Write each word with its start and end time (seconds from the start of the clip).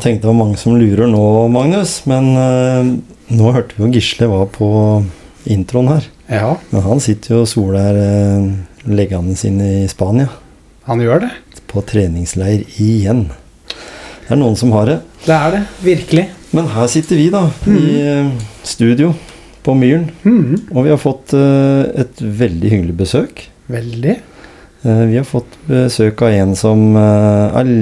Tenkte 0.00 0.24
det 0.24 0.30
var 0.30 0.38
mange 0.38 0.56
som 0.56 0.78
lurer 0.80 1.08
nå, 1.10 1.24
Magnus. 1.52 1.98
Men 2.08 2.30
eh, 2.40 2.86
nå 3.36 3.50
hørte 3.52 3.76
vi 3.76 3.84
jo 3.84 3.90
Gisle 3.92 4.30
var 4.30 4.46
på 4.54 4.68
introen 5.50 5.90
her. 5.92 6.06
Ja, 6.30 6.54
Men 6.70 6.84
han 6.86 7.02
sitter 7.04 7.34
jo 7.34 7.40
og 7.42 7.50
soler 7.50 7.96
uh, 7.98 8.46
leggene 8.88 9.34
sine 9.36 9.66
i 9.82 9.88
Spania. 9.90 10.30
han 10.86 11.02
gjør 11.02 11.26
det. 11.26 11.30
På 11.68 11.82
treningsleir 11.84 12.64
igjen. 12.80 13.26
Det 13.68 14.32
er 14.32 14.40
noen 14.40 14.56
som 14.56 14.72
har 14.72 14.88
det. 14.88 14.98
Det 15.26 15.36
er 15.36 15.56
det. 15.56 15.62
Virkelig. 15.84 16.26
Men 16.56 16.70
her 16.72 16.88
sitter 16.88 17.18
vi, 17.20 17.28
da. 17.34 17.44
I 17.68 17.84
eh, 18.00 18.30
studio 18.64 19.12
på 19.66 19.74
Myren. 19.76 20.08
Mm. 20.24 20.70
Og 20.72 20.86
vi 20.86 20.94
har 20.94 21.02
fått 21.02 21.34
et 21.36 22.22
veldig 22.22 22.70
hyggelig 22.72 22.96
besøk. 23.02 23.42
Veldig. 23.70 24.16
Vi 24.82 25.18
har 25.18 25.26
fått 25.28 25.58
besøk 25.68 26.22
av 26.24 26.32
en 26.32 26.54
som 26.56 26.96
er 26.96 27.74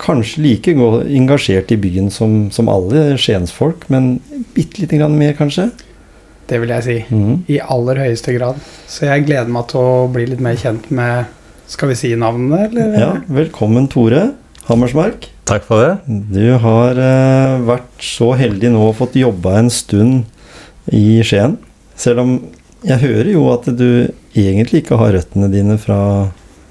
kanskje 0.00 0.42
like 0.44 0.72
engasjert 0.72 1.72
i 1.74 1.78
byen 1.80 2.10
som, 2.12 2.48
som 2.54 2.70
alle 2.72 3.18
skiensfolk, 3.20 3.86
men 3.92 4.14
bitte 4.56 4.82
lite 4.82 5.00
grann 5.00 5.18
mer, 5.18 5.34
kanskje. 5.38 5.70
Det 6.50 6.58
vil 6.62 6.72
jeg 6.74 6.86
si. 6.86 6.96
Mm. 7.14 7.34
I 7.52 7.60
aller 7.62 8.00
høyeste 8.04 8.34
grad. 8.34 8.58
Så 8.90 9.06
jeg 9.06 9.26
gleder 9.28 9.50
meg 9.52 9.68
til 9.70 9.84
å 9.84 10.08
bli 10.10 10.26
litt 10.32 10.42
mer 10.42 10.58
kjent 10.58 10.90
med 10.94 11.36
Skal 11.70 11.92
vi 11.92 11.94
si 11.94 12.08
navnene, 12.18 12.64
eller? 12.66 12.94
Ja, 12.98 13.10
velkommen, 13.30 13.84
Tore 13.86 14.32
Hammersmark. 14.66 15.28
Takk 15.46 15.68
for 15.68 15.84
det. 15.84 16.16
Du 16.34 16.56
har 16.62 16.98
uh, 16.98 17.60
vært 17.68 18.02
så 18.02 18.32
heldig 18.38 18.72
nå 18.74 18.88
og 18.88 18.96
fått 18.98 19.14
jobba 19.20 19.60
en 19.60 19.70
stund 19.70 20.24
i 20.90 21.20
Skien. 21.22 21.54
Selv 21.94 22.24
om 22.24 22.32
jeg 22.82 22.98
hører 23.04 23.30
jo 23.30 23.44
at 23.52 23.68
du 23.70 24.10
egentlig 24.34 24.82
ikke 24.82 24.98
har 24.98 25.14
røttene 25.14 25.50
dine 25.52 25.76
fra 25.78 26.00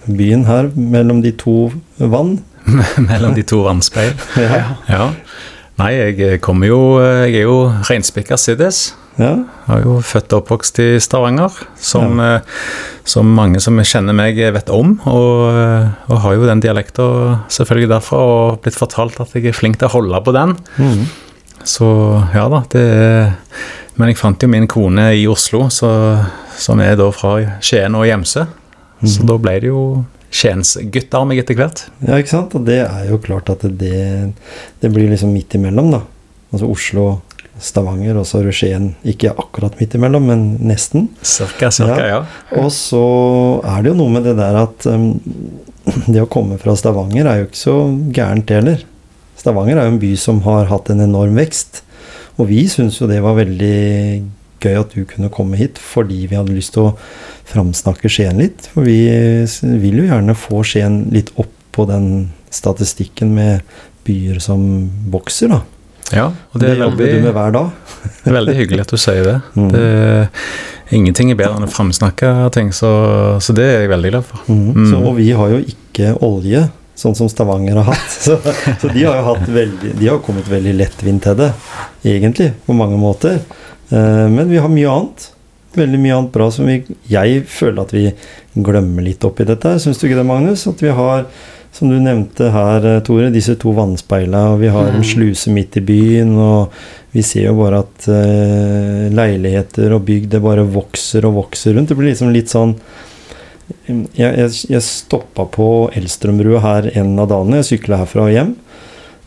byen 0.10 0.44
her, 0.50 0.68
mellom 0.76 1.22
de 1.24 1.32
to 1.38 1.70
vann. 1.96 2.40
Mellom 3.10 3.36
de 3.38 3.44
to 3.48 3.64
vannspeil. 3.66 4.14
Ja. 4.40 4.64
Ja. 4.90 5.10
Nei, 5.80 5.94
jeg 5.96 6.42
kommer 6.44 6.68
jo 6.68 6.80
Jeg 7.00 7.38
er 7.40 7.46
jo 7.46 7.70
reinspikka 7.88 8.36
siddis. 8.38 8.94
ja. 9.20 9.38
Jeg 9.70 9.78
er 9.78 9.86
jo 9.86 10.00
født 10.04 10.34
og 10.34 10.42
oppvokst 10.44 10.80
i 10.84 10.88
Stavanger, 11.00 11.56
som, 11.76 12.20
ja. 12.20 12.42
som 13.08 13.30
mange 13.36 13.62
som 13.64 13.80
kjenner 13.80 14.16
meg, 14.18 14.40
vet 14.56 14.70
om. 14.74 14.98
Og, 15.08 15.48
eh, 15.54 15.88
og 16.10 16.22
har 16.26 16.36
jo 16.36 16.48
den 16.50 16.64
dialekta 16.64 17.06
selvfølgelig 17.52 17.90
derfra, 17.94 18.20
og 18.20 18.62
blitt 18.64 18.80
fortalt 18.80 19.20
at 19.24 19.36
jeg 19.36 19.52
er 19.52 19.56
flink 19.56 19.80
til 19.80 19.88
å 19.88 19.94
holde 19.98 20.22
på 20.26 20.36
den. 20.36 20.56
Mm. 20.80 21.04
Så 21.68 21.88
ja 22.34 22.48
da, 22.50 22.64
det 22.72 22.82
er 22.82 23.34
Men 24.00 24.08
jeg 24.14 24.18
fant 24.18 24.40
jo 24.42 24.48
min 24.48 24.68
kone 24.72 25.10
i 25.12 25.26
Oslo, 25.28 25.66
så, 25.68 25.90
som 26.56 26.80
er 26.80 26.96
da 26.96 27.10
fra 27.12 27.34
Skien 27.60 27.96
og 28.00 28.06
Gjemse. 28.08 28.46
Så 29.04 29.26
da 29.28 29.36
ble 29.40 29.58
det 29.60 29.68
jo 29.68 30.06
Skiensgutter 30.40 31.26
meg 31.28 31.42
etter 31.42 31.58
hvert. 31.60 31.82
Ja, 32.06 32.20
ikke 32.20 32.32
sant? 32.32 32.54
Og 32.56 32.64
det 32.68 32.80
er 32.86 33.10
jo 33.10 33.20
klart 33.24 33.52
at 33.52 33.66
det, 33.80 34.04
det 34.80 34.92
blir 34.94 35.10
liksom 35.12 35.34
midt 35.36 35.58
imellom, 35.60 35.92
da. 35.98 36.04
Altså 36.54 36.70
Oslo, 36.72 37.08
Stavanger, 37.60 38.16
og 38.22 38.28
så 38.28 38.40
Skien. 38.56 38.94
Ikke 39.04 39.34
akkurat 39.36 39.76
midt 39.82 39.98
imellom, 40.00 40.30
men 40.32 40.46
nesten. 40.64 41.10
Cirka, 41.22 41.72
cirka, 41.76 42.06
ja. 42.08 42.22
Og 42.56 42.72
så 42.72 43.04
er 43.68 43.84
det 43.84 43.92
jo 43.92 44.00
noe 44.00 44.16
med 44.16 44.30
det 44.30 44.38
der 44.40 44.62
at 44.62 44.88
um, 44.88 45.12
det 46.14 46.24
å 46.24 46.32
komme 46.32 46.60
fra 46.62 46.78
Stavanger 46.80 47.28
er 47.28 47.42
jo 47.42 47.50
ikke 47.50 47.64
så 47.66 47.78
gærent 48.16 48.56
heller. 48.56 48.88
Stavanger 49.40 49.80
er 49.80 49.88
jo 49.88 49.96
en 49.96 50.02
by 50.02 50.16
som 50.20 50.40
har 50.48 50.72
hatt 50.72 50.92
en 50.94 51.04
enorm 51.04 51.36
vekst. 51.40 51.84
Og 52.40 52.48
vi 52.52 52.64
syns 52.72 53.02
jo 53.02 53.10
det 53.10 53.20
var 53.24 53.36
veldig 53.36 53.80
gøy 54.64 54.80
at 54.82 54.96
du 54.96 55.06
kunne 55.10 55.32
komme 55.34 55.60
hit, 55.60 55.80
fordi 55.82 56.26
vi 56.30 56.38
hadde 56.38 56.56
lyst 56.56 56.76
til 56.76 56.90
å 56.90 56.96
framsnakke 57.50 58.12
Skien 58.12 58.42
litt. 58.42 58.70
For 58.74 58.88
vi 58.88 59.00
vil 59.82 60.04
jo 60.04 60.10
gjerne 60.10 60.38
få 60.38 60.64
Skien 60.68 61.06
litt 61.16 61.32
opp 61.40 61.54
på 61.76 61.86
den 61.90 62.30
statistikken 62.54 63.36
med 63.36 63.62
byer 64.08 64.40
som 64.44 64.64
vokser, 65.14 65.54
da. 65.54 65.62
Ja, 66.10 66.32
og 66.34 66.58
Det, 66.58 66.72
det 66.72 66.80
jobber 66.80 67.06
jobber 67.06 67.14
du 67.14 67.26
med 67.28 67.36
hver 67.38 67.54
dag. 67.54 67.70
det 68.24 68.32
er 68.32 68.38
veldig 68.40 68.58
hyggelig 68.58 68.86
at 68.88 68.94
du 68.94 68.98
sier 68.98 69.24
det. 69.28 69.38
Mm. 69.54 69.70
det 69.76 69.88
ingenting 70.98 71.30
er 71.30 71.38
bedre 71.38 71.60
enn 71.60 71.68
å 71.68 71.72
framsnakke 71.72 72.34
ting, 72.56 72.72
så, 72.74 72.90
så 73.44 73.54
det 73.54 73.68
er 73.68 73.84
jeg 73.84 73.94
veldig 73.94 74.12
glad 74.16 74.26
for. 74.26 74.44
Mm. 74.50 74.68
Mm. 74.74 74.90
Så, 74.90 75.02
og 75.04 75.16
vi 75.20 75.30
har 75.38 75.54
jo 75.54 75.62
ikke 75.62 76.16
olje, 76.26 76.64
sånn 77.00 77.16
som 77.16 77.30
Stavanger 77.32 77.78
har 77.80 77.92
hatt. 77.92 78.16
Så, 78.26 78.36
så 78.82 78.90
de 78.92 79.06
har 79.06 79.22
hatt 79.24 79.46
veldig 79.48 79.94
De 79.96 80.08
har 80.10 80.18
kommet 80.24 80.50
veldig 80.52 80.74
lettvint 80.82 81.24
til 81.24 81.38
det, 81.40 81.54
egentlig, 82.04 82.50
på 82.66 82.76
mange 82.76 82.98
måter. 83.00 83.40
Eh, 83.90 84.26
men 84.30 84.50
vi 84.50 84.58
har 84.62 84.70
mye 84.72 84.90
annet. 84.90 85.30
Veldig 85.78 86.00
mye 86.02 86.16
annet 86.18 86.34
bra 86.34 86.48
som 86.52 86.66
vi 86.66 86.80
Jeg 87.10 87.44
føler 87.46 87.84
at 87.84 87.94
vi 87.94 88.08
glemmer 88.58 89.06
litt 89.06 89.24
oppi 89.26 89.46
dette. 89.46 89.76
Syns 89.80 90.00
du 90.02 90.08
ikke 90.08 90.18
det, 90.18 90.26
Magnus? 90.26 90.66
At 90.68 90.82
vi 90.82 90.90
har, 90.90 91.26
som 91.72 91.92
du 91.92 92.00
nevnte 92.02 92.50
her, 92.54 92.86
eh, 92.86 93.02
Tore, 93.06 93.30
disse 93.34 93.56
to 93.62 93.74
vannspeilene, 93.78 94.54
og 94.54 94.60
vi 94.64 94.68
har 94.74 94.90
en 94.90 95.02
Mm. 95.02 95.10
sluse 95.12 95.54
midt 95.54 95.78
i 95.78 95.82
byen, 95.82 96.36
og 96.38 96.72
vi 97.14 97.22
ser 97.22 97.46
jo 97.46 97.56
bare 97.58 97.80
at 97.80 98.08
uh, 98.08 99.10
leiligheter 99.10 99.94
og 99.96 100.06
bygg, 100.06 100.30
det 100.30 100.42
bare 100.44 100.62
vokser 100.62 101.26
og 101.26 101.34
vokser 101.50 101.74
rundt. 101.74 101.90
Det 101.90 101.98
blir 101.98 102.12
liksom 102.12 102.32
litt 102.34 102.50
sånn 102.50 102.76
jeg, 103.88 104.06
jeg, 104.14 104.50
jeg 104.70 104.82
stoppa 104.82 105.46
på 105.46 105.90
Elstrømbrua 105.98 106.60
her 106.62 106.92
en 106.98 107.18
av 107.20 107.30
dagene. 107.30 107.62
Jeg 107.62 107.80
sykla 107.80 108.04
herfra 108.04 108.28
og 108.28 108.34
hjem. 108.34 108.56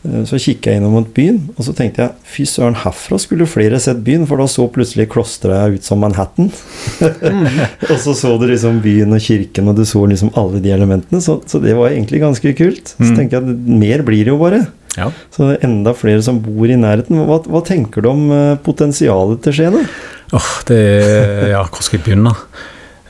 Eh, 0.05 0.25
Så 0.27 0.39
kikka 0.43 0.73
jeg 0.73 0.81
innom 0.81 0.97
mot 0.97 1.11
byen, 1.15 1.37
og 1.57 1.63
så 1.67 1.73
tenkte 1.79 2.03
jeg 2.03 2.11
fy 2.27 2.43
søren, 2.49 2.75
herfra 2.83 3.19
skulle 3.23 3.47
flere 3.47 3.79
sett 3.81 4.01
byen, 4.03 4.25
for 4.27 4.37
da 4.43 4.49
så 4.51 4.67
plutselig 4.73 5.09
klosteret 5.13 5.77
ut 5.77 5.85
som 5.87 6.01
Manhattan. 6.03 6.51
og 7.91 7.97
så 8.03 8.15
så 8.19 8.35
du 8.41 8.47
liksom 8.51 8.81
byen 8.83 9.15
og 9.15 9.23
kirken, 9.23 9.69
og 9.71 9.77
du 9.79 9.85
så 9.89 10.03
liksom 10.11 10.33
alle 10.39 10.61
de 10.65 10.73
elementene. 10.75 11.21
Så, 11.23 11.39
så 11.47 11.61
det 11.63 11.77
var 11.79 11.91
egentlig 11.95 12.23
ganske 12.25 12.55
kult. 12.59 12.95
Så 12.99 13.13
Mm. 13.13 13.17
tenker 13.19 13.39
jeg 13.39 13.43
at 13.51 13.67
mer 13.83 14.03
blir 14.07 14.25
det 14.25 14.33
jo 14.33 14.39
bare. 14.41 14.63
Ja. 14.97 15.11
Så 15.33 15.47
det 15.49 15.55
er 15.63 15.69
enda 15.71 15.95
flere 15.97 16.23
som 16.23 16.41
bor 16.45 16.67
i 16.69 16.77
nærheten. 16.77 17.17
Hva, 17.29 17.39
hva 17.49 17.63
tenker 17.65 18.03
du 18.05 18.11
om 18.11 18.27
eh, 18.33 18.57
potensialet 18.65 19.41
til 19.47 19.53
Skien? 19.57 19.79
Åh, 19.79 20.37
Åh, 20.37 20.51
det 20.69 20.79
er 20.81 21.49
Ja, 21.53 21.63
hvor 21.69 21.83
skal 21.85 21.99
jeg 22.01 22.07
begynne? 22.07 22.35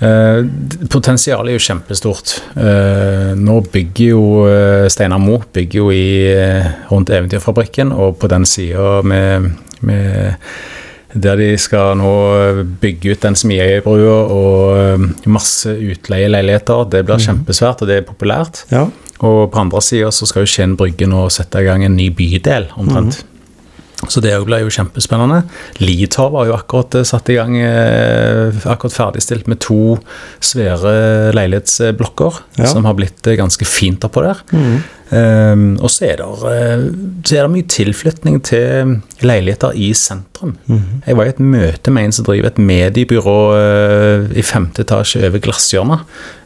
Eh, 0.03 0.45
Potensialet 0.91 1.53
er 1.53 1.59
jo 1.59 1.63
kjempestort. 1.63 2.35
Eh, 2.59 3.33
nå 3.39 3.59
bygger 3.73 4.07
jo 4.09 4.23
eh, 4.51 4.87
Steinar 4.91 5.23
Mo 5.23 5.39
bygger 5.55 5.79
jo 5.79 5.91
i, 5.95 6.07
rundt 6.91 7.13
Eventyrfabrikken, 7.13 7.93
og 7.95 8.19
på 8.23 8.31
den 8.33 8.47
sida 8.49 9.01
med, 9.07 9.53
med 9.87 10.35
der 11.13 11.37
de 11.37 11.51
skal 11.61 11.99
nå 12.01 12.13
bygge 12.81 13.13
ut 13.13 13.25
den 13.27 13.37
Smiøybrua 13.37 14.19
og 14.33 15.27
masse 15.29 15.75
utleieleiligheter. 15.77 16.87
Det 16.93 17.05
blir 17.07 17.21
kjempesvært, 17.23 17.85
og 17.85 17.91
det 17.91 18.01
er 18.01 18.07
populært. 18.09 18.65
Ja. 18.73 18.87
Og 19.23 19.43
på 19.53 19.61
andre 19.61 19.83
sida 19.85 20.09
så 20.11 20.27
skal 20.27 20.47
jo 20.47 20.51
Skien 20.51 20.73
Brygge 20.79 21.07
nå 21.07 21.29
sette 21.31 21.61
i 21.61 21.69
gang 21.69 21.85
en 21.87 21.95
ny 21.99 22.09
bydel, 22.17 22.73
omtrent. 22.81 23.21
Så 24.11 24.21
det 24.21 24.33
ble 24.35 24.45
blir 24.49 24.65
jo 24.67 24.73
kjempespennende. 24.75 25.43
Litorv 25.83 26.35
har 26.41 26.49
jo 26.51 26.57
akkurat 26.57 26.97
eh, 26.99 27.05
satt 27.07 27.31
i 27.31 27.37
gang, 27.39 27.55
eh, 27.57 28.51
akkurat 28.67 28.97
ferdigstilt 28.97 29.47
med 29.51 29.61
to 29.63 29.99
svære 30.43 31.31
leilighetsblokker, 31.37 32.43
Ja. 32.59 32.67
som 32.67 32.85
har 32.85 32.95
blitt 32.99 33.27
eh, 33.27 33.37
ganske 33.39 33.65
fint 33.69 34.03
oppå 34.05 34.25
der. 34.27 34.43
Mm. 34.53 34.83
Um, 35.13 35.65
og 35.85 35.91
så 35.93 36.07
er, 36.09 36.23
eh, 36.25 36.85
så 37.23 37.37
er 37.37 37.43
det 37.47 37.53
mye 37.53 37.69
tilflytning 37.69 38.43
til 38.49 38.97
leiligheter 39.23 39.75
i 39.77 39.93
sentrum. 39.93 40.57
Mm. 40.67 41.03
Jeg 41.07 41.17
var 41.17 41.29
i 41.29 41.35
et 41.35 41.41
møte 41.41 41.93
med 41.93 42.05
en 42.09 42.13
som 42.17 42.25
driver 42.25 42.49
et 42.49 42.59
mediebyrå 42.59 43.37
i 44.35 44.43
femte 44.43 44.83
etasje 44.87 45.27
over 45.29 45.39
glasshjørnet. 45.45 46.01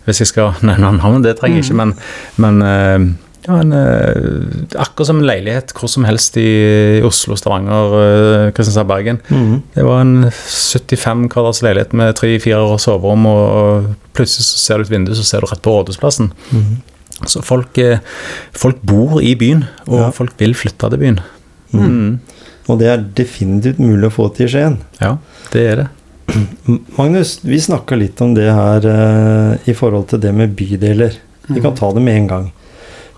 Hvis 0.06 0.20
jeg 0.23 0.32
skal 0.35 0.58
nevne 0.67 0.97
navn, 0.99 1.23
det 1.25 1.38
trenger 1.38 1.62
jeg 1.62 1.70
ikke, 1.70 1.79
men, 1.82 1.94
men 2.43 2.62
eh, 2.67 3.06
ja, 3.46 3.58
en, 3.62 3.72
eh, 3.72 4.81
akkurat 4.82 5.06
som 5.06 5.20
en 5.20 5.26
leilighet 5.28 5.72
hvor 5.76 5.90
som 5.90 6.04
helst 6.08 6.37
i 6.40 7.00
Oslo, 7.06 7.37
Stavanger, 7.38 7.94
eh, 8.00 8.50
Kristiansand, 8.56 8.88
Bergen. 8.90 9.20
Mm. 9.31 9.62
Det 9.75 9.84
var 9.87 10.00
en 10.02 10.16
75 10.32 11.28
kvadrats 11.32 11.62
leilighet 11.62 11.94
med 11.96 12.16
tre-fire 12.19 12.78
soverom, 12.82 13.26
og, 13.31 13.44
og 13.60 13.90
plutselig 14.19 14.48
så 14.48 14.58
ser 14.62 14.78
du 14.82 14.87
ut 14.88 14.90
vinduet, 14.94 15.19
så 15.20 15.26
ser 15.28 15.44
du 15.44 15.50
rett 15.50 15.62
på 15.62 15.75
Rådhusplassen. 15.76 16.32
Mm. 16.50 16.76
Så 17.26 17.40
folk, 17.46 17.78
eh, 17.78 18.02
folk 18.52 18.82
bor 18.84 19.20
i 19.22 19.34
byen, 19.38 19.64
og 19.87 20.00
Ja. 20.00 20.10
folk 20.10 20.34
vil 20.38 20.54
flytte 20.54 20.90
til 20.90 20.98
byen. 20.98 21.20
Mm. 21.72 22.19
Og 22.69 22.78
det 22.81 22.88
er 22.90 23.04
definitivt 23.14 23.78
mulig 23.78 24.08
å 24.10 24.14
få 24.16 24.26
til 24.34 24.46
i 24.46 24.50
Skien. 24.50 24.78
Ja, 25.00 25.16
det 25.52 25.62
er 25.70 25.76
det. 25.76 25.88
Magnus, 26.98 27.38
vi 27.46 27.60
snakka 27.62 27.96
litt 27.96 28.20
om 28.25 28.34
det 28.34 28.48
her 28.50 28.87
eh, 28.90 29.70
i 29.70 29.75
forhold 29.76 30.08
til 30.10 30.19
det 30.25 30.34
med 30.34 30.56
bydeler. 30.58 31.14
Vi 31.46 31.62
kan 31.62 31.76
ta 31.78 31.93
det 31.94 32.02
med 32.02 32.16
en 32.16 32.26
gang. 32.32 32.46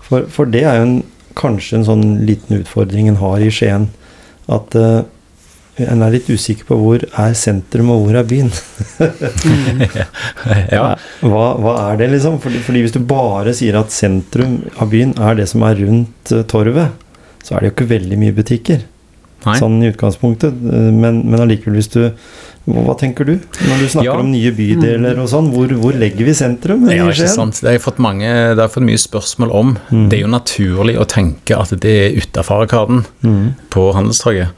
For, 0.09 0.25
for 0.33 0.49
det 0.49 0.65
er 0.65 0.79
jo 0.79 0.87
en, 0.87 0.97
kanskje 1.39 1.79
en 1.79 1.87
sånn 1.87 2.05
liten 2.27 2.59
utfordring 2.61 3.07
en 3.11 3.21
har 3.21 3.41
i 3.45 3.51
Skien. 3.53 3.87
At 4.49 4.75
uh, 4.75 5.03
en 5.79 6.03
er 6.03 6.13
litt 6.15 6.29
usikker 6.29 6.67
på 6.67 6.77
hvor 6.79 7.03
er 7.07 7.35
sentrum 7.37 7.91
og 7.93 8.05
hvor 8.05 8.17
er 8.19 8.27
byen. 8.27 8.49
ja. 10.75 10.95
Hva, 11.21 11.45
hva 11.61 11.75
er 11.85 12.01
det, 12.01 12.09
liksom? 12.15 12.39
Fordi, 12.43 12.61
fordi 12.65 12.83
hvis 12.83 12.95
du 12.95 13.01
bare 13.07 13.53
sier 13.55 13.77
at 13.79 13.93
sentrum 13.95 14.59
av 14.79 14.91
byen 14.91 15.15
er 15.21 15.39
det 15.39 15.47
som 15.51 15.63
er 15.67 15.79
rundt 15.79 16.33
eh, 16.35 16.45
torvet, 16.49 16.97
så 17.45 17.55
er 17.55 17.61
det 17.61 17.69
jo 17.69 17.75
ikke 17.77 17.91
veldig 17.93 18.19
mye 18.19 18.35
butikker. 18.35 18.83
Nei. 19.45 19.55
Sånn 19.61 19.79
i 19.83 19.91
utgangspunktet. 19.93 20.51
Eh, 20.51 20.91
Men, 20.91 21.23
men 21.29 21.45
allikevel, 21.45 21.79
hvis 21.79 21.93
du 21.95 22.01
hva, 22.69 22.83
hva 22.85 22.95
tenker 22.99 23.25
du 23.25 23.33
når 23.35 23.79
du 23.81 23.87
snakker 23.89 24.05
Ja. 24.05 24.17
om 24.19 24.31
nye 24.31 24.51
bydeler 24.55 25.19
og 25.19 25.27
sånn? 25.31 25.49
Hvor, 25.53 25.67
hvor 25.81 25.93
legger 25.97 26.25
vi 26.25 26.33
sentrum? 26.37 26.87
Ja, 26.89 27.07
ikke 27.09 27.27
sant. 27.27 27.59
Det 27.61 27.67
har 27.67 27.77
jeg 27.77 27.81
fått 27.83 27.99
mange, 27.99 28.27
det 28.29 28.57
har 28.57 28.67
jeg 28.67 28.75
fått 28.77 28.87
mye 28.87 29.01
spørsmål 29.01 29.51
om. 29.59 29.77
Mm. 29.91 30.09
Det 30.09 30.19
er 30.19 30.23
jo 30.23 30.31
naturlig 30.33 30.95
å 31.01 31.07
tenke 31.09 31.57
at 31.59 31.69
det 31.81 31.95
er 32.13 32.17
utafor 32.21 32.63
Arkaden 32.67 33.05
Mm. 33.23 33.55
på 33.71 33.93
Handelstorget. 33.93 34.49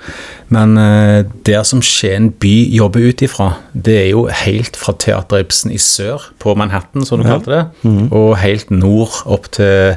Men 0.52 0.78
eh, 0.78 1.24
der 1.48 1.64
som 1.64 1.80
Skien 1.82 2.34
by 2.40 2.54
jobber 2.76 3.00
ut 3.08 3.22
ifra, 3.24 3.54
det 3.74 3.96
er 4.02 4.10
jo 4.12 4.26
helt 4.28 4.76
fra 4.76 4.94
Teater 4.94 5.40
Ibsen 5.46 5.72
i 5.72 5.78
sør, 5.78 6.20
på 6.40 6.56
Manhattan, 6.58 7.06
som 7.06 7.22
du 7.22 7.28
Ja. 7.28 7.38
kalte 7.40 7.46
det, 7.56 7.66
Mm. 7.86 8.12
og 8.12 8.38
helt 8.38 8.70
nord 8.70 9.10
opp 9.26 9.50
til, 9.52 9.96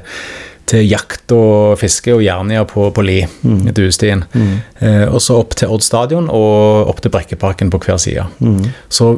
til 0.67 0.87
jakt 0.89 1.33
og 1.37 1.79
fiske 1.79 2.15
og 2.15 2.23
Jernia 2.25 2.65
på, 2.69 2.89
på 2.95 3.05
Li, 3.05 3.21
Mm. 3.45 3.67
Duestien. 3.77 4.25
Mm. 4.35 4.53
Eh, 4.81 5.07
og 5.13 5.21
så 5.21 5.39
opp 5.43 5.55
til 5.59 5.69
Odd 5.69 5.83
stadion 5.85 6.29
og 6.33 6.89
opp 6.89 7.01
til 7.05 7.11
Brekkeparken 7.13 7.71
på 7.71 7.79
hver 7.85 7.99
side. 8.01 8.25
Mm. 8.41 8.71
Så 8.89 9.15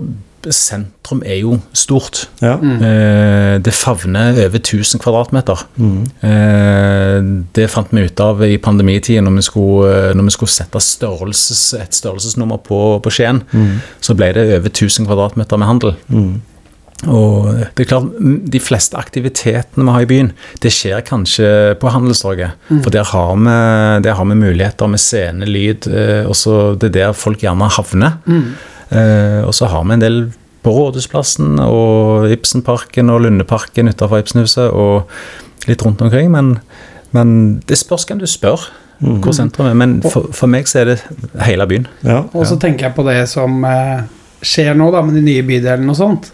sentrum 0.46 1.25
er 1.26 1.40
jo 1.40 1.56
stort. 1.75 2.28
Ja. 2.38 2.52
Eh, 2.62 3.56
det 3.58 3.72
favner 3.75 4.37
over 4.44 4.58
1000 4.60 5.00
kvadratmeter. 5.02 5.62
Mm. 5.76 6.04
Eh, 6.22 7.16
det 7.56 7.66
fant 7.72 7.90
vi 7.90 8.04
ut 8.06 8.20
av 8.22 8.44
i 8.46 8.56
pandemitiden 8.62 9.26
når 9.26 9.38
vi 9.40 9.43
skulle, 9.48 9.94
eh, 10.10 10.14
når 10.14 10.28
vi 10.28 10.34
skulle 10.37 10.54
sette 10.54 10.82
størrelses, 10.82 11.64
et 11.81 11.94
størrelsesnummer 11.98 12.62
på, 12.62 12.78
på 13.02 13.10
Skien. 13.10 13.43
Mm. 13.52 13.81
Så 14.00 14.14
ble 14.19 14.32
det 14.37 14.46
over 14.60 14.70
1000 14.70 15.06
kvadratmeter 15.10 15.58
med 15.58 15.66
handel. 15.72 15.96
Mm. 17.02 17.10
Og 17.12 17.48
det 17.76 17.84
er 17.84 17.88
klart, 17.90 18.06
De 18.52 18.60
fleste 18.62 18.96
aktivitetene 18.96 19.84
vi 19.84 19.93
har 19.93 20.04
i 20.06 20.08
byen, 20.08 20.31
det 20.62 20.72
skjer 20.72 21.02
kanskje 21.04 21.50
på 21.81 21.90
Handelstorget. 21.93 22.56
For 22.70 22.90
der 22.94 23.04
har, 23.10 23.34
vi, 23.37 23.56
der 24.06 24.16
har 24.16 24.25
vi 24.31 24.38
muligheter 24.40 24.88
med 24.88 25.02
scene, 25.02 25.44
lyd, 25.46 25.87
eh, 25.93 26.25
og 26.26 26.34
så 26.38 26.75
det 26.81 26.88
er 26.90 26.96
der 26.98 27.12
folk 27.12 27.44
gjerne 27.44 27.69
havner. 27.76 28.16
Eh, 28.26 29.43
og 29.44 29.52
så 29.54 29.69
har 29.69 29.84
vi 29.84 29.98
en 29.98 30.00
del 30.06 30.19
på 30.64 30.72
Rådhusplassen 30.72 31.60
og 31.62 32.31
Ibsenparken 32.32 33.12
og 33.12 33.20
Lundeparken 33.26 33.93
utenfor 33.93 34.19
Ibsenhuset 34.25 34.72
og 34.72 35.06
litt 35.69 35.84
rundt 35.84 36.02
omkring. 36.02 36.32
Men, 36.32 36.56
men 37.14 37.37
det 37.69 37.78
spørs 37.78 38.08
hvem 38.08 38.25
du 38.25 38.26
spør 38.31 38.69
Mm. 38.96 39.19
hvor 39.20 39.34
sentrum 39.37 39.66
er. 39.69 39.75
Men 39.76 39.90
for, 40.00 40.31
for 40.32 40.48
meg 40.48 40.64
så 40.70 40.78
er 40.81 40.88
det 40.94 40.94
hele 41.44 41.66
byen. 41.69 41.87
Ja. 42.00 42.22
Og 42.32 42.46
så 42.48 42.56
tenker 42.56 42.87
jeg 42.87 42.94
på 42.96 43.04
det 43.04 43.26
som 43.28 43.58
eh, 43.69 44.06
skjer 44.40 44.72
nå, 44.72 44.87
da, 44.94 45.02
med 45.04 45.19
de 45.19 45.25
nye 45.26 45.43
bydelene 45.44 45.93
og 45.93 45.98
sånt. 45.98 46.31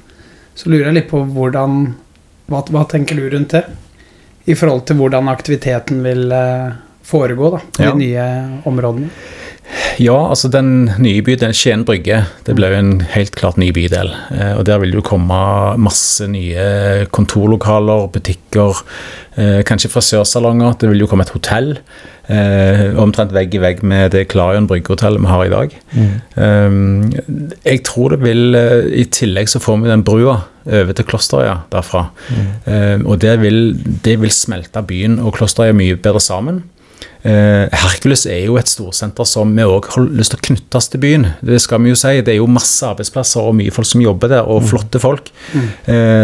Så 0.54 0.70
lurer 0.70 0.90
jeg 0.90 0.98
litt 1.00 1.10
på 1.12 1.22
hvordan 1.34 1.84
Hva, 2.50 2.60
hva 2.68 2.82
tenker 2.90 3.16
du 3.16 3.28
rundt 3.32 3.54
det? 3.54 3.64
I 4.50 4.56
forhold 4.58 4.84
til 4.88 4.98
hvordan 4.98 5.30
aktiviteten 5.30 6.02
vil 6.04 6.32
eh, 6.34 6.72
foregå 7.04 7.54
da, 7.56 7.62
de 7.78 7.84
Ja. 7.84 7.94
nye 7.94 8.26
områdene. 8.68 9.10
Ja, 10.00 10.16
altså 10.28 10.48
den 10.52 10.90
nye 11.00 11.22
bydelen 11.24 11.54
Skien 11.56 11.84
brygge, 11.88 12.22
det 12.46 12.54
ble 12.56 12.68
jo 12.72 12.78
en 12.78 12.92
helt 13.12 13.34
klart 13.38 13.58
ny 13.60 13.70
bydel. 13.74 14.10
Eh, 14.34 14.54
og 14.58 14.64
der 14.68 14.80
vil 14.82 14.92
det 14.92 15.00
jo 15.00 15.04
komme 15.06 15.38
masse 15.80 16.26
nye 16.28 17.06
kontorlokaler, 17.14 18.08
butikker, 18.12 18.82
eh, 19.36 19.60
kanskje 19.68 19.92
frisørsalonger. 19.92 20.78
Det 20.80 20.90
vil 20.90 21.04
jo 21.04 21.06
komme 21.10 21.26
et 21.26 21.34
hotell. 21.36 21.76
Eh, 22.28 22.94
omtrent 23.02 23.32
vegg 23.34 23.54
i 23.54 23.58
vegg 23.58 23.82
med 23.82 24.12
det 24.14 24.28
Klarion 24.28 24.68
bryggehotellet 24.70 25.20
vi 25.20 25.26
har 25.26 25.44
i 25.44 25.52
dag. 25.52 25.74
Mm. 25.96 27.12
Jeg 27.64 27.82
tror 27.84 28.10
det 28.10 28.20
vil 28.22 28.54
I 28.54 29.04
tillegg 29.10 29.48
så 29.50 29.60
får 29.60 29.82
vi 29.82 29.90
den 29.90 30.04
brua 30.06 30.44
over 30.64 30.92
til 30.94 31.04
Klosterøya 31.04 31.56
derfra. 31.72 32.10
Mm. 32.30 33.06
og 33.06 33.18
det 33.18 33.40
vil, 33.40 33.74
det 34.04 34.20
vil 34.20 34.30
smelte 34.30 34.84
byen 34.86 35.18
og 35.18 35.34
Klosterøya 35.34 35.74
mye 35.74 35.96
bedre 35.96 36.20
sammen. 36.20 36.62
Eh, 37.22 37.68
Hercules 37.84 38.24
er 38.26 38.42
jo 38.46 38.56
et 38.58 38.70
storsenter 38.70 39.28
som 39.28 39.52
vi 39.56 39.66
òg 39.66 39.88
har 39.94 40.08
lyst 40.10 40.34
til 40.34 40.40
å 40.40 40.46
knyttes 40.48 40.90
til 40.92 41.02
byen. 41.04 41.28
Det 41.44 41.60
skal 41.62 41.82
vi 41.84 41.92
jo 41.92 41.98
si. 41.98 42.16
Det 42.24 42.34
er 42.34 42.40
jo 42.40 42.50
masse 42.50 42.86
arbeidsplasser 42.88 43.44
og 43.46 43.56
mye 43.60 43.74
folk 43.74 43.88
som 43.88 44.04
jobber 44.04 44.32
der, 44.34 44.48
og 44.48 44.66
flotte 44.70 45.02
folk. 45.02 45.30
Mm. 45.52 45.68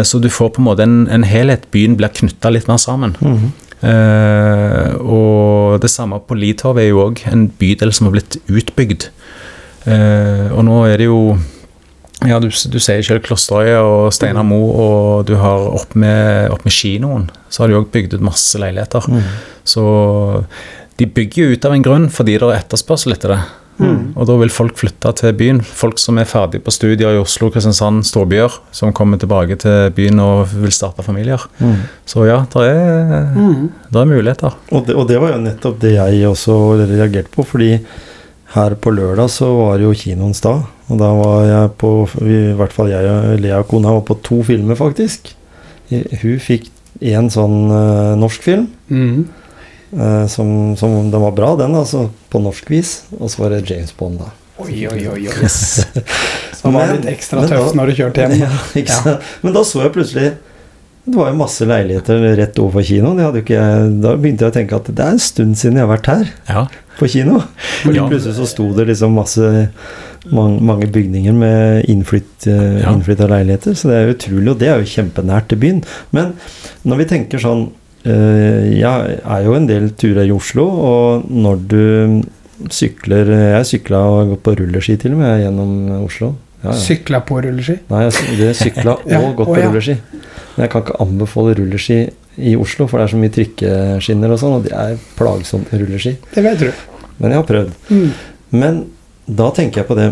så 0.07 0.19
du 0.21 0.29
får 0.31 0.53
på 0.55 0.61
en 0.61 0.67
måte 0.67 0.85
en, 0.85 1.01
en 1.11 1.25
helhet. 1.27 1.67
Byen 1.73 1.97
blir 1.99 2.13
knytta 2.15 2.51
litt 2.53 2.69
mer 2.71 2.79
sammen. 2.81 3.15
Mm. 3.21 3.49
Eh, 3.79 4.95
og 4.99 5.79
det 5.79 5.91
samme 5.91 6.19
på 6.27 6.35
Litorv 6.35 6.81
er 6.81 6.89
jo 6.89 7.05
òg 7.05 7.23
en 7.31 7.47
bydel 7.59 7.93
som 7.95 8.09
har 8.09 8.17
blitt 8.17 8.39
utbygd. 8.51 9.07
Eh, 9.87 10.47
og 10.51 10.65
nå 10.67 10.81
er 10.89 10.99
det 10.99 11.07
jo 11.07 11.21
ja, 12.27 12.39
du, 12.43 12.49
du 12.49 12.79
sier 12.83 13.03
selv 13.05 13.23
Klosterøya 13.23 13.79
og 13.85 14.09
Steinar 14.15 14.43
Mo, 14.47 14.59
og 14.73 15.29
du 15.29 15.37
har 15.39 15.69
opp 15.71 15.95
med, 15.99 16.49
opp 16.51 16.65
med 16.67 16.75
kinoen, 16.75 17.29
så 17.47 17.63
har 17.63 17.71
de 17.71 17.79
òg 17.79 17.87
bygd 17.93 18.17
ut 18.17 18.25
masse 18.27 18.59
leiligheter. 18.59 19.07
Mm. 19.07 19.23
Så 19.67 19.85
de 20.99 21.07
bygger 21.07 21.45
jo 21.45 21.55
ut 21.55 21.69
av 21.69 21.77
en 21.77 21.85
grunn 21.85 22.09
fordi 22.11 22.35
det 22.35 22.49
er 22.49 22.59
etterspørsel 22.59 23.15
etter 23.15 23.37
det. 23.37 23.41
Og 23.79 24.27
da 24.27 24.35
vil 24.41 24.51
folk 24.51 24.75
flytte 24.79 25.11
til 25.21 25.35
byen. 25.39 25.61
Folk 25.63 26.01
som 26.01 26.19
er 26.19 26.27
ferdig 26.27 26.61
på 26.65 26.73
studier 26.73 27.15
i 27.15 27.21
Oslo, 27.21 27.49
Kristiansand, 27.53 28.03
storbyer, 28.07 28.57
som 28.75 28.91
kommer 28.95 29.21
tilbake 29.21 29.55
til 29.61 29.93
byen 29.95 30.19
og 30.23 30.51
vil 30.51 30.73
starte 30.75 31.05
familier. 31.05 31.45
Mm. 31.63 31.77
Så 32.09 32.27
ja, 32.27 32.41
det 32.51 32.65
er, 32.67 33.29
det 33.87 34.01
er 34.01 34.09
muligheter. 34.09 34.57
Og, 34.73 34.83
det, 34.87 34.97
og 34.99 35.07
det 35.07 35.21
var 35.23 35.35
jo 35.35 35.41
nettopp 35.45 35.79
det 35.81 35.95
jeg 35.95 36.27
også 36.27 36.59
reagerte 36.83 37.31
på, 37.31 37.47
fordi 37.47 37.71
her 38.55 38.75
på 38.81 38.93
lørdag 38.95 39.29
så 39.33 39.49
var 39.53 39.81
jo 39.83 39.93
kinoen 39.93 40.33
sta. 40.37 40.55
Og 40.89 40.97
da 41.01 41.09
var 41.13 41.43
jeg 41.45 41.73
på 41.81 41.91
I 42.25 42.39
hvert 42.57 42.73
fall 42.73 42.89
jeg 42.89 43.09
og 43.11 43.43
Lea 43.43 43.61
kona 43.67 43.93
var 43.99 44.05
på 44.07 44.17
to 44.25 44.41
filmer, 44.47 44.77
faktisk. 44.79 45.33
Hun 45.89 46.41
fikk 46.41 46.69
en 47.13 47.29
sånn 47.33 47.69
uh, 47.69 48.17
norsk 48.19 48.43
film. 48.45 48.67
Mm. 48.89 49.27
Uh, 49.93 50.25
som, 50.29 50.75
som 50.77 50.97
Den 51.09 51.23
var 51.23 51.33
bra, 51.37 51.53
den, 51.61 51.77
altså, 51.77 52.07
på 52.29 52.41
norsk 52.41 52.69
vis. 52.73 52.99
Og 53.19 53.29
så 53.29 53.45
var 53.45 53.55
det 53.55 53.65
James 53.69 53.93
Bond, 53.97 54.21
da. 54.23 54.33
Oi, 54.59 54.81
oi, 54.91 55.05
oi. 55.07 55.23
oi. 55.29 55.49
Så 56.59 56.67
var 56.75 56.89
det 56.89 56.97
litt 56.97 57.13
ekstra 57.13 57.45
tøft 57.47 57.77
når 57.79 57.91
du 57.91 57.99
kjørte 58.01 58.25
hjem. 58.25 58.33
Ja, 58.43 58.49
ikke 58.75 58.97
Ja. 59.07 59.13
Men 59.45 59.53
da 59.55 59.61
så 59.63 59.85
jeg 59.85 59.93
plutselig 59.95 60.33
Det 61.05 61.15
var 61.15 61.29
jo 61.31 61.37
masse 61.39 61.63
leiligheter 61.63 62.25
rett 62.35 62.59
overfor 62.59 62.83
kinoen. 62.83 63.21
Da 63.23 64.17
begynte 64.19 64.43
jeg 64.43 64.51
å 64.51 64.57
tenke 64.57 64.75
at 64.75 64.89
det 64.91 65.05
er 65.05 65.15
en 65.15 65.23
stund 65.23 65.55
siden 65.61 65.79
jeg 65.79 65.87
har 65.87 65.93
vært 65.93 66.11
her 66.11 66.33
Ja. 66.49 66.65
På 66.99 67.07
kino. 67.09 67.39
Fordi 67.83 67.95
Ja. 68.01 68.07
plutselig 68.11 68.35
så 68.37 68.45
sto 68.47 68.67
det 68.75 68.87
liksom 68.91 69.13
masse 69.17 69.69
mange, 70.35 70.59
mange 70.61 70.87
bygninger 70.91 71.33
med 71.33 71.85
innflytt, 71.89 72.45
eh, 72.47 72.81
Ja. 72.83 72.91
innflytta 72.93 73.27
leiligheter. 73.31 73.71
Så 73.75 73.87
det 73.89 73.95
er 73.99 74.13
utrolig, 74.13 74.49
og 74.51 74.59
det 74.59 74.67
er 74.67 74.79
jo 74.81 74.91
kjempenært 74.95 75.47
til 75.49 75.57
byen. 75.57 75.83
Men 76.11 76.33
når 76.85 76.97
vi 76.97 77.05
tenker 77.05 77.39
sånn 77.39 77.69
eh, 78.05 78.79
Jeg 78.79 79.19
er 79.25 79.43
jo 79.43 79.53
en 79.55 79.67
del 79.67 79.89
turer 79.91 80.23
i 80.27 80.31
Oslo, 80.31 80.63
og 80.69 81.25
når 81.29 81.67
du 81.67 82.23
sykler 82.69 83.25
Jeg 83.27 83.65
sykla 83.65 83.97
og 83.97 84.29
gått 84.33 84.43
på 84.43 84.55
rulleski 84.59 84.97
til 84.99 85.11
og 85.15 85.19
med 85.19 85.43
gjennom 85.43 86.05
Oslo. 86.05 86.33
Ja, 86.63 86.71
ja. 86.71 86.75
Sykla 86.75 87.21
på 87.25 87.41
rulleski. 87.43 87.77
Nei, 87.89 88.01
jeg 88.09 88.37
det 88.39 88.55
sykla 88.59 88.97
og 89.05 89.11
Ja, 89.11 89.21
gått 89.33 89.47
på 89.47 89.57
ja. 89.59 89.69
rulleski. 89.69 89.97
Men 90.57 90.65
jeg 90.65 90.71
kan 90.73 90.81
ikke 90.83 90.99
anbefale 91.05 91.55
rulleski 91.55 91.99
i 92.39 92.55
Oslo, 92.59 92.87
for 92.87 92.99
det 92.99 93.07
er 93.07 93.11
så 93.13 93.19
mye 93.21 93.33
trykkeskinner 93.35 94.31
og 94.33 94.39
sånn, 94.41 94.55
og 94.59 94.65
det 94.67 94.73
er 94.75 94.97
plagsomt 95.19 95.71
med 95.71 95.83
rulleski. 95.83 96.15
Det 96.33 96.43
vet 96.45 96.59
du. 96.63 96.71
Men 97.19 97.33
jeg 97.35 97.41
har 97.41 97.47
prøvd. 97.49 97.71
Mm. 97.91 98.09
Men 98.55 98.81
da 99.27 99.49
tenker 99.53 99.81
jeg 99.83 99.89
på 99.89 99.97
det 99.99 100.09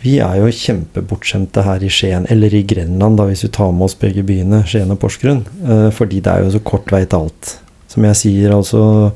Vi 0.00 0.14
er 0.24 0.36
jo 0.40 0.46
kjempebortskjemte 0.48 1.60
her 1.66 1.82
i 1.84 1.90
Skien, 1.92 2.24
eller 2.32 2.54
i 2.56 2.62
Grenland, 2.64 3.18
da, 3.20 3.26
hvis 3.28 3.42
vi 3.44 3.50
tar 3.52 3.72
med 3.76 3.84
oss 3.88 3.96
begge 4.00 4.22
byene, 4.24 4.62
Skien 4.64 4.90
og 4.94 5.00
Porsgrunn. 5.02 5.42
eh, 5.66 5.90
Fordi 5.92 6.20
det 6.24 6.32
er 6.32 6.44
jo 6.46 6.54
så 6.54 6.60
kort 6.64 6.88
vei 6.92 7.02
til 7.04 7.18
alt. 7.26 7.58
Som 7.90 8.06
jeg 8.08 8.16
sier, 8.16 8.54
altså 8.54 9.12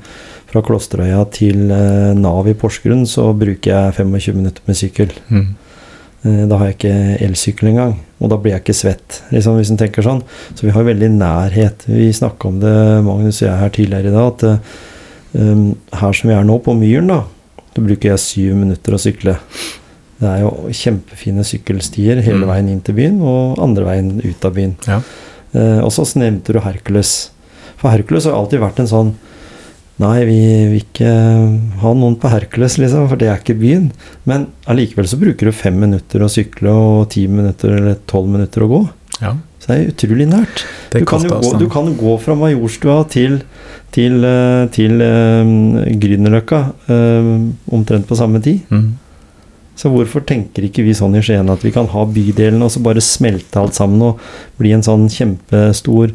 fra 0.50 0.60
Klosterøya 0.62 1.24
til 1.32 1.70
eh, 1.72 2.12
Nav 2.18 2.46
i 2.50 2.54
Porsgrunn, 2.54 3.06
så 3.08 3.30
bruker 3.32 3.70
jeg 3.72 3.94
25 3.96 4.36
minutter 4.36 4.62
med 4.68 4.76
sykkel. 4.76 5.14
Mm. 5.30 5.54
Eh, 6.24 6.46
Da 6.48 6.56
har 6.56 6.70
jeg 6.70 6.76
ikke 6.78 7.18
elsykkel 7.28 7.68
engang, 7.68 7.94
og 8.20 8.30
da 8.32 8.36
blir 8.40 8.54
jeg 8.54 8.62
ikke 8.64 8.74
svett. 8.78 9.20
Liksom, 9.30 9.58
hvis 9.58 9.70
en 9.70 9.76
tenker 9.80 10.02
sånn. 10.06 10.22
Så 10.54 10.64
vi 10.66 10.70
har 10.72 10.84
veldig 10.86 11.10
nærhet. 11.18 11.84
Vi 11.86 12.10
snakka 12.16 12.48
om 12.48 12.60
det, 12.62 12.74
Magnus 13.04 13.42
og 13.42 13.48
jeg 13.48 13.58
her 13.60 13.68
tidligere 13.76 14.08
i 14.08 14.14
dag, 14.14 14.32
at 14.32 15.40
um, 15.40 15.74
her 15.92 16.12
som 16.16 16.30
vi 16.30 16.34
er 16.36 16.44
nå, 16.48 16.58
på 16.64 16.74
Myren, 16.78 17.08
da, 17.12 17.22
da 17.74 17.82
bruker 17.84 18.14
jeg 18.14 18.22
syv 18.24 18.54
minutter 18.56 18.94
å 18.96 19.00
sykle. 19.02 19.36
Det 20.20 20.30
er 20.30 20.40
jo 20.44 20.50
kjempefine 20.70 21.44
sykkelstier 21.44 22.22
hele 22.22 22.44
Mm. 22.46 22.48
veien 22.48 22.68
inn 22.70 22.80
til 22.80 22.94
byen, 22.94 23.20
og 23.20 23.58
andre 23.60 23.84
veien 23.84 24.12
ut 24.24 24.44
av 24.44 24.54
byen. 24.54 24.76
Ja. 24.88 25.00
Uh, 25.54 25.80
og 25.84 25.90
så 25.92 26.06
nevnte 26.16 26.52
du 26.54 26.60
Hercules. 26.60 27.30
For 27.76 27.90
Hercules 27.90 28.24
har 28.24 28.32
alltid 28.38 28.60
vært 28.62 28.78
en 28.80 28.86
sånn 28.88 29.14
Nei, 30.02 30.24
vi 30.26 30.38
vil 30.72 30.80
ikke 30.80 31.10
ha 31.78 31.90
noen 31.94 32.16
på 32.18 32.30
Hercules, 32.32 32.74
liksom, 32.82 33.04
for 33.10 33.20
det 33.20 33.28
er 33.30 33.38
ikke 33.38 33.54
byen. 33.60 33.92
Men 34.26 34.48
allikevel 34.70 35.06
så 35.06 35.18
bruker 35.20 35.46
du 35.46 35.52
fem 35.54 35.76
minutter 35.78 36.24
å 36.24 36.30
sykle 36.32 36.72
og 36.74 37.12
ti 37.14 37.28
minutter 37.30 37.76
eller 37.76 38.00
tolv 38.10 38.32
minutter 38.32 38.64
å 38.66 38.70
gå. 38.72 38.80
Ja, 39.20 39.36
Så 39.62 39.70
det 39.70 39.76
er 39.76 39.92
utrolig 39.92 40.26
nært. 40.32 40.64
Du 40.90 40.98
kan, 41.06 41.22
gå, 41.22 41.52
du 41.60 41.68
kan 41.70 41.86
jo 41.86 41.94
gå 42.00 42.16
fra 42.24 42.34
Majorstua 42.38 43.04
til, 43.10 43.38
til, 43.94 44.14
eh, 44.26 44.66
til 44.74 44.98
uh, 44.98 45.46
Grünerløkka 46.02 46.60
uh, 46.90 47.30
omtrent 47.78 48.06
på 48.10 48.18
samme 48.18 48.42
tid. 48.42 48.66
Mm. 48.74 48.98
Så 49.78 49.90
hvorfor 49.94 50.26
tenker 50.26 50.66
ikke 50.66 50.82
vi 50.86 50.94
sånn 50.94 51.14
i 51.18 51.22
Skien 51.22 51.50
at 51.50 51.64
vi 51.66 51.72
kan 51.74 51.86
ha 51.94 52.02
bydelen 52.06 52.62
og 52.66 52.70
så 52.74 52.80
bare 52.82 53.00
smelte 53.02 53.60
alt 53.62 53.74
sammen 53.78 54.02
og 54.10 54.18
bli 54.58 54.70
en 54.74 54.86
sånn 54.86 55.06
kjempestor 55.10 56.08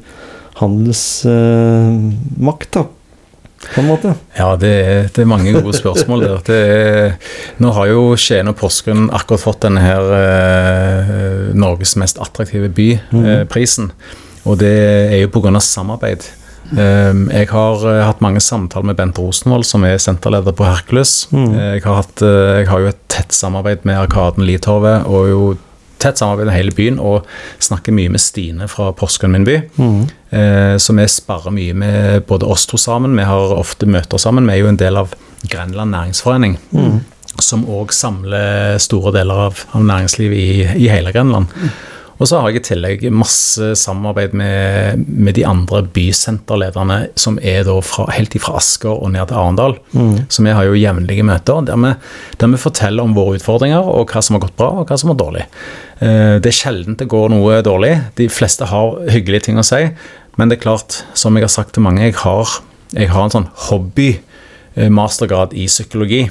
handelsmakt, 0.59 2.71
da? 2.75 2.83
På 3.59 3.81
en 3.81 3.89
måte. 3.89 4.13
Ja, 4.37 4.53
det 4.59 4.71
er, 4.71 5.09
det 5.13 5.23
er 5.23 5.29
mange 5.29 5.51
gode 5.57 5.75
spørsmål 5.75 6.23
der. 6.23 6.41
Det 6.47 6.59
er, 6.59 7.15
nå 7.59 7.73
har 7.75 7.91
jo 7.91 8.03
Skien 8.19 8.47
og 8.51 8.55
Porsgrunn 8.59 9.09
akkurat 9.11 9.43
fått 9.43 9.61
denne 9.67 9.83
her 9.83 10.13
eh, 10.15 11.13
Norges 11.59 11.97
mest 11.99 12.21
attraktive 12.23 12.71
by-prisen. 12.71 13.91
og 14.45 14.61
det 14.63 14.75
er 15.11 15.19
jo 15.25 15.31
pga. 15.33 15.59
samarbeid. 15.59 16.23
Um, 16.69 17.23
jeg 17.33 17.47
har 17.49 17.81
eh, 17.89 18.03
hatt 18.05 18.19
mange 18.21 18.41
samtaler 18.43 18.91
med 18.91 18.97
Bent 18.99 19.17
Rosenvold, 19.17 19.65
som 19.65 19.85
er 19.87 19.97
senterleder 20.01 20.53
på 20.53 20.67
Hercules. 20.67 21.23
Mm. 21.33 21.47
Eh, 21.47 21.71
jeg, 21.79 21.83
har 21.87 22.03
hatt, 22.03 22.21
eh, 22.21 22.59
jeg 22.59 22.69
har 22.69 22.83
jo 22.83 22.91
et 22.91 22.99
tett 23.09 23.33
samarbeid 23.33 23.87
med 23.89 23.97
Arkaden 23.97 24.45
Litorvet, 24.45 25.07
og 25.09 25.31
jo 25.31 25.41
tett 25.99 26.21
samarbeid 26.21 26.49
med 26.49 26.55
hele 26.55 26.73
byen, 26.75 26.99
og 26.99 27.27
snakker 27.63 27.95
mye 27.95 28.11
med 28.13 28.23
Stine 28.23 28.67
fra 28.71 28.89
Porsgrunn 28.97 29.35
min 29.35 29.47
by. 29.47 29.59
Eh, 30.31 30.75
så 30.81 30.95
vi 30.97 31.07
sparer 31.11 31.53
mye 31.55 31.75
med 31.77 32.25
både 32.29 32.47
oss 32.49 32.65
to 32.69 32.77
sammen. 32.77 33.17
Vi 33.19 33.27
har 33.27 33.55
ofte 33.55 33.89
møter 33.89 34.17
sammen. 34.21 34.47
Vi 34.49 34.57
er 34.57 34.63
jo 34.63 34.71
en 34.71 34.79
del 34.81 34.97
av 34.99 35.13
Grenland 35.49 35.95
næringsforening, 35.95 36.57
som 37.39 37.61
òg 37.71 37.93
samler 37.95 38.77
store 38.83 39.13
deler 39.15 39.45
av, 39.47 39.61
av 39.71 39.85
næringslivet 39.87 40.35
i, 40.37 40.49
i 40.85 40.89
hele 40.91 41.13
Grenland. 41.15 41.47
Og 42.19 42.27
så 42.27 42.35
har 42.41 42.49
jeg 42.51 42.59
i 42.59 42.63
tillegg 42.67 43.03
masse 43.15 43.69
samarbeid 43.79 44.33
med, 44.35 45.05
med 45.07 45.37
de 45.37 45.45
andre 45.47 45.79
bysenterlederne 45.95 46.97
som 47.15 47.37
er 47.39 47.63
da 47.63 47.77
fra, 47.85 48.09
helt 48.11 48.35
fra 48.43 48.57
Asker 48.59 48.91
og 48.91 49.13
ned 49.13 49.29
til 49.29 49.39
Arendal. 49.39 49.77
Så 50.27 50.43
vi 50.43 50.51
har 50.51 50.67
jo 50.67 50.75
jevnlige 50.75 51.23
møter 51.23 51.61
der 51.69 51.79
vi, 51.79 51.93
der 52.41 52.51
vi 52.51 52.59
forteller 52.59 53.07
om 53.07 53.15
våre 53.15 53.37
utfordringer 53.39 53.87
og 53.87 54.11
hva 54.11 54.21
som 54.25 54.35
har 54.35 54.43
gått 54.43 54.57
bra 54.59 54.67
og 54.81 54.91
hva 54.91 54.97
som 54.99 55.13
har 55.13 55.19
dårlig. 55.21 55.45
Eh, 56.03 56.35
Det 56.43 56.51
er 56.51 56.59
sjelden 56.59 56.97
det 56.99 57.07
går 57.07 57.29
noe 57.31 57.61
dårlig. 57.63 57.93
De 58.19 58.27
fleste 58.27 58.67
har 58.67 58.99
hyggelige 59.15 59.47
ting 59.47 59.57
å 59.57 59.63
si. 59.63 59.85
Men 60.35 60.49
det 60.51 60.59
er 60.59 60.65
klart, 60.67 61.03
som 61.15 61.35
jeg 61.35 61.47
har 61.47 61.55
sagt 61.55 61.73
til 61.75 61.83
mange, 61.83 62.03
jeg 62.03 62.15
har, 62.19 62.47
jeg 62.95 63.09
har 63.15 63.23
en 63.23 63.33
sånn 63.37 63.49
hobby-mastergrad 63.69 65.53
i 65.55 65.67
psykologi. 65.67 66.25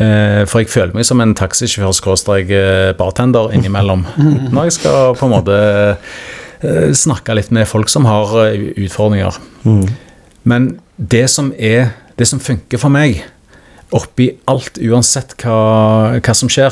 Eh, 0.00 0.42
For 0.48 0.62
jeg 0.62 0.70
føler 0.72 0.94
meg 0.96 1.04
som 1.04 1.20
en 1.20 1.34
taxisjåfør-bartender 1.36 3.50
innimellom. 3.56 4.06
Når 4.54 4.62
jeg 4.68 4.72
skal 4.78 5.14
på 5.18 5.26
en 5.28 5.34
måte 5.34 5.56
eh, 6.62 6.92
snakke 6.96 7.34
litt 7.36 7.50
med 7.54 7.68
folk 7.68 7.88
som 7.92 8.04
har 8.08 8.26
eh, 8.46 8.70
utfordringer. 8.84 9.36
Men 10.48 10.62
det 10.96 11.26
som 11.32 11.52
er 11.58 11.90
Det 12.20 12.26
som 12.28 12.36
funker 12.40 12.76
for 12.76 12.90
meg, 12.92 13.22
oppi 13.96 14.26
alt, 14.50 14.76
uansett 14.84 15.30
hva, 15.40 16.18
hva 16.20 16.34
som 16.36 16.48
skjer, 16.52 16.68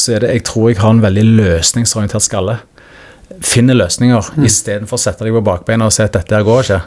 så 0.00 0.14
er 0.16 0.20
det 0.24 0.30
Jeg 0.32 0.44
tror 0.48 0.70
jeg 0.70 0.78
har 0.80 0.90
en 0.94 1.02
veldig 1.02 1.24
løsningsorientert 1.36 2.22
skalle. 2.24 2.54
Finner 3.44 3.74
løsninger 3.76 4.30
Mm. 4.36 4.44
istedenfor 4.48 4.96
å 4.96 5.00
sette 5.02 5.24
deg 5.26 5.32
på 5.36 5.42
bakbeina 5.44 5.84
og 5.84 5.92
si 5.92 6.00
at 6.02 6.12
dette 6.16 6.32
her 6.34 6.42
går 6.46 6.60
ikke. 6.64 6.80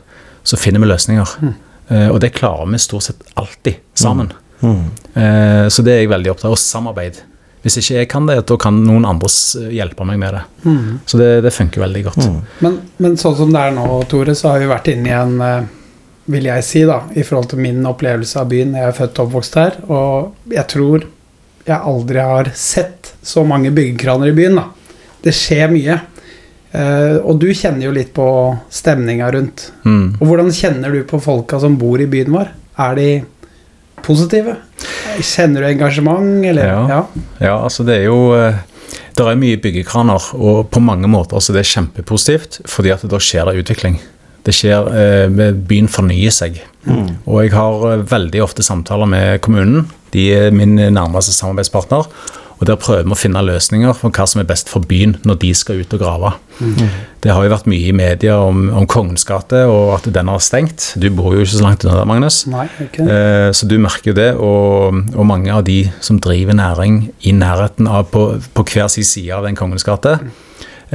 Så 0.44 0.58
finner 0.58 0.80
vi 0.82 0.88
løsninger. 0.90 1.30
Mm. 1.42 1.54
Uh, 1.92 2.10
og 2.16 2.20
det 2.22 2.32
klarer 2.34 2.66
vi 2.72 2.78
stort 2.82 3.04
sett 3.06 3.22
alltid 3.38 3.76
sammen. 3.94 4.32
Eh, 5.16 5.68
så 5.72 5.86
det 5.86 5.94
er 5.94 6.04
jeg 6.04 6.12
veldig 6.12 6.34
opptatt 6.34 6.50
av. 6.50 6.58
Og 6.58 6.62
samarbeid. 6.62 7.22
Hvis 7.66 7.80
ikke 7.82 7.96
jeg 7.98 8.10
kan 8.12 8.28
det, 8.30 8.38
da 8.46 8.58
kan 8.62 8.78
noen 8.86 9.08
andre 9.10 9.30
hjelpe 9.74 10.06
meg 10.06 10.20
med 10.22 10.36
det. 10.38 10.44
Mm. 10.68 11.00
Så 11.10 11.18
det, 11.18 11.30
det 11.42 11.54
funker 11.56 11.82
veldig 11.82 12.04
godt. 12.06 12.28
Men, 12.62 12.78
men 13.02 13.18
sånn 13.18 13.40
som 13.40 13.54
det 13.56 13.64
er 13.64 13.74
nå, 13.74 13.88
Tore, 14.12 14.36
så 14.38 14.52
har 14.52 14.62
vi 14.62 14.70
vært 14.70 14.92
inne 14.94 15.10
i 15.10 15.18
en 15.18 15.42
eh, 15.42 15.74
Vil 16.30 16.48
jeg 16.50 16.66
si, 16.66 16.80
da, 16.86 17.04
i 17.14 17.22
forhold 17.26 17.52
til 17.52 17.60
min 17.62 17.84
opplevelse 17.86 18.40
av 18.42 18.50
byen. 18.50 18.78
Jeg 18.78 18.90
er 18.90 18.98
født 18.98 19.20
og 19.20 19.28
oppvokst 19.28 19.58
her, 19.62 19.76
og 19.94 20.54
jeg 20.54 20.66
tror 20.72 21.04
jeg 21.66 21.78
aldri 21.78 22.22
har 22.22 22.50
sett 22.58 23.12
så 23.26 23.44
mange 23.46 23.70
byggekraner 23.74 24.32
i 24.32 24.36
byen, 24.38 24.58
da. 24.58 24.66
Det 25.26 25.34
skjer 25.34 25.70
mye. 25.74 26.00
Uh, 26.76 27.22
og 27.24 27.38
du 27.42 27.48
kjenner 27.56 27.88
jo 27.88 27.94
litt 27.96 28.10
på 28.14 28.26
stemninga 28.74 29.30
rundt. 29.34 29.68
Mm. 29.86 30.18
Og 30.20 30.26
hvordan 30.28 30.50
kjenner 30.54 30.94
du 30.94 31.06
på 31.08 31.22
folka 31.24 31.60
som 31.62 31.78
bor 31.80 32.02
i 32.02 32.10
byen 32.10 32.34
vår? 32.34 32.52
Er 32.86 32.98
de 32.98 33.08
positive? 34.06 34.56
Kjenner 35.20 35.64
du 35.66 35.68
engasjement, 35.74 36.46
eller? 36.46 36.72
Ja. 36.90 37.02
Ja, 37.42 37.56
altså 37.66 37.86
det 37.88 38.00
er 38.02 38.08
jo 38.10 38.20
eh, 38.38 38.58
Det 39.16 39.24
er 39.32 39.38
mye 39.40 39.58
byggekraner, 39.64 40.30
og 40.36 40.70
på 40.76 40.82
mange 40.84 41.08
måter 41.08 41.40
så 41.44 41.54
det 41.56 41.64
er 41.64 41.70
kjempepositivt, 41.74 42.62
fordi 42.68 42.92
at 42.96 43.06
da 43.10 43.20
skjer 43.24 43.48
det 43.52 43.62
utvikling. 43.64 44.00
Det 44.46 44.54
skjer 44.54 44.90
eh, 44.92 45.28
med- 45.32 45.64
Byen 45.70 45.88
fornyer 45.90 46.34
seg. 46.36 46.60
Og 47.26 47.40
jeg 47.46 47.54
har 47.56 47.86
eh, 47.94 48.04
veldig 48.12 48.44
ofte 48.46 48.62
samtaler 48.66 49.08
med 49.10 49.40
kommunen. 49.42 49.88
De 50.14 50.28
er 50.36 50.52
min 50.54 50.76
nærmeste 50.76 51.34
samarbeidspartner. 51.34 52.06
Og 52.56 52.64
der 52.70 52.78
prøver 52.80 53.04
vi 53.04 53.12
å 53.12 53.18
finne 53.20 53.42
løsninger 53.44 53.94
for 54.00 54.14
hva 54.16 54.26
som 54.32 54.40
er 54.40 54.48
best 54.48 54.70
for 54.72 54.86
byen 54.88 55.18
når 55.28 55.40
de 55.42 55.50
skal 55.58 55.82
ut 55.84 55.94
og 55.98 56.00
grave. 56.00 56.30
Det 57.20 57.34
har 57.34 57.44
jo 57.44 57.52
vært 57.52 57.66
mye 57.68 57.90
i 57.90 57.96
media 57.96 58.38
om, 58.40 58.70
om 58.72 58.86
Kongens 58.88 59.26
gate 59.28 59.66
og 59.68 59.90
at 59.98 60.08
den 60.16 60.30
har 60.32 60.40
stengt. 60.40 60.94
Du 60.96 61.10
bor 61.12 61.34
jo 61.36 61.42
ikke 61.44 61.58
så 61.58 61.66
langt 61.66 61.84
unna 61.84 61.98
der, 62.00 62.08
Magnus. 62.08 62.38
Nei, 62.48 62.68
ikke. 62.86 63.04
Eh, 63.12 63.50
Så 63.52 63.68
du 63.68 63.76
merker 63.84 64.14
jo 64.14 64.16
det, 64.16 64.30
og, 64.40 65.02
og 65.18 65.28
mange 65.28 65.52
av 65.52 65.66
de 65.68 65.82
som 66.00 66.20
driver 66.24 66.56
næring 66.56 67.02
i 67.28 67.34
nærheten 67.36 67.90
av 67.92 68.08
på, 68.14 68.24
på 68.56 68.66
hver 68.72 68.88
sin 68.94 69.04
side 69.08 69.36
av 69.36 69.44
den 69.50 69.60
Kongens 69.60 69.84
gate, 69.84 70.16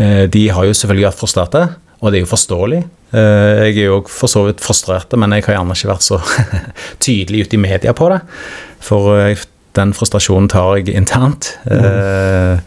eh, 0.01 0.25
de 0.33 0.47
har 0.49 0.65
jo 0.65 0.73
selvfølgelig 0.81 1.11
vært 1.11 1.21
frustrerte, 1.21 1.67
og 2.01 2.09
det 2.15 2.23
er 2.23 2.25
jo 2.25 2.33
forståelig. 2.33 2.81
Eh, 3.13 3.67
Jeg 3.69 3.77
er 3.85 3.91
jo 3.91 4.01
for 4.09 4.33
så 4.33 4.47
vidt 4.49 4.65
frustrert, 4.65 5.13
men 5.19 5.37
jeg 5.37 5.45
har 5.51 5.59
gjerne 5.59 5.77
ikke 5.77 5.93
vært 5.93 6.07
så 6.09 6.23
tydelig 7.05 7.45
ute 7.47 7.59
i 7.59 7.65
media 7.69 7.93
på 7.93 8.09
det. 8.15 8.23
For 8.81 9.13
eh, 9.27 9.37
den 9.79 9.93
frustrasjonen 9.97 10.49
tar 10.51 10.81
jeg 10.81 10.97
internt. 10.99 11.55
Eh, 11.71 12.59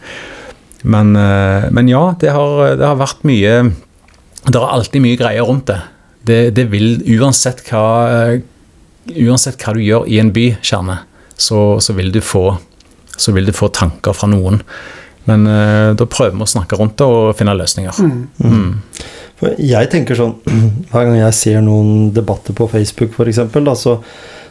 Men, 0.84 1.16
eh, 1.16 1.70
men 1.72 1.88
ja, 1.88 2.14
det 2.20 2.28
har, 2.34 2.76
det 2.76 2.84
har 2.84 2.98
vært 3.00 3.22
mye 3.24 3.52
Det 4.44 4.58
er 4.58 4.66
alltid 4.68 5.00
mye 5.00 5.16
greier 5.16 5.46
rundt 5.48 5.70
det. 5.70 5.78
Det, 6.28 6.40
det 6.56 6.66
vil 6.72 6.98
uansett 7.16 7.62
hva 7.70 7.86
Uansett 9.04 9.60
hva 9.60 9.72
du 9.76 9.80
gjør 9.84 10.06
i 10.08 10.18
en 10.20 10.30
by, 10.32 10.46
Kjerne, 10.64 10.98
så, 11.36 11.78
så, 11.80 11.92
vil 11.96 12.08
du 12.12 12.22
få, 12.24 12.54
så 13.16 13.34
vil 13.36 13.48
du 13.48 13.52
få 13.52 13.68
tanker 13.68 14.16
fra 14.16 14.30
noen. 14.32 14.62
Men 15.28 15.44
eh, 15.48 15.90
da 15.96 16.06
prøver 16.08 16.36
vi 16.38 16.46
å 16.46 16.48
snakke 16.48 16.78
rundt 16.80 16.96
det 17.00 17.08
og 17.08 17.34
finne 17.36 17.52
løsninger. 17.56 18.00
Mm. 18.40 18.70
For 19.40 19.60
jeg 19.60 19.90
tenker 19.92 20.16
sånn 20.16 20.38
Hver 20.92 21.04
gang 21.10 21.18
jeg 21.18 21.36
ser 21.36 21.60
noen 21.66 22.14
debatter 22.16 22.56
på 22.56 22.68
Facebook 22.72 23.12
f.eks., 23.12 23.42
så, 23.80 23.98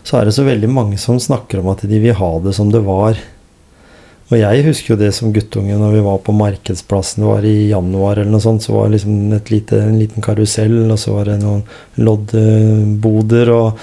så 0.04 0.20
er 0.20 0.28
det 0.28 0.34
så 0.36 0.44
veldig 0.48 0.70
mange 0.72 0.98
som 1.00 1.20
snakker 1.22 1.62
om 1.62 1.70
at 1.72 1.86
de 1.88 2.00
vil 2.04 2.16
ha 2.20 2.32
det 2.44 2.54
som 2.58 2.72
det 2.74 2.82
var. 2.84 3.16
Og 4.32 4.40
jeg 4.40 4.64
husker 4.66 4.94
jo 4.94 5.00
det 5.00 5.12
som 5.16 5.34
guttunge 5.36 5.76
når 5.78 5.92
vi 5.98 6.02
var 6.06 6.18
på 6.26 6.34
Markedsplassen, 6.36 7.22
det 7.24 7.30
var 7.30 7.46
i 7.46 7.70
januar 7.70 8.18
eller 8.22 8.32
noe 8.34 8.42
sånt, 8.44 8.64
så 8.66 8.74
var 8.76 8.88
det 8.90 8.98
liksom 8.98 9.36
et 9.38 9.52
lite, 9.54 9.80
en 9.84 10.00
liten 10.00 10.24
karusell, 10.26 10.80
og 10.92 10.98
så 11.00 11.14
var 11.20 11.30
det 11.30 11.38
noen 11.44 11.62
loddboder, 12.02 13.52
og 13.54 13.78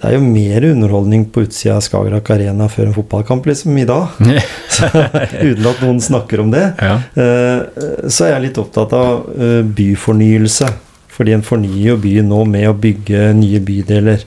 det 0.00 0.04
er 0.06 0.14
jo 0.14 0.22
mer 0.22 0.64
underholdning 0.68 1.24
på 1.34 1.42
utsida 1.44 1.74
av 1.80 1.82
Skagerrak 1.84 2.28
Arena 2.30 2.68
før 2.70 2.86
en 2.88 2.94
fotballkamp, 2.94 3.48
liksom, 3.50 3.74
i 3.82 3.86
dag. 3.88 4.12
Så, 4.76 4.86
uten 4.86 5.66
at 5.66 5.82
noen 5.82 5.98
snakker 6.04 6.44
om 6.44 6.52
det. 6.54 6.62
Ja. 6.78 6.94
Eh, 7.18 8.06
Så 8.06 8.28
er 8.28 8.36
jeg 8.36 8.44
litt 8.46 8.60
opptatt 8.62 8.94
av 8.96 9.26
eh, 9.34 9.60
byfornyelse. 9.66 10.70
Fordi 11.10 11.34
en 11.34 11.42
fornyer 11.44 11.90
jo 11.90 11.96
byen 12.00 12.30
nå 12.30 12.44
med 12.48 12.68
å 12.70 12.76
bygge 12.80 13.32
nye 13.36 13.58
bydeler. 13.66 14.22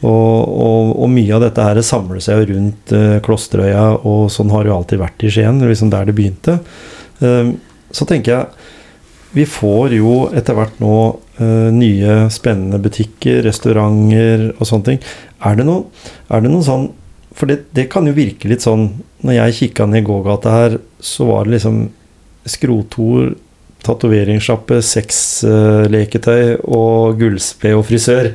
Og, 0.00 0.36
og, 0.48 0.92
og 1.04 1.10
mye 1.12 1.34
av 1.36 1.42
dette 1.44 1.64
her 1.64 1.80
samler 1.84 2.22
seg 2.24 2.40
jo 2.40 2.54
rundt 2.54 2.92
eh, 2.96 3.18
Klosterøya, 3.24 3.86
og 4.08 4.30
sånn 4.32 4.52
har 4.54 4.64
det 4.64 4.72
jo 4.72 4.76
alltid 4.78 5.02
vært 5.02 5.24
i 5.26 5.32
Skien, 5.34 5.60
liksom 5.60 5.92
der 5.92 6.08
det 6.08 6.16
begynte. 6.16 6.56
Eh, 7.20 7.50
så 7.92 8.06
tenker 8.08 8.32
jeg 8.36 8.68
vi 9.30 9.44
får 9.46 9.92
jo 9.94 10.14
etter 10.34 10.56
hvert 10.58 10.80
nå 10.82 10.94
eh, 11.38 11.68
nye 11.74 12.24
spennende 12.34 12.80
butikker, 12.82 13.44
restauranter 13.46 14.48
og 14.56 14.64
sånne 14.66 14.88
ting. 14.88 15.04
Er 15.46 15.60
det 15.60 15.68
noe, 15.68 15.86
er 16.32 16.42
det 16.42 16.50
noe 16.52 16.66
sånn 16.66 16.90
For 17.36 17.48
det, 17.48 17.70
det 17.72 17.86
kan 17.92 18.04
jo 18.04 18.12
virke 18.12 18.50
litt 18.50 18.60
sånn 18.60 18.82
Når 19.24 19.36
jeg 19.36 19.54
kikka 19.56 19.86
ned 19.88 20.04
gågata 20.04 20.52
her, 20.52 20.74
så 21.00 21.28
var 21.30 21.46
det 21.46 21.54
liksom 21.54 21.78
skrotor, 22.50 23.30
tatoveringssjappe, 23.86 24.80
sexleketøy 24.84 26.58
og 26.64 27.20
gullsped 27.20 27.76
og 27.76 27.84
frisør. 27.88 28.30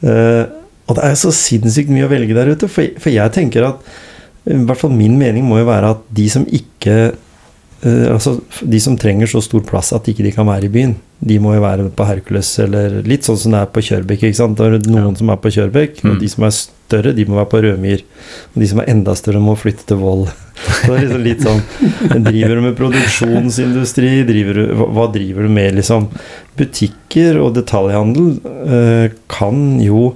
Eh, 0.00 0.42
og 0.86 0.98
det 0.98 1.04
er 1.04 1.16
så 1.18 1.32
sinnssykt 1.34 1.90
mye 1.90 2.06
å 2.06 2.10
velge 2.12 2.36
der 2.36 2.52
ute. 2.54 2.68
For, 2.70 2.86
for 3.02 3.10
jeg 3.10 3.34
tenker 3.34 3.66
at 3.72 3.94
i 4.46 4.58
hvert 4.62 4.78
fall 4.78 4.92
min 4.94 5.16
mening 5.18 5.42
må 5.46 5.58
jo 5.58 5.66
være 5.66 5.94
at 5.96 6.04
de 6.14 6.28
som 6.30 6.44
ikke 6.46 6.94
uh, 7.10 8.12
altså, 8.12 8.36
De 8.62 8.78
som 8.78 8.94
trenger 8.94 9.26
så 9.26 9.40
stor 9.42 9.64
plass 9.66 9.90
at 9.96 10.06
ikke 10.06 10.22
de 10.22 10.30
kan 10.36 10.46
være 10.46 10.68
i 10.68 10.72
byen, 10.76 10.94
de 11.26 11.40
må 11.42 11.56
jo 11.56 11.64
være 11.64 11.88
på 11.96 12.06
Hercules, 12.06 12.52
eller 12.62 13.00
litt 13.08 13.26
sånn 13.26 13.38
som 13.40 13.54
det 13.56 13.64
er 13.64 13.72
på 13.72 13.82
Kjørbekk. 13.88 14.22
ikke 14.28 14.38
sant? 14.38 14.58
Det 14.60 14.66
er 14.68 14.90
noen 14.92 15.16
som 15.18 15.32
er 15.32 15.40
på 15.42 15.52
Kjørbekk, 15.54 16.02
Mm. 16.04 16.10
og 16.12 16.22
de 16.22 16.28
som 16.28 16.44
er 16.46 16.54
større, 16.54 17.14
de 17.16 17.24
må 17.26 17.38
være 17.40 17.50
på 17.50 17.62
Rødmyr. 17.64 18.02
Og 18.54 18.62
de 18.62 18.68
som 18.70 18.82
er 18.82 18.90
enda 18.92 19.14
større, 19.18 19.40
må 19.42 19.56
flytte 19.58 19.86
til 19.88 19.98
Voll. 19.98 20.26
Så 20.76 20.92
det 20.92 20.96
er 20.96 21.02
liksom 21.02 21.24
litt 21.26 21.42
sånn 21.44 22.24
Driver 22.28 22.54
du 22.54 22.62
med 22.68 22.76
produksjonsindustri? 22.78 24.12
Driver 24.28 24.60
du, 24.60 24.64
hva 24.94 25.08
driver 25.12 25.48
du 25.48 25.52
med, 25.56 25.74
liksom? 25.80 26.06
Butikker 26.56 27.40
og 27.42 27.54
detaljhandel 27.58 28.30
uh, 28.44 29.06
kan 29.32 29.80
jo 29.82 30.12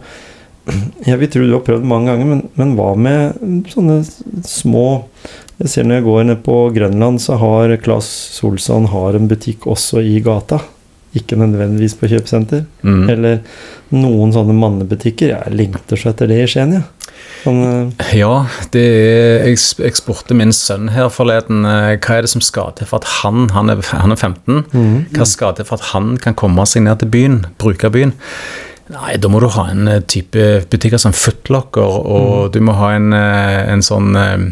Jeg 1.06 1.20
vil 1.20 1.30
tro 1.32 1.46
du 1.46 1.54
har 1.56 1.64
prøvd 1.66 1.86
mange 1.88 2.10
ganger, 2.12 2.28
men, 2.28 2.42
men 2.60 2.74
hva 2.78 2.90
med 2.98 3.70
sånne 3.72 4.00
små 4.46 4.86
Jeg 5.60 5.72
ser 5.72 5.88
når 5.88 6.00
jeg 6.00 6.06
går 6.06 6.28
ned 6.28 6.42
på 6.46 6.58
Grønland, 6.76 7.20
så 7.20 7.36
har 7.40 7.74
Claes 7.84 8.08
Solsson 8.38 8.88
har 8.94 9.18
en 9.18 9.28
butikk 9.28 9.66
også 9.68 10.00
i 10.00 10.16
gata. 10.24 10.62
Ikke 11.16 11.36
nødvendigvis 11.36 11.98
på 12.00 12.08
kjøpesenter. 12.08 12.62
Mm. 12.86 13.02
Eller 13.12 13.42
noen 13.92 14.32
sånne 14.32 14.54
mannebutikker. 14.56 15.34
Jeg 15.34 15.52
lengter 15.58 16.00
så 16.00 16.14
etter 16.14 16.30
det 16.30 16.38
i 16.44 16.48
Skien, 16.48 16.78
jeg. 16.78 16.86
Sånn, 17.42 17.60
eh, 17.64 18.14
Ja, 18.20 18.46
det 18.74 18.82
er, 18.84 19.46
jeg, 19.48 19.60
jeg 19.80 19.96
spurte 19.98 20.36
min 20.36 20.52
sønn 20.56 20.90
her 20.94 21.10
forleden 21.12 21.64
eh, 21.68 21.96
hva 21.96 22.18
er 22.18 22.26
det 22.26 22.32
som 22.32 22.44
skal 22.44 22.74
til 22.76 22.88
for 22.90 23.00
at 23.00 23.20
han, 23.20 23.48
han 23.54 23.72
er, 23.72 23.80
han 23.92 24.12
er 24.12 24.20
15, 24.20 25.12
hva 25.16 25.28
skal 25.28 25.56
til 25.56 25.68
for 25.68 25.80
at 25.80 25.92
han 25.94 26.14
kan 26.20 26.36
komme 26.38 26.66
seg 26.68 26.84
ned 26.86 27.00
til 27.02 27.12
byen, 27.12 27.38
bruke 27.60 27.92
byen? 27.92 28.14
Nei, 28.90 29.14
da 29.22 29.28
må 29.30 29.38
du 29.42 29.46
ha 29.54 29.68
en 29.70 29.86
eh, 29.88 30.00
type 30.10 30.64
butikker 30.70 30.98
som 30.98 31.12
Footlocker, 31.14 32.00
og 32.10 32.50
du 32.54 32.60
må 32.66 32.74
ha 32.78 32.92
en, 32.96 33.12
eh, 33.14 33.60
en 33.72 33.82
sånn 33.86 34.16
eh, 34.18 34.50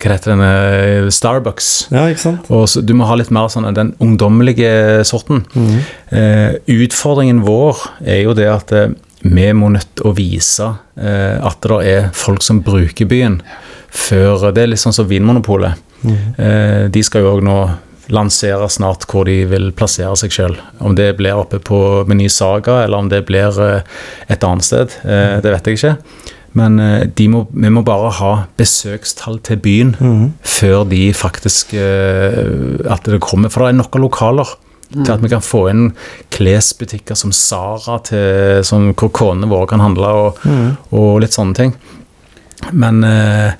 Hva 0.00 0.14
heter 0.14 0.32
den? 0.32 0.40
eh, 0.46 1.08
Starbucks. 1.12 1.68
ja, 1.92 2.06
ikke 2.08 2.22
sant? 2.24 2.48
Og 2.50 2.64
så, 2.72 2.80
du 2.84 2.94
må 2.96 3.04
ha 3.10 3.14
litt 3.20 3.30
mer 3.34 3.48
sånn 3.52 3.68
den 3.76 3.92
ungdommelige 4.02 5.04
sorten. 5.08 5.44
Eh, 6.10 6.56
utfordringen 6.72 7.42
vår 7.44 7.84
er 8.06 8.22
jo 8.24 8.34
det 8.38 8.48
at 8.50 8.72
eh, 8.72 8.88
vi 9.22 9.52
må 9.54 9.68
nødt 9.70 9.90
til 10.00 10.08
å 10.10 10.14
vise 10.16 10.70
eh, 10.96 11.36
at 11.38 11.60
det 11.62 11.78
er 11.92 12.08
folk 12.16 12.42
som 12.42 12.62
bruker 12.64 13.06
byen. 13.06 13.40
Før, 13.92 14.48
det 14.56 14.64
er 14.64 14.72
litt 14.72 14.80
sånn 14.82 14.96
som 14.96 15.06
Vinmonopolet. 15.10 15.76
Eh, 16.08 16.88
de 16.90 17.02
skal 17.06 17.22
jo 17.22 17.36
òg 17.36 17.44
nå 17.46 17.58
lansere 18.10 18.68
snart 18.72 19.06
hvor 19.10 19.26
de 19.28 19.42
vil 19.50 19.70
plassere 19.76 20.14
seg 20.18 20.34
sjøl. 20.34 20.56
Om 20.82 20.96
det 20.98 21.12
blir 21.18 21.38
oppe 21.38 21.60
på 21.62 21.78
Meny 22.08 22.28
Saga, 22.32 22.82
eller 22.84 23.04
om 23.04 23.10
det 23.12 23.24
blir 23.28 23.58
eh, 23.62 23.82
et 24.32 24.46
annet 24.46 24.66
sted, 24.66 24.96
eh, 25.04 25.38
det 25.44 25.54
vet 25.54 25.70
jeg 25.70 25.78
ikke. 25.78 25.94
Men 26.58 26.80
eh, 26.82 27.06
de 27.06 27.28
må, 27.32 27.44
vi 27.52 27.70
må 27.72 27.84
bare 27.86 28.10
ha 28.18 28.32
besøkstall 28.58 29.38
til 29.46 29.62
byen 29.62 29.94
før 30.42 30.84
de 30.88 31.04
faktisk 31.16 31.74
At 31.74 33.08
det 33.08 33.22
kommer. 33.24 33.52
For 33.52 33.64
det 33.64 33.72
er 33.72 33.80
nok 33.80 33.96
av 33.96 34.06
lokaler 34.06 34.54
til 34.92 35.08
at 35.14 35.22
vi 35.22 35.30
kan 35.32 35.40
få 35.40 35.62
inn 35.70 35.86
klesbutikker 36.34 37.16
som 37.16 37.32
Sara, 37.32 37.96
til, 38.04 38.60
som, 38.66 38.90
hvor 38.92 39.08
konene 39.14 39.48
våre 39.48 39.70
kan 39.70 39.80
handle, 39.80 40.10
og, 40.12 40.42
og 40.92 41.22
litt 41.24 41.32
sånne 41.32 41.56
ting. 41.56 41.72
Men, 42.70 43.02
eh, 43.04 43.54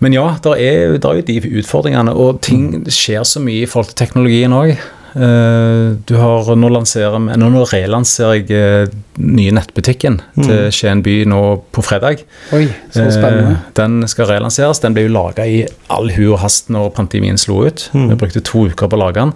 men 0.00 0.12
ja, 0.12 0.26
det 0.44 0.52
er, 0.60 0.98
der 1.00 1.20
er 1.22 1.26
de 1.26 1.40
utfordringene, 1.60 2.12
og 2.12 2.42
ting 2.44 2.84
skjer 2.92 3.24
så 3.24 3.40
mye 3.40 3.62
i 3.64 3.70
forhold 3.70 3.92
til 3.94 4.00
teknologien 4.06 4.52
òg. 4.52 4.76
Du 5.16 6.12
har, 6.20 6.48
nå, 6.60 6.68
lanserer, 6.68 7.14
nå 7.40 7.62
relanserer 7.70 8.34
jeg 8.36 8.50
eh, 8.52 8.90
nye 9.16 9.54
nettbutikken 9.56 10.18
til 10.36 10.66
Skien 10.76 11.00
by 11.06 11.14
nå 11.32 11.38
på 11.72 11.84
fredag. 11.86 12.20
Oi, 12.52 12.66
så 12.92 13.06
spennende. 13.14 13.54
Eh, 13.56 13.70
Den 13.78 14.04
skal 14.12 14.28
relanseres. 14.34 14.82
Den 14.84 14.92
ble 14.96 15.06
jo 15.06 15.14
laga 15.14 15.46
i 15.48 15.62
all 15.88 16.10
hu 16.12 16.26
og 16.34 16.42
hast 16.44 16.68
når 16.74 16.92
pandemien 16.98 17.40
slo 17.40 17.62
ut. 17.64 17.86
Vi 17.96 18.18
brukte 18.20 18.44
to 18.44 18.66
uker 18.68 18.92
på 18.92 18.98
å 18.98 19.02
lage 19.06 19.22
den. 19.22 19.32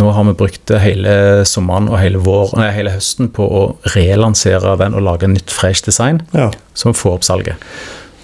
Nå 0.00 0.08
har 0.16 0.24
vi 0.30 0.36
brukt 0.40 0.72
hele 0.80 1.44
sommeren 1.48 1.90
og 1.92 1.98
hele, 2.00 2.24
vår, 2.24 2.56
nei, 2.56 2.70
hele 2.72 2.96
høsten 2.96 3.28
på 3.34 3.44
å 3.44 3.62
relansere 3.98 4.78
den 4.80 4.96
og 4.96 5.04
lage 5.10 5.28
nytt, 5.28 5.52
fresh 5.52 5.84
design 5.84 6.22
Ja. 6.32 6.48
som 6.72 6.94
får 6.96 7.18
opp 7.18 7.28
salget. 7.28 7.68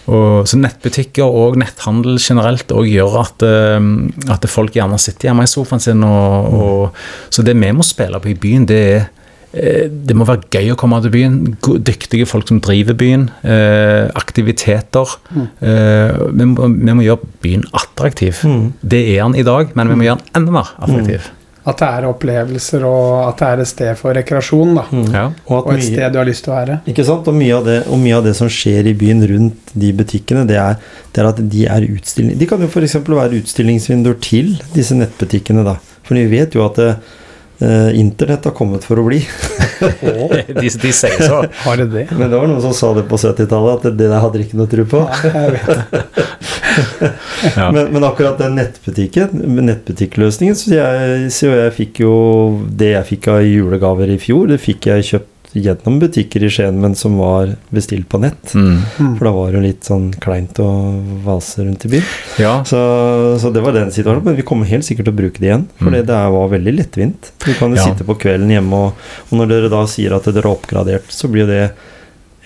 Og, 0.04 0.44
så 0.48 0.58
nettbutikker 0.60 1.24
og 1.24 1.58
netthandel 1.60 2.18
generelt 2.20 2.72
og 2.74 2.88
gjør 2.90 3.18
at, 3.22 3.44
eh, 3.46 3.90
at 4.34 4.48
folk 4.50 4.76
gjerne 4.76 5.00
sitter 5.00 5.30
hjemme 5.30 5.46
i 5.46 5.50
sofaen 5.50 5.82
sin. 5.82 6.04
Og, 6.04 6.54
og, 6.54 7.04
så 7.32 7.44
det 7.46 7.56
vi 7.56 7.72
må 7.74 7.86
spille 7.86 8.20
på 8.20 8.32
i 8.34 8.38
byen, 8.38 8.66
det 8.68 8.80
er 8.84 9.06
eh, 9.52 9.86
det 9.88 10.16
må 10.18 10.26
være 10.28 10.50
gøy 10.52 10.74
å 10.74 10.78
komme 10.80 11.00
til 11.04 11.14
byen. 11.14 11.38
Dyktige 11.62 12.28
folk 12.28 12.50
som 12.50 12.60
driver 12.64 12.98
byen. 13.00 13.30
Eh, 13.46 14.10
aktiviteter. 14.18 15.16
Eh, 15.34 16.20
vi, 16.34 16.50
må, 16.50 16.68
vi 16.74 16.98
må 17.00 17.06
gjøre 17.06 17.32
byen 17.44 17.64
attraktiv. 17.72 18.44
Det 18.82 19.06
er 19.14 19.24
den 19.24 19.40
i 19.40 19.46
dag, 19.46 19.72
men 19.78 19.92
vi 19.92 19.98
må 20.02 20.08
gjøre 20.08 20.20
den 20.20 20.42
enda 20.42 20.58
mer 20.60 20.76
attraktiv. 20.84 21.32
At 21.64 21.80
det 21.80 21.86
er 21.88 22.06
opplevelser, 22.10 22.82
og 22.84 23.22
at 23.24 23.38
det 23.40 23.46
er 23.48 23.62
et 23.62 23.70
sted 23.70 23.96
for 23.96 24.12
rekreasjon. 24.16 24.74
da. 24.76 24.84
Ja. 25.14 25.24
Og, 25.46 25.54
at 25.56 25.64
Og 25.64 25.70
et 25.72 25.78
mye, 25.78 25.86
sted 25.86 26.12
du 26.12 26.18
har 26.20 26.28
lyst 26.28 26.44
til 26.44 26.52
å 26.52 26.58
være. 26.58 26.78
ikke 26.92 27.06
sant? 27.08 27.30
Og, 27.30 27.38
mye 27.40 27.56
av 27.56 27.64
det, 27.70 27.78
og 27.88 28.00
mye 28.02 28.18
av 28.18 28.28
det 28.28 28.34
som 28.36 28.50
skjer 28.52 28.90
i 28.90 28.94
byen 29.00 29.24
rundt 29.30 29.72
de 29.72 29.92
butikkene, 29.96 30.44
det 30.50 30.60
er, 30.60 30.76
det 31.14 31.22
er 31.22 31.30
at 31.30 31.40
de 31.40 31.64
er 31.64 31.88
utstilling... 31.88 32.36
De 32.38 32.48
kan 32.50 32.60
jo 32.60 32.68
f.eks. 32.68 32.98
være 33.08 33.40
utstillingsvinduer 33.40 34.20
til 34.20 34.54
disse 34.76 34.96
nettbutikkene, 34.98 35.64
da. 35.64 35.78
For 36.04 36.20
vi 36.20 36.26
vet 36.28 36.52
jo 36.52 36.66
at 36.66 36.80
eh, 36.84 37.00
internett 37.96 38.44
har 38.48 38.54
kommet 38.56 38.84
for 38.86 39.00
å 39.00 39.06
bli. 39.06 39.20
De, 40.54 40.68
de 40.68 40.90
sier 40.94 41.18
så. 41.18 41.42
Har 41.64 41.80
det 41.80 41.86
det? 41.92 42.04
Men 42.14 42.30
det 42.30 42.38
var 42.38 42.48
noen 42.48 42.62
som 42.62 42.74
sa 42.76 42.92
det 42.96 43.04
på 43.10 43.18
70-tallet, 43.20 43.82
at 43.84 43.98
det 43.98 44.08
der 44.08 44.22
hadde 44.22 44.38
de 44.38 44.46
ikke 44.46 44.60
noe 44.60 44.70
tro 44.70 44.84
på. 44.88 45.02
Jeg 45.24 45.54
vet 45.56 45.70
det. 45.72 46.04
Ja. 47.54 47.68
Men, 47.74 47.92
men 47.92 48.04
akkurat 48.06 48.38
den 48.40 48.56
nettbutikken, 48.58 49.44
nettbutikkløsningen, 49.68 50.56
så 50.58 50.72
jeg, 50.72 51.28
så 51.34 51.52
jeg 51.52 51.74
fikk 51.76 52.00
jo 52.02 52.14
det 52.66 52.94
jeg 52.94 53.08
fikk 53.12 53.28
av 53.30 53.44
julegaver 53.46 54.10
i 54.10 54.18
fjor, 54.18 54.48
det 54.50 54.58
fikk 54.62 54.88
jeg 54.90 55.06
kjøpt 55.10 55.33
gjennom 55.54 56.00
butikker 56.02 56.42
i 56.44 56.50
Skien, 56.50 56.80
men 56.82 56.94
som 56.98 57.16
var 57.18 57.54
bestilt 57.74 58.08
på 58.10 58.18
nett. 58.22 58.52
Mm. 58.54 58.80
For 59.18 59.24
da 59.28 59.32
var 59.36 59.50
det 59.52 59.58
jo 59.60 59.62
litt 59.64 59.86
sånn 59.88 60.08
kleint 60.20 60.58
å 60.62 60.68
vase 61.24 61.64
rundt 61.64 61.84
i 61.86 61.92
byen. 61.94 62.08
ja. 62.42 62.56
Så, 62.66 62.80
så 63.40 63.52
det 63.54 63.62
var 63.64 63.72
den 63.76 63.90
situasjonen. 63.94 64.24
Men 64.24 64.36
vi 64.36 64.42
kommer 64.46 64.66
helt 64.66 64.84
sikkert 64.86 65.06
til 65.08 65.14
å 65.14 65.20
bruke 65.22 65.38
det 65.42 65.50
igjen. 65.52 65.66
For 65.78 65.90
Mm. 65.94 65.98
det 66.06 66.20
var 66.36 66.48
veldig 66.50 66.74
lettvint. 66.78 67.32
Du 67.44 67.52
kan 67.54 67.70
jo 67.70 67.76
Ja. 67.76 67.84
sitte 67.88 68.04
på 68.04 68.18
kvelden 68.18 68.50
hjemme, 68.50 68.72
og, 68.74 68.92
og 69.30 69.38
når 69.38 69.48
dere 69.48 69.70
da 69.70 69.84
sier 69.86 70.12
at 70.16 70.24
dere 70.24 70.42
har 70.42 70.56
oppgradert, 70.56 71.06
så 71.08 71.28
blir 71.30 71.46
jo 71.46 71.52
det 71.52 71.70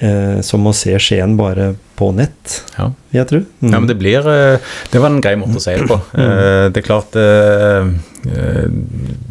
eh, 0.01 0.41
som 0.47 0.67
å 0.67 0.73
se 0.77 0.95
Skien 1.03 1.37
bare 1.39 1.73
på 1.99 2.13
nett, 2.15 2.61
Ja. 2.77 2.91
vil 3.11 3.19
jeg 3.21 3.29
tro. 3.31 3.39
Mm. 3.63 3.73
Ja, 3.73 3.79
men 3.81 3.89
det 3.91 3.97
blir 3.99 4.29
eh, 4.31 4.59
Det 4.93 5.01
var 5.03 5.11
en 5.11 5.21
grei 5.25 5.35
måte 5.41 5.59
å 5.59 5.63
si 5.63 5.75
det 5.75 5.89
på. 5.91 5.97
Eh, 6.15 6.69
Det 6.71 6.79
er 6.83 6.87
klart 6.87 7.17
eh, 7.19 7.89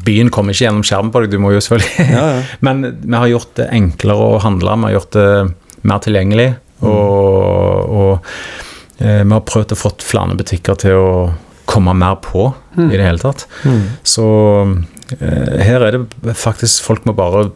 Byen 0.08 0.30
kommer 0.34 0.54
ikke 0.56 0.66
gjennom 0.68 0.84
skjermen 0.88 1.12
på 1.14 1.22
deg, 1.24 1.32
du 1.36 1.40
må 1.44 1.52
jo 1.54 1.62
selvfølgelig 1.64 2.12
ja, 2.12 2.26
ja. 2.38 2.44
Men 2.66 2.84
vi 3.04 3.16
har 3.16 3.28
gjort 3.32 3.54
det 3.60 3.70
enklere 3.76 4.30
å 4.36 4.40
handle, 4.44 4.76
vi 4.82 4.90
har 4.90 4.96
gjort 5.00 5.18
det 5.18 5.28
mer 5.88 6.00
tilgjengelig. 6.04 6.48
Og, 6.84 7.94
og 7.98 8.12
eh, 9.02 9.24
vi 9.24 9.34
har 9.34 9.44
prøvd 9.48 9.74
å 9.74 9.80
få 9.80 9.92
flere 10.04 10.36
butikker 10.38 10.78
til 10.84 10.98
å 11.00 11.12
komme 11.68 11.94
mer 11.98 12.16
på 12.24 12.50
i 12.80 12.94
det 12.96 13.04
hele 13.04 13.20
tatt. 13.20 13.44
Mm. 13.68 13.82
Så 14.08 14.26
eh, 15.18 15.58
her 15.68 15.84
er 15.88 15.98
det 15.98 16.36
faktisk 16.40 16.86
Folk 16.88 17.08
må 17.10 17.16
bare 17.18 17.48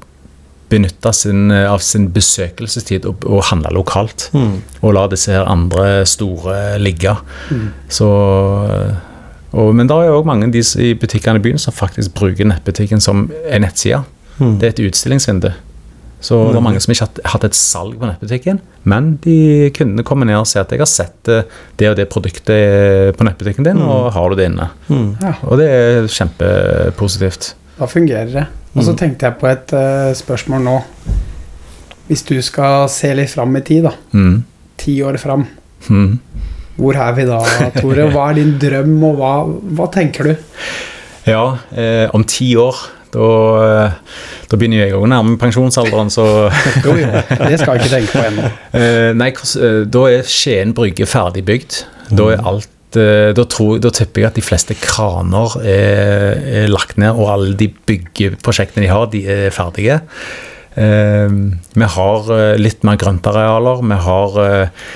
benytte 0.71 1.11
sin, 1.15 1.51
av 1.51 1.83
sin 1.83 2.07
besøkelsestid 2.15 3.05
og, 3.09 3.25
og 3.27 3.43
handle 3.51 3.73
lokalt. 3.75 4.29
Mm. 4.35 4.59
Og 4.81 4.95
la 4.95 5.05
disse 5.11 5.33
her 5.33 5.47
andre 5.49 6.05
store 6.09 6.77
ligge. 6.81 7.15
Så 7.91 8.09
eh, 8.71 8.99
og, 9.51 9.73
Men 9.75 9.89
det 9.89 9.97
er 9.99 10.13
òg 10.15 10.27
mange 10.29 10.47
av 10.47 10.53
de 10.55 10.61
i 10.79 10.93
butikkene 10.95 11.41
i 11.41 11.43
byen 11.43 11.59
som 11.59 11.75
faktisk 11.75 12.13
bruker 12.15 12.47
nettbutikken 12.47 13.03
som 13.03 13.27
en 13.27 13.65
nettside. 13.65 13.99
Mm. 14.39 14.55
Det 14.61 14.67
er 14.67 14.73
et 14.75 14.85
utstillingsvindu. 14.87 15.51
Så 16.21 16.37
det 16.51 16.59
er 16.59 16.63
mange 16.63 16.79
som 16.83 16.91
ikke 16.93 17.07
har 17.07 17.33
hatt 17.33 17.45
et 17.47 17.57
salg 17.57 17.95
på 17.97 18.05
nettbutikken, 18.05 18.59
men 18.85 19.15
de 19.23 19.71
kundene 19.73 20.05
kommer 20.05 20.29
ned 20.29 20.37
og 20.37 20.45
sier 20.49 20.61
at 20.61 20.73
jeg 20.73 20.83
har 20.83 20.89
sett 20.89 21.31
eh, 21.33 21.47
det 21.81 21.89
og 21.89 21.95
det 21.97 22.05
produktet 22.13 22.53
eh, 22.53 23.09
på 23.17 23.25
nettbutikken 23.25 23.65
din, 23.65 23.81
og 23.81 24.11
har 24.13 24.29
du 24.29 24.37
det 24.37 24.51
inne. 24.51 24.69
Mm. 24.91 25.07
Ja, 25.17 25.33
Og 25.49 25.57
det 25.57 25.69
er 25.73 26.09
kjempepositivt. 26.13 27.55
da 27.79 27.89
fungerer 27.89 28.29
det. 28.35 28.45
Og 28.71 28.85
så 28.87 28.95
tenkte 28.97 29.27
jeg 29.27 29.37
på 29.41 29.49
et 29.51 29.73
uh, 29.75 30.11
spørsmål 30.15 30.63
nå. 30.63 30.77
Hvis 32.07 32.23
du 32.27 32.37
skal 32.43 32.87
se 32.91 33.11
litt 33.15 33.31
fram 33.31 33.55
i 33.59 33.63
tid, 33.67 33.87
da. 33.87 33.93
Mm. 34.15 34.37
Ti 34.79 34.95
år 35.07 35.19
fram. 35.21 35.45
Mm. 35.89 36.15
Hvor 36.81 36.97
er 36.97 37.13
vi 37.17 37.27
da, 37.27 37.41
Tore? 37.77 38.07
Hva 38.13 38.29
er 38.31 38.39
din 38.39 38.55
drøm, 38.61 38.95
og 39.09 39.19
hva, 39.19 39.35
hva 39.77 39.87
tenker 39.91 40.31
du? 40.31 40.33
Ja, 41.27 41.43
eh, 41.77 42.07
om 42.15 42.23
ti 42.25 42.53
år 42.57 42.79
da, 43.11 43.27
eh, 43.61 43.91
da 44.49 44.57
begynner 44.59 44.85
jeg 44.85 44.95
å 44.95 45.07
nærme 45.09 45.37
pensjonsalderen, 45.41 46.11
så 46.13 46.25
Jo, 46.85 46.95
jo, 46.95 47.09
det 47.11 47.59
skal 47.59 47.75
jeg 47.75 47.83
ikke 47.83 47.95
tenke 47.95 48.13
på 48.15 48.25
ennå. 48.29 48.51
Eh, 48.79 49.09
nei, 49.17 49.31
eh, 49.35 49.81
da 49.91 50.05
er 50.09 50.27
Skien 50.27 50.75
brygge 50.77 51.07
ferdig 51.09 51.43
bygd. 51.47 51.81
Da 52.15 52.31
er 52.33 52.45
alt 52.47 52.67
eh, 52.67 52.80
da, 52.97 53.43
tror, 53.47 53.77
da 53.83 53.91
tipper 53.95 54.23
jeg 54.23 54.31
at 54.31 54.37
de 54.39 54.43
fleste 54.45 54.75
kraner 54.79 55.57
er, 55.63 56.41
er 56.61 56.71
lagt 56.71 56.97
ned, 57.01 57.15
og 57.15 57.29
alle 57.33 57.53
de 57.59 57.69
byggeprosjektene 57.69 58.85
de 58.85 58.91
har, 58.91 59.07
de 59.13 59.21
er 59.29 59.53
ferdige. 59.55 60.01
Eh, 60.75 61.29
vi 61.73 61.87
har 61.95 62.29
eh, 62.35 62.57
litt 62.59 62.85
mer 62.87 62.99
grøntarealer. 62.99 63.81
Vi 63.83 64.03
har 64.07 64.43
eh, 64.45 64.91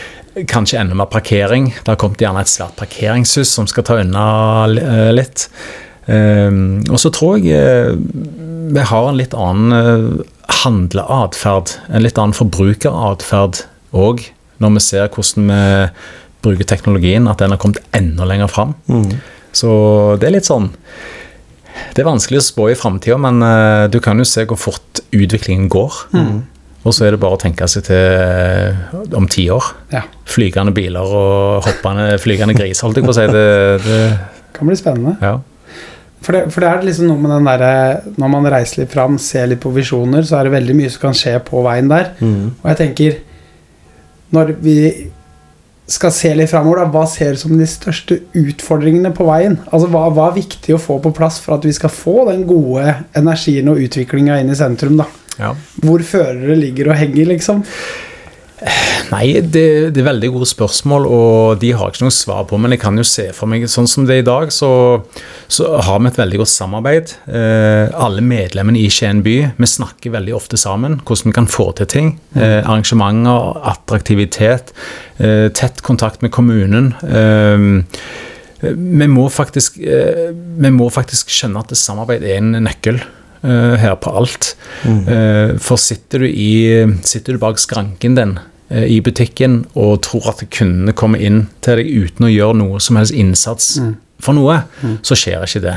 Kanskje 0.51 0.81
enda 0.81 0.97
mer 0.99 1.07
parkering. 1.07 1.69
Det 1.71 1.87
har 1.87 1.95
kommet 1.95 2.19
gjerne 2.19 2.41
et 2.43 2.51
svært 2.51 2.75
parkeringshus 2.75 3.53
som 3.55 3.69
skal 3.71 3.85
ta 3.87 3.95
unna 4.01 4.25
eh, 4.67 5.11
litt. 5.15 5.47
Um, 6.05 6.83
og 6.91 6.99
så 7.01 7.09
tror 7.15 7.39
jeg 7.39 7.55
eh, 7.55 7.95
vi 8.75 8.83
har 8.91 9.07
en 9.07 9.17
litt 9.17 9.33
annen 9.37 10.19
handleatferd, 10.61 11.71
en 11.87 12.03
litt 12.03 12.19
annen 12.19 12.35
forbrukeratferd 12.35 13.63
òg, 13.95 14.25
når 14.61 14.75
vi 14.75 14.83
ser 14.83 15.09
hvordan 15.13 15.47
vi 15.49 15.61
bruker 16.45 16.67
teknologien, 16.69 17.27
at 17.31 17.41
den 17.41 17.53
har 17.53 17.61
kommet 17.61 17.83
enda 17.95 18.27
lenger 18.29 18.51
fram. 18.51 18.75
Mm. 18.87 19.11
Så 19.55 19.69
det 20.19 20.27
er 20.27 20.35
litt 20.35 20.47
sånn 20.47 20.65
Det 21.95 22.01
er 22.03 22.07
vanskelig 22.09 22.41
å 22.41 22.43
spå 22.43 22.67
i 22.71 22.75
framtida, 22.79 23.17
men 23.21 23.39
uh, 23.43 23.85
du 23.91 24.01
kan 24.03 24.19
jo 24.19 24.27
se 24.27 24.45
hvor 24.47 24.59
fort 24.59 25.01
utviklingen 25.15 25.69
går. 25.71 26.03
Og 26.85 26.93
så 26.93 27.07
er 27.07 27.15
det 27.15 27.19
bare 27.23 27.37
å 27.37 27.41
tenke 27.41 27.65
seg 27.71 27.87
til 27.87 27.97
uh, 27.97 29.01
om 29.17 29.27
ti 29.31 29.47
år. 29.51 29.71
Ja. 29.93 30.03
Flygende 30.29 30.75
biler 30.75 31.15
og 31.19 31.65
hoppende 31.65 32.13
flygende 32.21 32.55
gris, 32.57 32.83
holdt 32.85 32.99
jeg 32.99 33.07
på 33.07 33.15
å 33.15 33.17
si. 33.17 33.27
Det, 33.31 33.49
det, 33.83 33.99
Kan 34.55 34.71
bli 34.71 34.79
spennende. 34.79 35.17
ja. 35.23 35.39
For 36.25 36.33
det, 36.33 36.47
for 36.53 36.63
det 36.63 36.69
er 36.71 36.85
liksom 36.87 37.09
noe 37.09 37.21
med 37.21 37.29
den 37.35 37.45
derre 37.45 38.13
Når 38.17 38.29
man 38.33 38.47
reiser 38.49 38.81
litt 38.81 38.93
fram, 38.93 39.19
ser 39.21 39.49
litt 39.51 39.61
på 39.61 39.69
visjoner, 39.75 40.25
så 40.25 40.39
er 40.39 40.47
det 40.47 40.55
veldig 40.55 40.77
mye 40.79 40.93
som 40.93 41.03
kan 41.03 41.17
skje 41.17 41.35
på 41.45 41.61
veien 41.65 41.91
der. 41.91 42.13
Mm. 42.17 42.55
Og 42.55 42.69
jeg 42.71 42.79
tenker 42.81 43.19
Når 44.33 44.55
vi 44.63 44.77
skal 45.85 46.13
se 46.13 46.31
litt 46.33 46.49
framover, 46.49 46.87
hva 46.89 47.03
ser 47.09 47.35
du 47.35 47.41
som 47.43 47.53
de 47.57 47.67
største 47.69 48.19
utfordringene 48.37 49.11
på 49.13 49.27
veien? 49.27 49.59
Altså, 49.69 49.89
hva, 49.93 50.07
hva 50.13 50.31
er 50.31 50.39
viktig 50.39 50.73
å 50.73 50.81
få 50.81 50.97
på 51.03 51.13
plass 51.15 51.37
for 51.43 51.57
at 51.57 51.67
vi 51.67 51.73
skal 51.77 51.93
få 51.93 52.25
den 52.31 52.45
gode 52.49 52.95
energien 53.17 53.69
og 53.69 53.81
utviklinga 53.85 54.39
inn 54.41 54.49
i 54.53 54.57
sentrum? 54.57 54.97
da? 55.03 55.09
ja. 55.39 55.53
Hvor 55.83 56.03
førere 56.05 56.57
ligger 56.57 56.91
og 56.91 56.99
henger, 56.99 57.29
liksom? 57.33 57.63
Nei, 59.11 59.39
det, 59.41 59.65
det 59.93 60.01
er 60.01 60.07
veldig 60.07 60.31
gode 60.33 60.47
spørsmål, 60.49 61.05
og 61.05 61.61
de 61.61 61.71
har 61.75 61.89
jeg 61.89 61.95
ikke 61.95 62.07
noe 62.07 62.15
svar 62.15 62.45
på. 62.49 62.57
Men 62.61 62.73
jeg 62.73 62.81
kan 62.81 62.97
jo 62.97 63.05
se 63.07 63.27
for 63.35 63.49
meg 63.51 63.67
Sånn 63.69 63.89
som 63.89 64.05
det 64.07 64.17
er 64.17 64.23
i 64.23 64.27
dag, 64.27 64.51
så, 64.53 64.69
så 65.51 65.75
har 65.85 66.01
vi 66.01 66.09
et 66.09 66.19
veldig 66.19 66.41
godt 66.41 66.53
samarbeid. 66.53 67.15
Eh, 67.29 67.93
alle 67.93 68.23
medlemmene 68.25 68.81
i 68.81 68.89
Skien 68.93 69.21
by 69.25 69.35
vi 69.57 69.69
snakker 69.69 70.13
veldig 70.15 70.35
ofte 70.37 70.59
sammen. 70.59 70.99
Hvordan 71.05 71.31
vi 71.31 71.35
kan 71.37 71.49
få 71.51 71.69
til 71.77 71.89
ting. 71.91 72.13
Eh, 72.37 72.61
arrangementer, 72.61 73.59
attraktivitet. 73.73 74.73
Eh, 75.17 75.49
tett 75.55 75.83
kontakt 75.85 76.25
med 76.25 76.33
kommunen. 76.35 76.93
Eh, 77.05 78.71
vi, 78.73 79.11
må 79.11 79.27
faktisk, 79.33 79.77
eh, 79.83 80.31
vi 80.33 80.73
må 80.73 80.89
faktisk 80.93 81.29
skjønne 81.33 81.61
at 81.61 81.77
samarbeid 81.77 82.25
er 82.25 82.41
en 82.41 82.57
nøkkel 82.65 82.97
eh, 82.97 83.77
her 83.83 83.99
på 84.01 84.17
alt. 84.17 84.55
Mm. 84.87 85.05
For 85.61 85.81
sitter 85.81 86.25
du, 86.25 86.29
i, 86.29 86.51
sitter 87.05 87.35
du 87.35 87.43
bak 87.45 87.61
skranken 87.61 88.17
din 88.17 88.37
i 88.69 88.97
butikken 89.05 89.59
og 89.77 89.99
tror 90.07 90.31
at 90.31 90.39
kundene 90.49 90.95
kommer 90.97 91.21
inn 91.21 91.43
til 91.65 91.81
deg 91.81 91.91
uten 92.07 92.25
å 92.25 92.31
gjøre 92.31 92.59
noe 92.63 92.79
som 92.81 92.97
helst 92.97 93.13
innsats 93.13 93.75
for 94.23 94.33
noe, 94.37 94.55
så 95.05 95.15
skjer 95.17 95.43
ikke 95.43 95.61
det. 95.63 95.75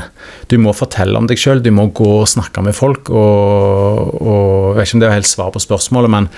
Du 0.49 0.55
må 0.61 0.73
fortelle 0.73 1.17
om 1.19 1.27
deg 1.29 1.39
sjøl, 1.39 1.61
du 1.61 1.69
må 1.75 1.89
gå 1.95 2.07
og 2.21 2.29
snakke 2.31 2.63
med 2.65 2.75
folk. 2.77 3.11
Og, 3.11 4.13
og 4.23 4.69
Jeg 4.69 4.77
vet 4.79 4.87
ikke 4.87 4.97
om 4.97 5.03
det 5.03 5.09
er 5.09 5.17
helt 5.17 5.29
svar 5.29 5.51
på 5.53 5.61
spørsmålet, 5.63 6.13
men, 6.15 6.29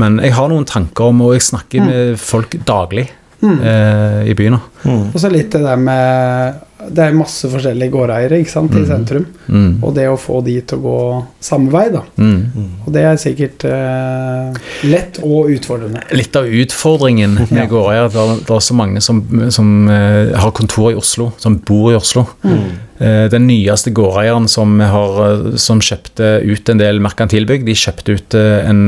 men 0.00 0.20
jeg 0.22 0.36
har 0.38 0.48
noen 0.52 0.68
tanker 0.68 1.10
om 1.10 1.24
Og 1.26 1.34
jeg 1.34 1.48
snakker 1.48 1.84
med 1.84 2.20
folk 2.22 2.54
daglig 2.68 3.08
eh, 3.42 4.30
i 4.30 4.34
byen. 4.34 4.58
Mm. 4.84 5.04
Og 5.12 5.20
så 5.20 5.30
litt 5.32 5.52
det 5.52 5.62
der 5.64 5.78
med 5.80 6.64
Det 6.78 7.02
er 7.02 7.16
masse 7.16 7.48
forskjellige 7.50 7.90
gårdeiere 7.90 8.38
ikke 8.38 8.52
sant, 8.52 8.74
i 8.78 8.84
sentrum. 8.86 9.24
Mm. 9.50 9.80
Og 9.82 9.96
det 9.96 10.04
å 10.06 10.18
få 10.20 10.38
de 10.46 10.54
til 10.62 10.78
å 10.78 10.84
gå 10.84 10.98
samme 11.42 11.72
vei, 11.74 11.88
da. 11.90 12.04
Mm. 12.16 12.84
Og 12.86 12.92
det 12.94 13.02
er 13.02 13.18
sikkert 13.18 13.66
eh, 13.66 14.60
lett 14.86 15.18
og 15.26 15.50
utfordrende. 15.56 16.04
Litt 16.14 16.38
av 16.38 16.46
utfordringen 16.46 17.34
med 17.50 17.66
gårdeier 17.72 18.06
er 18.06 18.20
at 18.22 18.44
det 18.46 18.54
er 18.54 18.62
så 18.64 18.78
mange 18.78 19.02
som, 19.04 19.24
som 19.54 19.90
eh, 19.90 20.30
har 20.38 20.54
kontor 20.54 20.92
i 20.92 20.98
Oslo, 21.02 21.32
som 21.42 21.58
bor 21.58 21.90
i 21.90 21.98
Oslo. 21.98 22.28
Eh, 22.46 23.26
den 23.34 23.46
nyeste 23.50 23.90
gårdeieren 23.94 24.48
som, 24.50 24.78
har, 24.78 25.20
eh, 25.26 25.58
som 25.58 25.82
kjøpte 25.82 26.38
ut 26.46 26.70
en 26.70 26.80
del 26.80 27.02
merkantilbygg, 27.02 27.66
de 27.66 27.76
kjøpte 27.78 28.18
ut 28.18 28.38
en 28.38 28.86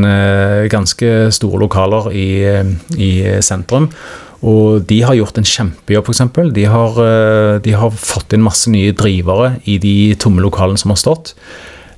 ganske 0.70 1.12
store 1.34 1.64
lokaler 1.66 2.12
i, 2.14 2.30
i 3.02 3.12
sentrum. 3.42 3.90
Og 4.46 4.86
de 4.88 5.02
har 5.04 5.18
gjort 5.18 5.36
en 5.40 5.48
kjempejobb, 5.48 6.08
f.eks. 6.08 6.22
De, 6.56 6.64
eh, 6.64 7.56
de 7.64 7.74
har 7.76 7.90
fått 7.92 8.32
inn 8.32 8.44
masse 8.44 8.70
nye 8.72 8.94
drivere 8.96 9.58
i 9.68 9.76
de 9.82 10.14
tomme 10.20 10.40
lokalene 10.44 10.80
som 10.80 10.94
har 10.94 11.00
stått. 11.00 11.34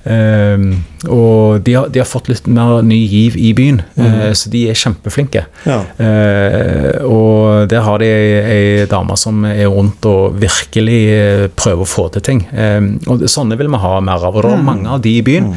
Ehm, 0.03 0.83
og 1.07 1.63
de 1.63 1.73
har, 1.77 1.87
de 1.91 1.99
har 2.01 2.07
fått 2.07 2.27
litt 2.31 2.47
mer 2.51 2.81
ny 2.83 2.97
giv 3.07 3.37
i 3.39 3.53
byen, 3.55 3.81
eh, 3.95 4.31
så 4.35 4.51
de 4.51 4.65
er 4.71 4.77
kjempeflinke. 4.79 5.45
Ja. 5.67 5.77
Eh, 5.97 6.99
og 7.07 7.69
der 7.71 7.85
har 7.85 8.03
de 8.03 8.09
ei, 8.11 8.27
ei 8.55 8.85
dame 8.91 9.15
som 9.19 9.43
er 9.47 9.67
rundt 9.71 10.03
og 10.09 10.35
virkelig 10.39 10.99
eh, 11.13 11.45
prøver 11.55 11.85
å 11.85 11.89
få 11.89 12.07
til 12.15 12.25
ting. 12.25 12.43
Eh, 12.51 12.79
og 13.07 13.23
sånne 13.31 13.57
vil 13.59 13.71
vi 13.71 13.81
ha 13.83 13.93
mer 14.03 14.27
av. 14.27 14.35
Og 14.35 14.43
det 14.47 14.53
er 14.57 14.65
mange 14.67 14.91
av 14.91 15.03
de 15.03 15.17
i 15.19 15.25
byen. 15.25 15.51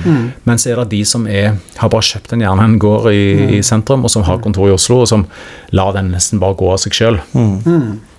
Men 0.47 0.63
så 0.63 0.73
er 0.73 0.83
det 0.83 0.93
de 0.95 1.03
som 1.09 1.27
er, 1.31 1.59
har 1.81 1.93
bare 1.93 2.07
kjøpt 2.07 2.35
en 2.37 2.47
gjerne 2.47 2.71
en 2.71 2.79
gård 2.83 3.11
i, 3.13 3.59
i 3.59 3.63
sentrum, 3.67 4.07
og 4.07 4.13
som 4.15 4.27
har 4.27 4.43
kontor 4.45 4.71
i 4.71 4.77
Oslo, 4.77 5.03
og 5.03 5.11
som 5.11 5.27
lar 5.75 5.95
den 5.97 6.13
nesten 6.15 6.43
bare 6.43 6.59
gå 6.59 6.71
av 6.75 6.83
seg 6.83 6.95
sjøl. 6.95 7.19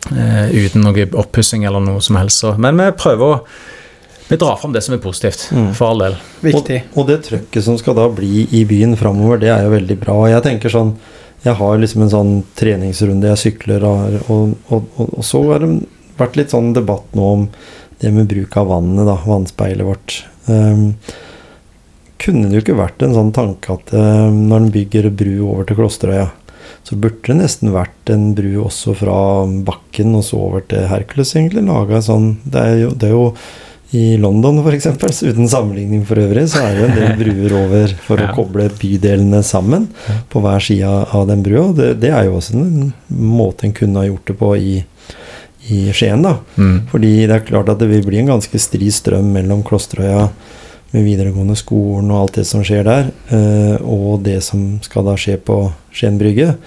Eh, 0.08 0.52
uten 0.66 0.86
noe 0.86 1.08
oppussing 1.20 1.66
eller 1.68 1.84
noe 1.84 2.04
som 2.04 2.20
helst. 2.20 2.46
Men 2.62 2.80
vi 2.80 2.92
prøver 3.00 3.34
å 3.34 3.42
vi 4.28 4.40
drar 4.40 4.58
fram 4.60 4.74
det 4.76 4.82
som 4.84 4.96
er 4.96 5.04
positivt, 5.04 5.48
for 5.78 5.88
all 5.88 6.02
del. 6.04 6.18
Viktig. 6.44 6.82
Og, 6.92 6.98
og 7.00 7.08
det 7.08 7.22
trøkket 7.28 7.64
som 7.64 7.78
skal 7.80 7.96
da 7.96 8.08
bli 8.12 8.44
i 8.52 8.64
byen 8.68 8.98
framover, 9.00 9.40
det 9.42 9.52
er 9.54 9.64
jo 9.64 9.76
veldig 9.76 9.98
bra. 10.02 10.18
Jeg 10.32 10.46
tenker 10.48 10.74
sånn 10.74 10.98
Jeg 11.46 11.54
har 11.60 11.78
liksom 11.80 12.02
en 12.04 12.12
sånn 12.12 12.32
treningsrunde 12.58 13.30
jeg 13.30 13.40
sykler, 13.40 13.86
og, 13.88 14.18
og, 14.34 14.56
og, 14.74 15.04
og 15.06 15.24
så 15.24 15.44
har 15.52 15.64
det 15.64 15.70
vært 16.18 16.40
litt 16.40 16.52
sånn 16.52 16.74
debatt 16.76 17.14
nå 17.16 17.28
om 17.36 17.46
det 18.02 18.12
med 18.14 18.28
bruk 18.30 18.58
av 18.58 18.68
vannet, 18.72 19.06
da. 19.08 19.16
Vannspeilet 19.26 19.86
vårt. 19.88 20.18
Um, 20.50 20.98
kunne 22.22 22.50
det 22.50 22.58
jo 22.58 22.64
ikke 22.66 22.80
vært 22.82 23.06
en 23.06 23.16
sånn 23.16 23.32
tanke 23.36 23.78
at 23.78 23.94
um, 23.94 24.44
når 24.50 24.60
en 24.60 24.74
bygger 24.74 25.10
bru 25.14 25.36
over 25.46 25.70
til 25.70 25.80
Klosterøya, 25.80 26.28
så 26.88 26.98
burde 27.00 27.24
det 27.30 27.38
nesten 27.40 27.74
vært 27.74 28.12
en 28.12 28.30
bru 28.36 28.50
også 28.66 28.96
fra 28.98 29.18
bakken 29.68 30.16
og 30.18 30.26
så 30.28 30.40
over 30.50 30.66
til 30.72 30.88
Hercules, 30.90 31.34
egentlig. 31.36 31.66
Laga 31.68 32.02
sånn 32.04 32.38
Det 32.48 32.64
er 32.64 32.78
jo, 32.82 32.92
det 32.96 33.10
er 33.10 33.16
jo 33.16 33.26
i 33.96 34.18
London 34.20 34.60
f.eks., 34.60 34.88
uten 35.24 35.48
sammenligning 35.48 36.02
for 36.06 36.20
øvrig, 36.20 36.44
så 36.52 36.60
er 36.60 36.74
det 36.76 36.82
jo 36.82 36.88
en 36.90 36.98
del 36.98 37.14
bruer 37.22 37.54
over 37.62 37.94
for 38.04 38.20
Ja. 38.20 38.28
å 38.28 38.36
koble 38.36 38.66
bydelene 38.82 39.40
sammen 39.48 39.88
på 40.30 40.42
hver 40.44 40.60
side 40.60 40.90
av 41.16 41.28
den 41.30 41.44
brua. 41.46 41.70
Det, 41.74 41.94
det 42.02 42.10
er 42.12 42.26
jo 42.28 42.36
også 42.36 42.58
en 42.60 42.94
måte 43.10 43.64
en 43.64 43.74
kunne 43.78 44.02
ha 44.02 44.06
gjort 44.10 44.28
det 44.28 44.36
på 44.42 44.50
i, 44.60 44.74
i 45.72 45.80
Skien, 45.96 46.22
da. 46.26 46.36
Mm. 46.58 46.82
Fordi 46.92 47.14
det 47.28 47.36
er 47.38 47.48
klart 47.48 47.70
at 47.72 47.80
det 47.80 47.88
vil 47.94 48.04
bli 48.04 48.20
en 48.20 48.34
ganske 48.34 48.60
stri 48.60 48.92
strøm 48.92 49.32
mellom 49.38 49.64
Klosterøya 49.64 50.28
med 50.92 51.04
videregående 51.08 51.56
skolen 51.60 52.12
og 52.12 52.22
alt 52.26 52.38
det 52.42 52.46
som 52.48 52.62
skjer 52.68 52.84
der, 52.88 53.10
eh, 53.32 53.80
og 53.88 54.22
det 54.28 54.42
som 54.44 54.80
skal 54.84 55.08
da 55.08 55.16
skje 55.20 55.38
på 55.48 55.62
Skien 55.96 56.20
brygge. 56.20 56.58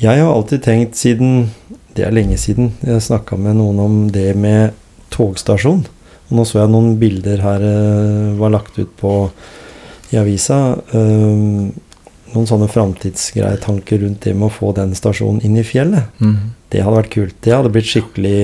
Jeg 0.00 0.20
har 0.20 0.28
alltid 0.34 0.62
tenkt 0.64 0.96
siden 0.98 1.50
Det 1.94 2.02
er 2.04 2.10
lenge 2.10 2.34
siden 2.36 2.72
jeg 2.82 3.00
snakka 3.04 3.36
med 3.38 3.54
noen 3.60 3.78
om 3.78 3.98
det 4.10 4.32
med 4.36 4.72
togstasjon. 5.14 5.84
Og 6.28 6.38
nå 6.38 6.44
så 6.48 6.62
jeg 6.62 6.72
noen 6.72 6.94
bilder 7.00 7.42
her 7.44 7.64
eh, 7.68 8.34
var 8.40 8.54
lagt 8.54 8.78
ut 8.80 8.92
på 9.00 9.14
i 10.14 10.20
avisa. 10.20 10.60
eh, 10.96 11.72
noen 12.34 12.48
sånne 12.50 12.68
framtidsgreie 12.70 13.60
tanker 13.62 14.00
rundt 14.02 14.24
det 14.26 14.34
med 14.34 14.48
å 14.48 14.54
få 14.54 14.72
den 14.76 14.94
stasjonen 14.98 15.42
inn 15.46 15.58
i 15.60 15.66
fjellet. 15.66 16.10
Mm. 16.18 16.54
Det 16.72 16.82
hadde 16.82 16.98
vært 16.98 17.12
kult. 17.14 17.36
Det 17.46 17.54
hadde 17.54 17.70
blitt 17.74 17.90
skikkelig 17.90 18.40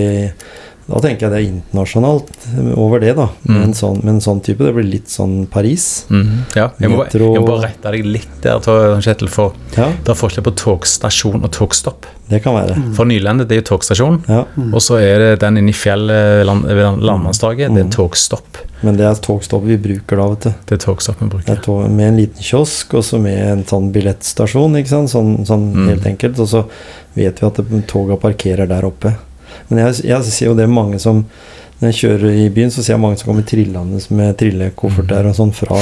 Da 0.91 0.99
tenker 1.01 1.29
jeg 1.29 1.31
det 1.31 1.39
er 1.41 1.53
internasjonalt 1.53 2.77
over 2.77 2.99
det, 3.01 3.15
da. 3.17 3.29
Med, 3.45 3.57
Mm. 3.57 3.63
en 3.65 3.75
sånn, 3.75 4.03
med 4.05 4.15
en 4.15 4.21
sånn 4.21 4.41
type. 4.43 4.59
Det 4.59 4.75
blir 4.75 4.91
litt 4.91 5.07
sånn 5.09 5.47
Paris. 5.49 6.07
Mm. 6.11 6.45
Ja, 6.57 6.71
jeg 6.81 6.91
må, 6.91 6.97
bare- 6.99 7.07
Metro- 7.13 7.35
jeg 7.35 7.43
må 7.43 7.47
bare 7.47 7.63
rette 7.69 7.91
deg 7.93 8.05
litt 8.05 8.41
der, 8.43 8.59
Kjetil, 9.01 9.29
for 9.29 9.53
Ja, 9.77 9.87
det 10.05 10.09
er 10.09 10.15
forskjell 10.15 10.43
på 10.45 10.55
togstasjon 10.57 11.43
og 11.45 11.51
togstopp. 11.53 12.07
det 12.29 12.43
kan 12.43 12.55
være. 12.55 12.95
For 12.95 13.05
Nylandet 13.05 13.49
det 13.49 13.57
er 13.59 13.63
jo 13.63 13.77
togstasjon, 13.77 14.23
Ja, 14.29 14.45
og 14.57 14.81
så 14.81 14.99
er 15.01 15.19
det 15.19 15.41
den 15.41 15.57
inne 15.59 15.69
i 15.71 15.73
fjellet 15.73 16.45
land, 16.47 16.65
ved 16.65 16.99
Landmannstorget, 17.03 17.73
det 17.75 17.81
er 17.81 17.85
Mm. 17.85 17.91
togstopp. 17.91 18.59
Men 18.83 18.97
det 18.97 19.05
er 19.07 19.15
togstopp 19.21 19.63
vi 19.65 19.77
bruker 19.77 20.17
da, 20.17 20.29
vet 20.29 20.41
du. 20.41 20.55
Det 20.67 20.73
er 20.83 20.87
togstopp 20.87 21.17
vi 21.21 21.29
Det 21.29 21.31
bruker. 21.37 21.53
er 21.53 21.57
tog, 21.63 21.91
med 21.91 22.09
en 22.09 22.17
liten 22.17 22.43
kiosk, 22.43 22.95
og 22.95 23.03
så 23.05 23.21
med 23.21 23.39
en 23.39 23.65
sånn 23.65 23.93
billettstasjon, 23.93 24.75
ikke 24.77 24.89
sant. 24.89 25.11
Sånn, 25.11 25.47
sånn 25.47 25.73
Mm. 25.75 25.89
helt 25.89 26.05
enkelt. 26.07 26.39
Og 26.39 26.49
så 26.49 26.65
vet 27.17 27.39
vi 27.41 27.47
at 27.47 27.55
det- 27.55 27.87
toga 27.89 28.17
parkerer 28.17 28.67
der 28.69 28.83
oppe. 28.83 29.17
Men 29.69 29.79
jeg, 29.87 30.05
jeg 30.11 30.23
ser 30.25 30.47
jo 30.47 30.55
det 30.59 30.69
mange 30.71 30.99
som 31.03 31.25
Når 31.81 31.95
jeg 31.95 31.97
kjører 31.97 32.35
i 32.37 32.49
byen, 32.53 32.69
så 32.71 32.83
ser 32.85 32.93
jeg 32.93 33.01
mange 33.01 33.17
som 33.17 33.31
kommer 33.31 33.45
trillende 33.49 33.97
med 34.13 34.35
trillekofferter 34.37 35.25
og 35.31 35.33
sånn 35.39 35.53
fra 35.57 35.79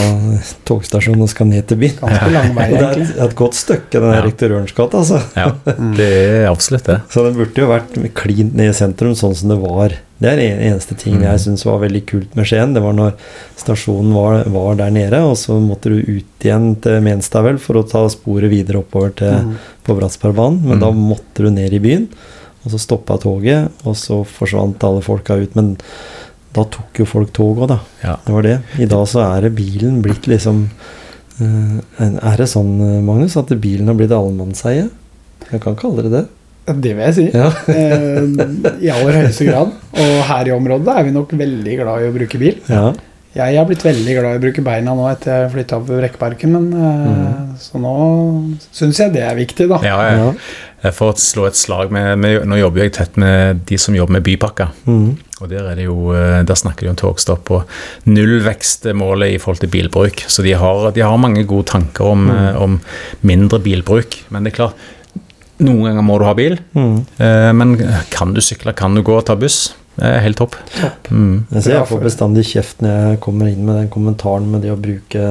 togstasjonen 0.68 1.24
og 1.24 1.30
skal 1.32 1.48
ned 1.50 1.64
til 1.66 1.80
byen. 1.80 1.96
Vei, 2.54 2.68
det 2.74 2.82
er 2.86 3.00
et, 3.02 3.14
et 3.24 3.34
godt 3.38 3.56
stykke, 3.58 3.90
den 3.98 4.06
der 4.06 4.20
Ja. 4.20 4.26
rektor 4.28 4.54
Ørns 4.60 4.74
gate, 4.76 5.00
altså. 5.00 5.18
Ja, 5.34 5.48
det 5.98 6.06
er 6.44 6.46
absolutt 6.52 6.86
det. 6.86 7.00
Så 7.10 7.24
det 7.26 7.32
burde 7.34 7.64
jo 7.64 7.70
vært 7.72 7.98
klint 8.14 8.54
ned 8.54 8.70
i 8.70 8.76
sentrum, 8.78 9.16
sånn 9.18 9.34
som 9.40 9.50
det 9.50 9.58
var. 9.58 9.96
Det 10.22 10.30
er 10.32 10.38
den 10.38 10.62
eneste 10.70 10.94
tingen 10.98 11.26
jeg 11.26 11.42
syns 11.44 11.66
var 11.66 11.82
veldig 11.82 12.04
kult 12.10 12.38
med 12.38 12.46
Skien. 12.50 12.72
Det 12.78 12.82
var 12.86 12.94
når 12.94 13.18
stasjonen 13.58 14.14
var, 14.14 14.46
var 14.54 14.78
der 14.78 14.94
nede, 14.94 15.20
og 15.26 15.34
så 15.38 15.58
måtte 15.62 15.90
du 15.94 15.98
ut 15.98 16.46
igjen 16.46 16.72
til 16.82 17.02
Menstad 17.02 17.42
vel 17.46 17.58
for 17.62 17.78
å 17.82 17.86
ta 17.90 18.04
sporet 18.10 18.50
videre 18.54 18.84
oppover 18.84 19.14
til, 19.18 19.34
Mm. 19.50 19.54
på 19.86 19.94
Bratsbergbanen. 19.98 20.62
Men 20.62 20.78
Mm. 20.78 20.82
da 20.86 20.90
måtte 20.94 21.42
du 21.46 21.50
ned 21.50 21.72
i 21.74 21.78
byen, 21.82 22.08
og 22.64 22.72
så 22.72 22.80
stoppa 22.82 23.18
toget, 23.22 23.74
og 23.86 23.96
så 23.98 24.22
forsvant 24.26 24.84
alle 24.86 25.02
folka 25.04 25.38
ut. 25.38 25.54
Men 25.58 25.74
da 26.56 26.64
tok 26.64 27.02
jo 27.02 27.06
folk 27.08 27.32
tog 27.36 27.62
òg, 27.64 27.68
da. 27.74 27.78
Ja. 28.02 28.16
Det 28.24 28.34
var 28.34 28.46
det. 28.46 28.56
I 28.80 28.88
dag 28.90 29.04
så 29.10 29.22
er 29.26 29.46
det 29.46 29.54
bilen 29.58 30.00
blitt 30.04 30.26
liksom 30.30 30.64
eh, 31.40 31.76
Er 32.00 32.40
det 32.40 32.48
sånn, 32.50 32.74
eh, 32.82 32.98
Magnus, 33.04 33.36
at 33.40 33.52
bilen 33.62 33.90
har 33.90 33.98
blitt 33.98 34.14
allemannseie? 34.14 34.88
Jeg 35.48 35.62
kan 35.64 35.78
kalle 35.78 36.06
det 36.06 36.14
det. 36.16 36.24
Det 36.68 36.90
vil 36.92 37.04
jeg 37.06 37.16
si. 37.16 37.28
Ja. 37.32 37.52
Eh, 37.72 38.24
I 38.84 38.90
aller 38.92 39.22
høyeste 39.22 39.46
grad. 39.48 39.76
Og 39.96 40.16
her 40.28 40.50
i 40.50 40.56
området 40.56 40.96
er 40.98 41.06
vi 41.06 41.14
nok 41.14 41.32
veldig 41.38 41.78
glad 41.82 42.02
i 42.02 42.10
å 42.10 42.16
bruke 42.16 42.40
bil. 42.40 42.58
ja. 42.68 42.90
Jeg 43.36 43.58
har 43.58 43.66
blitt 43.68 43.84
veldig 43.84 44.14
glad 44.16 44.34
i 44.34 44.38
å 44.38 44.42
bruke 44.42 44.62
beina 44.64 44.94
nå 44.96 45.04
etter 45.10 45.44
jeg 45.44 45.50
flytta 45.52 45.76
opp 45.76 45.84
ved 45.86 46.00
Brekkeparken, 46.00 46.54
men 46.56 46.64
mm. 46.72 47.50
så 47.60 47.78
nå 47.78 47.92
syns 48.74 48.98
jeg 49.02 49.12
det 49.14 49.22
er 49.28 49.36
viktig, 49.38 49.68
da. 49.70 49.78
Ja, 49.84 49.98
ja. 50.16 50.30
Ja. 50.82 50.92
For 50.94 51.12
å 51.12 51.18
slå 51.18 51.48
et 51.48 51.58
slag 51.58 51.90
med, 51.94 52.12
med 52.22 52.44
Nå 52.48 52.60
jobber 52.60 52.84
jeg 52.84 52.94
tett 52.98 53.16
med 53.18 53.64
de 53.68 53.78
som 53.80 53.96
jobber 53.96 54.18
med 54.18 54.26
bypakker. 54.26 54.74
Mm. 54.86 55.16
Og 55.38 55.50
der, 55.50 55.66
er 55.70 55.78
det 55.78 55.86
jo, 55.88 56.12
eh, 56.14 56.42
der 56.46 56.58
snakker 56.58 56.86
de 56.86 56.92
om 56.92 56.98
togstopp 56.98 57.50
og 57.54 57.72
nullvekstmålet 58.10 59.34
i 59.34 59.40
forhold 59.42 59.62
til 59.62 59.72
bilbruk. 59.74 60.24
Så 60.30 60.44
de 60.46 60.54
har, 60.58 60.90
de 60.94 61.04
har 61.04 61.18
mange 61.20 61.44
gode 61.48 61.70
tanker 61.70 62.12
om, 62.12 62.28
mm. 62.30 62.62
om 62.62 62.78
mindre 63.26 63.60
bilbruk. 63.62 64.20
Men 64.34 64.46
det 64.46 64.54
er 64.54 64.60
klart, 64.62 64.86
noen 65.58 65.88
ganger 65.88 66.06
må 66.06 66.18
du 66.18 66.26
ha 66.28 66.36
bil. 66.38 66.58
Mm. 66.78 66.96
eh, 67.18 67.50
Men 67.58 67.76
kan 68.14 68.34
du 68.34 68.42
sykle, 68.44 68.74
kan 68.78 68.94
du 68.94 69.02
gå 69.06 69.18
og 69.18 69.26
ta 69.26 69.38
buss? 69.38 69.72
Det 69.98 70.06
er 70.06 70.20
helt 70.22 70.38
topp. 70.38 70.54
Mm. 71.10 71.48
Jeg 71.56 71.62
ser 71.64 71.74
jeg 71.74 71.88
får 71.90 72.02
bestandig 72.04 72.44
kjeft 72.46 72.82
når 72.84 72.92
jeg 72.94 73.22
kommer 73.24 73.50
inn 73.50 73.64
med 73.66 73.80
den 73.80 73.88
kommentaren 73.90 74.46
med 74.52 74.62
det 74.62 74.70
å 74.70 74.78
bruke 74.78 75.22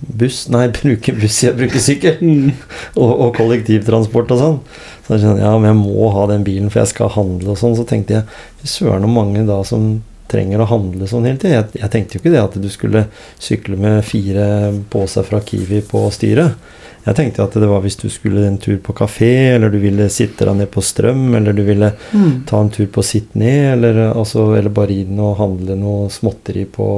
buss 0.00 0.44
Nei, 0.52 0.66
bruke 0.78 1.14
buss, 1.18 1.40
jeg 1.44 1.56
bruker 1.58 1.82
sykkel. 1.82 2.20
Mm. 2.20 2.52
Og, 2.96 3.10
og 3.12 3.32
kollektivtransport 3.38 4.34
og 4.36 4.42
sånn. 4.42 4.60
Så 5.06 5.14
jeg 5.16 5.24
skjønner, 5.24 5.44
ja, 5.46 5.54
men 5.58 5.70
jeg 5.72 5.80
må 5.80 6.10
ha 6.14 6.26
den 6.30 6.44
bilen, 6.46 6.70
for 6.72 6.82
jeg 6.82 6.92
skal 6.94 7.12
handle 7.16 7.54
og 7.54 7.60
sånn. 7.60 7.76
Så 7.78 7.86
tenkte 7.88 8.18
jeg 8.20 8.28
fy 8.62 8.72
søren 8.78 9.06
så 9.06 9.12
mange 9.12 9.46
da 9.48 9.62
som 9.66 9.90
trenger 10.28 10.60
å 10.60 10.68
handle 10.68 11.06
sånn 11.08 11.24
hele 11.24 11.40
tiden. 11.40 11.54
Jeg, 11.56 11.80
jeg 11.80 11.92
tenkte 11.94 12.16
jo 12.18 12.20
ikke 12.20 12.34
det 12.34 12.42
at 12.42 12.58
du 12.60 12.68
skulle 12.72 13.06
sykle 13.40 13.78
med 13.80 14.02
fire 14.04 14.48
poser 14.92 15.24
fra 15.24 15.40
Kiwi 15.40 15.80
på 15.88 16.02
styret. 16.12 16.58
Jeg 17.08 17.16
tenkte 17.16 17.40
at 17.46 17.54
det 17.56 17.68
var 17.70 17.80
hvis 17.80 17.96
du 17.96 18.10
skulle 18.12 18.42
en 18.44 18.58
tur 18.60 18.76
på 18.84 18.92
kafé, 18.92 19.30
eller 19.54 19.72
du 19.72 19.78
ville 19.80 20.10
sitte 20.12 20.44
deg 20.44 20.58
ned 20.58 20.68
på 20.74 20.82
Strøm, 20.84 21.30
eller 21.38 21.56
du 21.56 21.62
ville 21.64 21.88
Mm. 22.12 22.42
ta 22.44 22.60
en 22.60 22.68
tur 22.68 22.86
på 22.92 23.00
Sitt 23.06 23.34
ned, 23.38 23.78
eller, 23.78 24.10
altså, 24.12 24.50
eller 24.58 24.68
bare 24.68 24.92
inn 24.92 25.16
og 25.20 25.38
handle 25.38 25.76
noe 25.78 26.10
småtteri 26.12 26.66
på, 26.68 26.88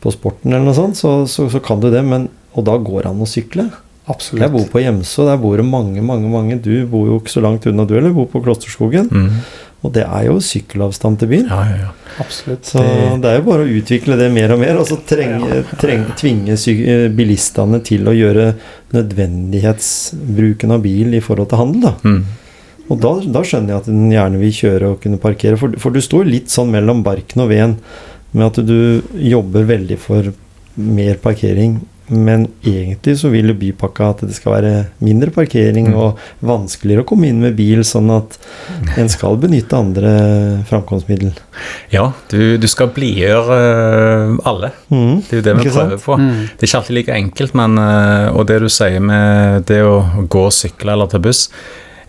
på 0.00 0.12
sporten 0.14 0.52
eller 0.52 0.66
noe 0.66 0.76
sånt, 0.76 0.98
så, 0.98 1.20
så, 1.30 1.46
så 1.52 1.62
kan 1.64 1.80
du 1.82 1.90
det. 1.92 2.02
Men, 2.06 2.28
og 2.56 2.66
da 2.68 2.76
går 2.80 3.04
det 3.04 3.14
an 3.14 3.24
å 3.24 3.28
sykle. 3.28 3.68
Absolutt. 4.10 4.42
Jeg 4.42 4.52
bor 4.54 4.68
på 4.72 4.82
Hjemså, 4.82 5.26
der 5.28 5.40
bor 5.40 5.60
det 5.60 5.66
mange, 5.68 6.02
mange, 6.02 6.30
mange. 6.32 6.58
Du 6.62 6.72
bor 6.90 7.06
jo 7.06 7.20
ikke 7.20 7.34
så 7.36 7.42
langt 7.44 7.68
unna, 7.70 7.86
du, 7.86 7.94
eller 7.98 8.14
bor 8.16 8.26
på 8.32 8.42
Klosterskogen. 8.42 9.10
Mm. 9.12 9.42
Og 9.80 9.94
det 9.94 10.02
er 10.04 10.26
jo 10.26 10.34
sykkelavstand 10.44 11.22
til 11.22 11.30
byen. 11.30 11.46
Ja, 11.48 11.60
ja, 11.68 11.76
ja. 11.86 12.16
Absolutt. 12.20 12.66
Så 12.68 12.82
det 13.22 13.30
er 13.30 13.38
jo 13.38 13.46
bare 13.46 13.64
å 13.64 13.76
utvikle 13.78 14.18
det 14.20 14.26
mer 14.34 14.52
og 14.52 14.60
mer, 14.60 14.76
og 14.80 14.88
så 14.88 14.98
trenge, 15.08 15.62
trenge, 15.80 16.16
tvinge 16.20 16.58
bilistene 17.16 17.80
til 17.86 18.10
å 18.10 18.16
gjøre 18.16 18.50
nødvendighetsbruken 18.92 20.76
av 20.76 20.84
bil 20.84 21.16
i 21.16 21.22
forhold 21.24 21.48
til 21.52 21.62
handel, 21.62 21.86
da. 21.86 21.94
Mm. 22.04 22.20
Og 22.90 22.98
da, 23.00 23.14
da 23.38 23.44
skjønner 23.46 23.72
jeg 23.72 23.84
at 23.84 23.88
den 23.88 24.10
gjerne 24.10 24.40
vil 24.40 24.54
kjøre 24.56 24.92
og 24.92 25.02
kunne 25.04 25.20
parkere. 25.22 25.56
For, 25.60 25.78
for 25.80 25.94
du 25.94 26.02
står 26.02 26.26
litt 26.26 26.50
sånn 26.52 26.72
mellom 26.74 27.04
barken 27.06 27.44
og 27.44 27.52
veden 27.52 27.78
med 28.32 28.46
at 28.46 28.60
du 28.66 29.02
jobber 29.14 29.64
veldig 29.66 29.98
for 29.98 30.32
mer 30.76 31.16
parkering. 31.22 31.80
Men 32.10 32.48
egentlig 32.66 33.12
så 33.20 33.28
vil 33.30 33.52
jo 33.52 33.54
bypakka 33.54 34.06
at 34.10 34.22
det 34.26 34.34
skal 34.34 34.56
være 34.56 34.70
mindre 34.98 35.30
parkering 35.30 35.92
Mm. 35.92 35.94
og 35.94 36.18
vanskeligere 36.42 37.04
å 37.04 37.06
komme 37.06 37.28
inn 37.30 37.38
med 37.40 37.54
bil, 37.54 37.84
sånn 37.86 38.10
at 38.10 38.34
en 38.98 39.08
skal 39.08 39.36
benytte 39.38 39.78
andre 39.78 40.64
framkomstmiddel. 40.66 41.30
ja 41.92 42.08
du, 42.32 42.56
du 42.58 42.66
skal 42.66 42.90
blidgjøre 42.96 43.58
eh, 43.60 44.34
alle. 44.44 44.72
Mm, 44.90 45.22
Det 45.22 45.36
er 45.36 45.38
jo 45.38 45.46
det 45.50 45.54
vi 45.60 45.68
prøver 45.70 45.94
sant? 45.98 46.02
på. 46.04 46.18
Mm. 46.18 46.48
Det 46.56 46.62
er 46.64 46.66
ikke 46.72 46.80
alltid 46.80 46.96
like 46.98 47.14
enkelt, 47.20 47.54
men 47.54 47.78
eh, 47.78 48.26
Og 48.34 48.46
det 48.50 48.58
du 48.64 48.68
sier 48.68 48.98
med 49.00 49.64
det 49.70 49.80
å 49.86 50.26
gå, 50.26 50.48
sykle 50.50 50.92
eller 50.96 51.06
ta 51.06 51.18
buss 51.22 51.48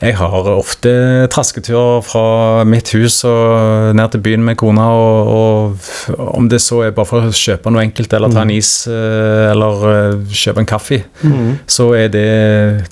Jeg 0.02 0.16
har 0.18 0.48
ofte 0.50 0.92
trasketurer 1.30 2.02
fra 2.02 2.64
mitt 2.66 2.90
hus 2.96 3.20
og 3.30 3.94
ned 3.94 4.16
til 4.16 4.24
byen 4.26 4.42
med 4.48 4.58
kona, 4.58 4.88
og, 4.98 5.30
og 6.10 6.16
om 6.40 6.48
det 6.50 6.58
så 6.64 6.80
er 6.88 6.96
bare 6.98 7.06
for 7.06 7.28
å 7.30 7.36
kjøpe 7.36 7.70
noe 7.70 7.84
enkelt, 7.86 8.16
eller 8.18 8.34
ta 8.34 8.42
en 8.42 8.54
is, 8.56 8.72
eh, 8.90 9.52
eller 9.52 9.86
eh, 9.92 10.34
kjøpe 10.34 10.64
en 10.64 10.70
kaffe, 10.72 11.04
mm. 11.22 11.52
så 11.70 11.92
er 12.00 12.10
det 12.16 12.26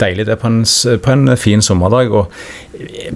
deilig 0.01 0.27
det 0.29 0.37
på 0.37 0.51
en, 0.51 0.61
på 1.01 1.15
en 1.15 1.33
fin 1.41 1.65
sommerdag. 1.65 2.13
Og 2.13 2.29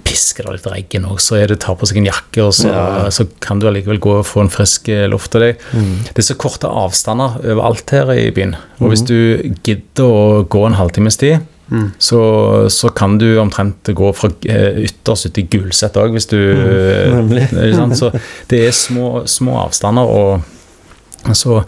pisker 0.03 0.49
det 0.49 0.57
litt 0.57 0.67
regn 0.73 1.07
òg, 1.07 1.21
så 1.21 1.37
er 1.39 1.53
det 1.53 1.61
tar 1.61 1.77
på 1.77 1.87
seg 1.87 2.01
en 2.01 2.09
jakke, 2.09 2.41
og 2.47 2.53
så, 2.57 2.73
Ja. 2.73 3.07
så 3.13 3.27
kan 3.45 3.61
du 3.61 3.69
allikevel 3.69 4.01
gå 4.01 4.17
og 4.23 4.27
få 4.27 4.41
en 4.41 4.53
frisk 4.53 4.89
eh, 4.89 5.05
luft. 5.05 5.37
av 5.37 5.45
deg. 5.45 5.61
Mm. 5.73 5.95
det 6.09 6.19
er 6.19 6.31
så 6.33 6.35
korte 6.41 6.67
avstander 6.67 7.37
overalt 7.45 7.93
her 7.93 8.09
i 8.17 8.31
byen. 8.33 8.57
Og 8.81 8.89
hvis 8.89 9.05
du 9.05 9.17
gidder 9.63 10.03
å 10.09 10.43
gå 10.49 10.65
en 10.65 10.81
halvtimes 10.81 11.21
tid, 11.21 11.45
Mm. 11.73 11.87
så, 11.97 12.19
så 12.69 12.89
kan 12.93 13.15
du 13.17 13.31
omtrent 13.41 13.89
gå 13.97 14.11
fra 14.13 14.29
eh, 14.45 14.83
ytterst 14.85 15.25
ut 15.31 15.37
i 15.41 15.47
Gulset 15.49 15.95
òg, 15.97 16.11
hvis 16.13 16.27
du 16.29 16.37
mm, 16.37 17.15
nemlig. 17.15 17.47
sant? 17.79 17.97
Så 17.97 18.11
det 18.51 18.59
er 18.67 18.75
små, 18.77 19.23
små 19.25 19.55
avstander, 19.63 20.05
og 20.05 21.33
så 21.33 21.61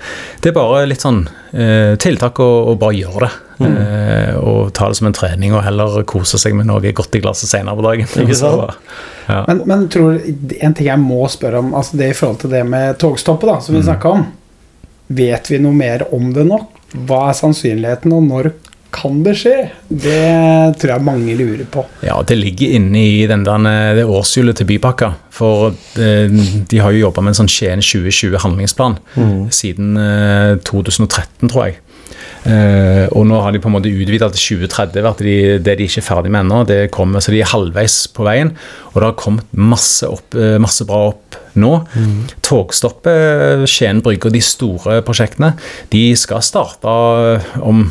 det 0.43 0.49
er 0.51 0.55
bare 0.57 0.83
litt 0.85 1.01
sånn 1.01 1.21
eh, 1.55 1.95
tiltak 2.03 2.41
å, 2.43 2.47
å 2.69 2.75
bare 2.77 2.97
gjøre 2.99 3.23
det. 3.23 3.31
Mm. 3.63 3.75
Eh, 3.79 4.31
og 4.43 4.73
ta 4.75 4.89
det 4.91 4.97
som 4.99 5.07
en 5.07 5.15
trening, 5.15 5.53
og 5.55 5.63
heller 5.63 6.01
kose 6.11 6.37
seg 6.41 6.53
med 6.59 6.67
noe 6.67 6.91
godt 6.93 7.15
i 7.15 7.21
glasset 7.23 7.49
senere 7.53 7.77
på 7.79 7.85
dagen. 7.87 8.09
Ikke 8.25 8.35
sant? 8.41 8.75
Så, 8.75 8.99
ja. 9.29 9.39
Men, 9.47 9.61
men 9.71 9.85
tror 9.89 10.19
en 10.19 10.75
ting 10.75 10.89
jeg 10.91 11.01
må 11.01 11.21
spørre 11.31 11.63
om, 11.63 11.71
altså 11.79 11.97
det 12.01 12.11
i 12.11 12.17
forhold 12.19 12.43
til 12.43 12.51
det 12.53 12.65
med 12.67 12.99
togstoppet, 13.01 13.47
da, 13.53 13.57
som 13.63 13.73
vi 13.77 13.81
Mm. 13.81 13.87
snakka 13.89 14.11
om. 14.19 14.25
Vet 15.15 15.49
vi 15.53 15.61
noe 15.63 15.73
mer 15.77 16.03
om 16.13 16.29
det 16.35 16.43
nå? 16.49 16.59
Hva 17.07 17.23
er 17.31 17.39
sannsynligheten, 17.39 18.13
og 18.13 18.27
når 18.27 18.51
kan 18.95 19.21
det 19.25 19.35
skje? 19.39 19.55
Det 19.89 20.77
tror 20.79 20.93
jeg 20.95 21.05
mange 21.05 21.35
lurer 21.37 21.65
på. 21.71 21.83
Ja, 22.05 22.17
det 22.27 22.37
ligger 22.39 22.75
inne 22.79 23.01
i 23.03 23.25
den 23.29 23.45
der, 23.47 23.67
eh, 23.69 23.93
det 23.99 24.05
årshjulet 24.07 24.57
til 24.57 24.69
Bypakka. 24.69 25.13
For 25.35 25.73
eh, 25.99 26.31
de 26.71 26.79
har 26.79 26.95
jo 26.95 27.07
jobba 27.07 27.25
med 27.25 27.33
en 27.33 27.41
sånn 27.43 27.51
Skien 27.51 27.83
2020-handlingsplan 27.83 28.99
mm. 29.15 29.41
siden 29.53 29.97
eh, 29.99 30.53
2013, 30.63 31.49
tror 31.49 31.67
jeg. 31.67 31.81
Eh, 32.45 33.07
og 33.17 33.25
nå 33.25 33.39
har 33.41 33.53
de 33.53 33.59
på 33.61 33.71
en 33.71 33.73
måte 33.73 33.89
utvida 33.89 34.29
til 34.33 34.59
2030. 34.61 35.09
At 35.09 35.23
de, 35.25 35.35
det 35.65 35.77
de 35.79 35.89
ikke 35.89 36.01
er 36.03 36.07
ferdig 36.07 36.31
med 36.33 36.45
ennå. 36.45 36.61
Det 36.69 36.79
kommer, 36.93 37.23
så 37.23 37.33
de 37.33 37.41
er 37.41 37.51
halvveis 37.51 37.97
på 38.13 38.27
veien. 38.27 38.53
Og 38.93 38.99
det 38.99 39.09
har 39.09 39.19
kommet 39.19 39.57
masse, 39.57 40.07
opp, 40.07 40.37
eh, 40.37 40.57
masse 40.61 40.87
bra 40.87 41.07
opp 41.11 41.39
nå. 41.59 41.73
Togstoppet, 42.45 43.65
Skien 43.71 44.03
brygge 44.05 44.29
og 44.29 44.35
de 44.35 44.43
store 44.43 44.99
prosjektene, 45.07 45.53
de 45.93 46.07
skal 46.19 46.43
starte 46.45 46.95
om 47.63 47.85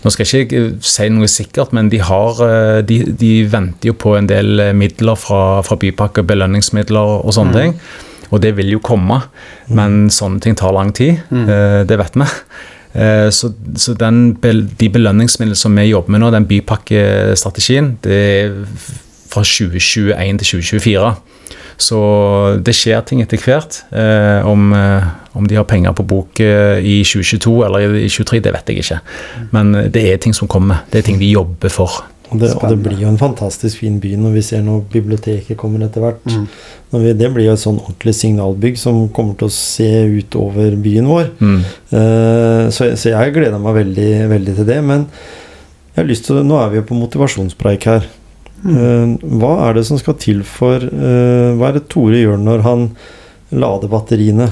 nå 0.00 0.12
skal 0.12 0.24
jeg 0.24 0.46
ikke 0.46 0.60
eh, 0.64 0.76
si 0.84 1.08
noe 1.12 1.28
sikkert, 1.30 1.74
men 1.76 1.90
de, 1.92 2.00
har, 2.04 2.40
eh, 2.46 2.80
de, 2.86 3.02
de 3.20 3.32
venter 3.52 3.90
jo 3.90 3.96
på 4.00 4.14
en 4.16 4.28
del 4.30 4.62
eh, 4.62 4.74
midler 4.76 5.18
fra, 5.20 5.60
fra 5.66 5.76
bypakke, 5.80 6.24
belønningsmidler 6.28 7.16
og 7.20 7.34
sånne 7.36 7.56
ting. 7.56 7.76
Og 8.30 8.40
det 8.44 8.54
vil 8.56 8.70
jo 8.76 8.82
komme, 8.84 9.18
men 9.74 10.04
sånne 10.14 10.40
ting 10.44 10.56
tar 10.56 10.72
lang 10.76 10.92
tid. 10.94 11.18
Mm. 11.34 11.48
Det 11.90 11.96
vet 11.98 12.14
vi. 12.14 12.26
Så, 13.34 13.48
så 13.74 13.94
den, 13.98 14.20
de 14.38 14.90
belønningsmidlene 14.94 15.58
som 15.58 15.74
vi 15.74 15.88
jobber 15.88 16.14
med 16.14 16.22
nå, 16.22 16.28
den 16.30 16.46
bypakkestrategien, 16.46 17.96
det 18.06 18.20
er 18.20 18.54
fra 19.32 19.42
2021 19.42 20.38
til 20.44 20.62
2024. 20.62 21.10
Så 21.80 21.98
det 22.60 22.76
skjer 22.76 23.02
ting 23.08 23.22
etter 23.24 23.40
hvert. 23.40 23.82
Eh, 23.90 24.46
om, 24.46 24.70
eh, 24.76 25.10
om 25.32 25.48
de 25.48 25.56
har 25.56 25.66
penger 25.68 25.96
på 25.96 26.06
bok 26.06 26.40
eh, 26.44 26.78
i 26.84 27.00
2022 27.06 27.56
eller 27.66 27.98
i 28.02 28.08
2023, 28.08 28.40
det 28.44 28.54
vet 28.56 28.72
jeg 28.72 28.84
ikke. 28.84 29.02
Men 29.56 29.72
det 29.88 30.06
er 30.12 30.20
ting 30.20 30.36
som 30.36 30.50
kommer. 30.50 30.84
Det 30.92 31.00
er 31.00 31.08
ting 31.08 31.20
de 31.20 31.32
jobber 31.32 31.72
for. 31.72 32.02
Og 32.30 32.38
det, 32.38 32.52
og 32.54 32.68
det 32.70 32.78
blir 32.78 33.00
jo 33.02 33.08
en 33.10 33.18
fantastisk 33.18 33.80
fin 33.82 33.96
by 33.98 34.12
når 34.20 34.36
vi 34.36 34.42
ser 34.46 34.62
når 34.62 34.84
biblioteket 34.92 35.58
kommer 35.58 35.82
etter 35.82 36.04
hvert. 36.04 36.22
Mm. 36.30 36.44
Når 36.92 37.02
vi, 37.02 37.14
det 37.18 37.30
blir 37.34 37.48
jo 37.48 37.56
et 37.56 37.62
sånn 37.62 37.80
ordentlig 37.80 38.14
signalbygg 38.20 38.78
som 38.78 39.00
kommer 39.14 39.34
til 39.40 39.48
å 39.48 39.54
se 39.54 39.90
ut 40.06 40.38
over 40.38 40.76
byen 40.78 41.10
vår. 41.10 41.32
Mm. 41.40 41.58
Eh, 41.98 42.64
så, 42.70 42.92
så 42.94 43.16
jeg 43.16 43.34
gleder 43.34 43.58
meg 43.62 43.80
veldig, 43.80 44.10
veldig 44.30 44.56
til 44.60 44.68
det. 44.68 44.78
Men 44.86 45.08
jeg 45.90 45.98
har 46.04 46.10
lyst 46.12 46.28
til, 46.28 46.38
nå 46.46 46.60
er 46.60 46.70
vi 46.70 46.78
jo 46.78 46.86
på 46.86 47.00
motivasjonspreik 47.00 47.88
her. 47.90 48.06
Mm. 48.60 49.14
Hva 49.40 49.52
er 49.70 49.78
det 49.78 49.86
som 49.88 49.96
skal 50.00 50.18
til 50.20 50.42
for 50.44 50.82
eh, 50.84 51.52
Hva 51.56 51.70
er 51.70 51.78
det 51.78 51.86
Tore 51.88 52.18
gjør 52.20 52.36
når 52.44 52.60
han 52.66 52.90
lader 53.56 53.88
batteriene. 53.90 54.50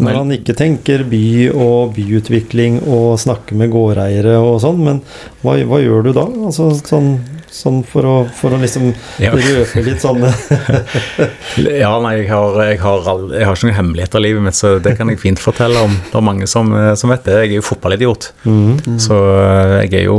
Når 0.00 0.14
han 0.16 0.30
ikke 0.32 0.54
tenker 0.56 1.02
by 1.10 1.50
og 1.52 1.90
byutvikling 1.96 2.78
og 2.88 3.18
snakker 3.20 3.58
med 3.60 3.68
gårdeiere 3.74 4.38
og 4.40 4.54
sånn, 4.62 4.78
men 4.86 5.02
hva, 5.42 5.58
hva 5.68 5.80
gjør 5.82 6.06
du 6.06 6.12
da? 6.16 6.22
Altså 6.46 6.70
sånn, 6.78 7.10
sånn 7.52 7.82
for, 7.84 8.06
å, 8.08 8.14
for 8.38 8.56
å 8.56 8.60
liksom 8.62 8.94
Ja. 9.20 9.34
røpe 9.36 9.82
litt 9.84 10.00
sånne 10.00 10.30
Ja, 11.82 11.92
nei, 12.00 12.14
jeg 12.22 12.30
har, 12.30 12.56
jeg, 12.70 12.78
har 12.80 13.10
aldri, 13.12 13.36
jeg 13.42 13.50
har 13.50 13.58
ikke 13.58 13.68
noen 13.68 13.78
hemmeligheter 13.82 14.22
i 14.22 14.26
livet 14.30 14.46
mitt, 14.48 14.56
så 14.56 14.72
det 14.80 14.94
kan 14.96 15.10
jeg 15.12 15.20
fint 15.20 15.42
fortelle 15.42 15.82
om. 15.84 15.98
Det 16.08 16.16
er 16.22 16.26
mange 16.30 16.48
som, 16.48 16.72
eh, 16.78 16.94
som 16.96 17.12
vet 17.12 17.26
det. 17.28 17.36
Jeg 17.42 17.50
er 17.52 17.58
jo 17.60 17.66
fotballidiot, 17.68 18.30
Mhm. 18.48 18.98
så 19.02 19.20
eh, 19.44 19.76
jeg 19.84 19.94
er 20.00 20.08
jo 20.08 20.18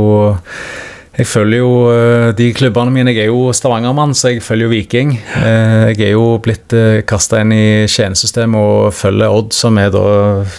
Jeg 1.12 1.26
følger 1.28 1.58
jo 1.60 1.72
eh, 1.92 2.30
de 2.38 2.46
klubbene 2.56 2.92
mine. 2.94 3.12
Jeg 3.12 3.26
er 3.26 3.32
jo 3.32 3.50
Stavanger-mann, 3.52 4.14
så 4.16 4.30
jeg 4.32 4.40
følger 4.44 4.64
jo 4.64 4.72
Viking. 4.72 5.10
Eh, 5.42 5.90
Jeg 5.92 6.06
er 6.06 6.14
jo 6.14 6.38
blitt 6.40 6.72
kasta 7.08 7.42
inn 7.44 7.52
i 7.52 7.64
Skien-systemet 7.90 8.56
og 8.56 8.94
følger 8.96 9.28
Odd, 9.28 9.52
som 9.52 9.76
er 9.82 9.90
da 9.92 10.04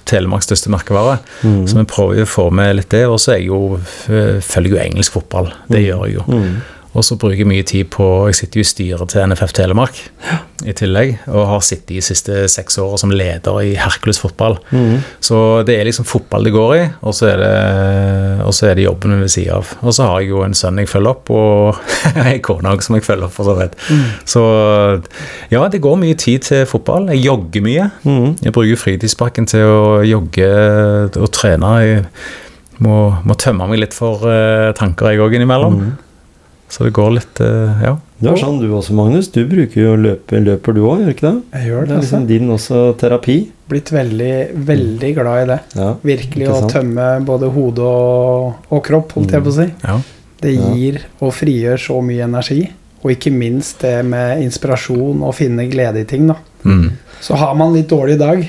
Telemarks 0.05 0.45
største 0.51 0.69
merkevare. 0.73 1.17
Mm. 1.41 1.63
Så 1.67 1.79
vi 1.79 1.87
prøver 1.89 2.21
jo 2.21 2.27
å 2.27 2.33
få 2.35 2.45
med 2.53 2.75
litt 2.77 2.91
det. 2.93 3.05
Og 3.09 3.17
så 3.17 3.33
følger 3.33 3.41
jeg 3.41 3.49
jo, 3.49 3.79
eh, 4.13 4.85
engelsk 4.91 5.17
fotball. 5.17 5.49
Det 5.73 5.81
gjør 5.87 6.05
jeg 6.05 6.19
jo. 6.19 6.27
Mhm. 6.29 6.61
Og 6.93 7.05
så 7.05 7.17
bruker 7.19 7.41
jeg 7.41 7.49
mye 7.49 7.65
tid 7.65 7.89
på 7.93 8.05
Jeg 8.29 8.37
sitter 8.37 8.59
jo 8.59 8.65
i 8.65 8.69
styret 8.69 9.13
til 9.13 9.29
NFF 9.29 9.53
Telemark 9.57 10.01
i 10.63 10.71
tillegg, 10.77 11.17
og 11.27 11.47
har 11.49 11.63
sittet 11.65 11.89
de 11.91 12.01
siste 12.05 12.45
seks 12.51 12.77
årene 12.79 13.01
som 13.01 13.11
leder 13.11 13.57
i 13.65 13.73
Hercules 13.75 14.21
fotball. 14.21 14.55
Mm. 14.71 15.01
Så 15.23 15.37
det 15.67 15.75
er 15.75 15.87
liksom 15.89 16.07
fotball 16.07 16.47
det 16.47 16.53
går 16.55 16.75
i, 16.77 16.83
og 17.03 17.15
så 17.17 17.33
er 17.33 17.41
det, 17.41 17.49
og 18.45 18.53
så 18.55 18.69
er 18.69 18.77
det 18.79 18.85
jobben 18.85 19.17
ved 19.19 19.31
siden 19.33 19.57
av. 19.57 19.73
Og 19.81 19.95
så 19.97 20.07
har 20.07 20.21
jeg 20.21 20.31
jo 20.31 20.43
en 20.45 20.55
sønn 20.55 20.79
jeg 20.79 20.91
følger 20.91 21.11
opp, 21.11 21.33
og 21.33 21.81
ei 22.29 22.37
kone 22.45 22.77
som 22.85 22.95
jeg 22.95 23.03
følger 23.03 23.27
opp, 23.27 23.35
for 23.35 23.49
så 23.49 23.57
vidt. 23.59 23.75
Så 24.29 24.45
ja, 25.51 25.65
det 25.67 25.83
går 25.83 25.99
mye 25.99 26.15
tid 26.19 26.47
til 26.47 26.63
fotball. 26.69 27.09
Jeg 27.11 27.25
jogger 27.25 27.67
mye. 27.67 27.89
Mm. 28.07 28.39
Jeg 28.45 28.55
bruker 28.55 28.79
fritidsparken 28.85 29.49
til 29.49 29.67
å 29.67 29.83
jogge 30.07 30.47
og 31.19 31.29
trene. 31.35 31.75
Jeg 31.83 32.07
må, 32.83 32.97
må 33.25 33.37
tømme 33.39 33.67
meg 33.69 33.83
litt 33.83 33.95
for 33.97 34.25
eh, 34.29 34.71
tanker, 34.77 35.11
jeg 35.11 35.23
òg, 35.23 35.35
innimellom. 35.37 35.81
Så 36.73 36.87
det 36.87 36.93
går 36.97 37.11
litt 37.19 37.41
eh, 37.45 37.83
Ja. 37.85 37.93
Du 38.23 38.29
er 38.31 38.37
sånn 38.39 38.55
du 38.61 38.69
også, 38.71 38.93
Magnus. 38.95 39.27
Du 39.35 39.41
bruker 39.49 39.81
jo 39.81 39.95
løpe, 39.99 40.39
løper 40.39 40.73
du 40.77 40.79
òg, 40.87 41.01
gjør 41.03 41.11
ikke 41.13 41.25
det? 41.27 41.33
Jeg 41.59 41.67
gjør 41.69 41.81
Det 41.81 41.87
det, 41.89 41.91
er 41.91 41.97
altså. 41.99 42.03
liksom 42.05 42.27
din 42.29 42.53
også 42.55 42.81
terapi. 43.01 43.35
Blitt 43.69 43.91
veldig, 43.93 44.35
veldig 44.69 45.09
glad 45.17 45.41
i 45.41 45.49
det. 45.51 45.57
Ja. 45.75 45.89
Virkelig 46.07 46.47
å 46.53 46.61
tømme 46.71 47.07
både 47.27 47.49
hode 47.51 47.83
og, 47.89 48.69
og 48.73 48.81
kropp, 48.87 49.11
holdt 49.17 49.35
jeg 49.35 49.43
på 49.45 49.53
å 49.53 49.57
si. 49.59 49.69
ja. 49.83 49.97
Det 50.43 50.51
gir 50.57 50.97
og 51.23 51.29
frigjør 51.37 51.77
så 51.79 52.01
mye 52.03 52.25
energi. 52.25 52.63
Og 53.03 53.11
ikke 53.13 53.31
minst 53.31 53.79
det 53.83 54.01
med 54.07 54.41
inspirasjon 54.43 55.21
og 55.23 55.35
finne 55.37 55.69
glede 55.71 56.01
i 56.03 56.07
ting, 56.07 56.25
da. 56.31 56.35
Mm. 56.67 56.89
Så 57.23 57.35
har 57.39 57.53
man 57.59 57.71
litt 57.75 57.87
dårlig 57.91 58.17
dag, 58.19 58.41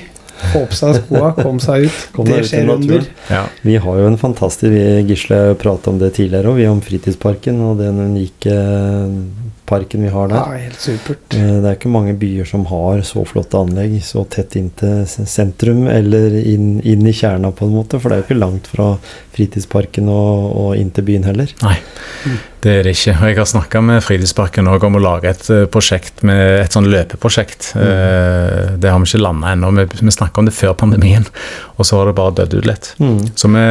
få 0.51 0.65
på 0.69 0.75
seg 0.77 0.99
skoa, 0.99 1.31
kom 1.37 1.59
seg 1.63 1.87
ut. 1.87 2.03
Kom 2.15 2.25
det 2.29 2.41
ut 2.43 2.49
skjer 2.51 2.69
under. 2.73 3.05
ja. 3.31 3.43
Vi 3.65 3.75
har 3.81 3.99
jo 4.01 4.07
en 4.09 4.17
fantastisk 4.21 4.71
vi, 4.73 4.83
Gisle 5.09 5.41
pratet 5.61 5.87
om 5.93 5.99
det 6.01 6.13
tidligere 6.17 6.51
òg, 6.51 6.59
vi 6.59 6.67
om 6.69 6.81
fritidsparken 6.85 7.59
og 7.69 7.77
den 7.81 7.99
unike 8.09 8.55
parken 9.65 10.03
vi 10.05 10.09
har 10.13 10.27
der. 10.29 10.35
Ja, 10.37 10.59
helt 10.67 10.79
supert. 10.81 11.33
Eh, 11.33 11.55
Det 11.61 11.65
er 11.71 11.77
ikke 11.79 11.89
mange 11.89 12.13
byer 12.21 12.45
som 12.45 12.65
har 12.69 13.01
så 13.07 13.23
flotte 13.25 13.57
anlegg 13.57 13.95
så 14.05 14.21
tett 14.29 14.55
inn 14.59 14.69
til 14.77 15.05
sentrum 15.09 15.87
eller 15.89 16.35
inn, 16.37 16.75
inn 16.85 17.07
i 17.09 17.13
kjerna, 17.15 17.49
på 17.51 17.65
en 17.65 17.73
måte. 17.73 17.97
For 17.99 18.09
det 18.09 18.17
er 18.19 18.21
jo 18.21 18.27
ikke 18.29 18.39
langt 18.43 18.67
fra 18.69 18.91
fritidsparken 19.33 20.09
og, 20.11 20.51
og 20.61 20.75
inn 20.77 20.91
til 20.93 21.07
byen 21.09 21.25
heller. 21.25 21.49
Nei, 21.65 21.79
det 22.65 22.71
er 22.79 22.87
det 22.87 22.93
ikke. 22.95 23.13
Og 23.21 23.27
jeg 23.29 23.37
har 23.37 23.45
snakka 23.49 23.81
med 23.85 24.01
Fritidsparken 24.01 24.65
om 24.71 24.95
å 24.97 25.01
lage 25.03 25.29
et 25.29 25.43
eh, 25.53 25.65
prosjekt 25.69 26.23
med 26.25 26.63
et 26.63 26.73
sånn 26.73 26.87
løpeprosjekt. 26.89 27.67
Mm. 27.77 28.79
Det 28.81 28.89
har 28.89 28.97
vi 29.03 29.09
ikke 29.11 29.21
landa 29.21 29.51
ennå. 29.53 29.69
Vi, 29.77 29.85
vi 30.01 30.13
snakka 30.15 30.41
om 30.41 30.49
det 30.49 30.55
før 30.57 30.73
pandemien, 30.79 31.27
og 31.77 31.85
så 31.85 31.99
har 32.01 32.09
det 32.09 32.15
bare 32.17 32.33
dødd 32.41 32.57
ut 32.57 32.69
litt. 32.71 32.89
Mm. 32.97 33.19
Så 33.37 33.51
vi, 33.53 33.67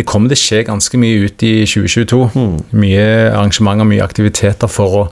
det 0.00 0.06
kommer 0.08 0.32
til 0.32 0.38
å 0.40 0.44
skje 0.46 0.62
ganske 0.70 1.02
mye 1.02 1.28
ut 1.28 1.44
i 1.46 1.52
2022. 1.68 2.22
Mm. 2.32 2.56
Mye 2.80 3.06
arrangementer, 3.34 3.90
mye 3.92 4.08
aktiviteter 4.08 4.72
for 4.72 4.98
å 5.02 5.06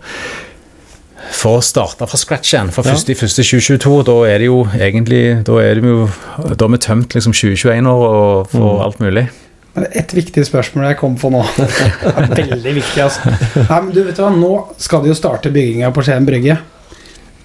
for 1.35 1.57
å 1.59 1.63
starte 1.65 2.05
fra 2.07 2.19
scratch 2.21 2.51
igjen, 2.53 2.69
fra 2.71 2.83
Ja. 2.85 2.93
1.1.2022, 2.95 3.95
da 4.07 4.17
er 4.29 4.43
det 4.43 4.47
jo 4.51 4.59
egentlig 4.77 5.23
Da 5.47 5.57
er, 5.63 5.81
det 5.81 5.89
jo, 5.89 6.05
da 6.53 6.67
er 6.67 6.75
vi 6.75 6.81
tømt 6.85 7.15
liksom 7.17 7.33
2021 7.33 7.89
år 7.91 8.05
og 8.11 8.51
for 8.53 8.75
Mm. 8.77 8.83
alt 8.85 9.01
mulig. 9.01 9.25
Men 9.75 9.87
Et 9.91 10.13
viktig 10.15 10.45
spørsmål 10.47 10.85
jeg 10.93 10.99
kom 11.01 11.17
på 11.19 11.31
nå. 11.35 11.41
Det 11.59 12.39
er 12.45 12.51
veldig 12.55 12.75
viktig, 12.77 13.03
altså. 13.03 13.33
Nei, 13.69 13.81
men 13.83 13.91
du 13.97 14.03
vet 14.07 14.21
hva, 14.23 14.31
Nå 14.35 14.53
skal 14.79 15.03
de 15.03 15.11
jo 15.11 15.19
starte 15.19 15.51
bygginga 15.55 15.91
på 15.97 16.05
Skien 16.07 16.27
brygge. 16.29 16.59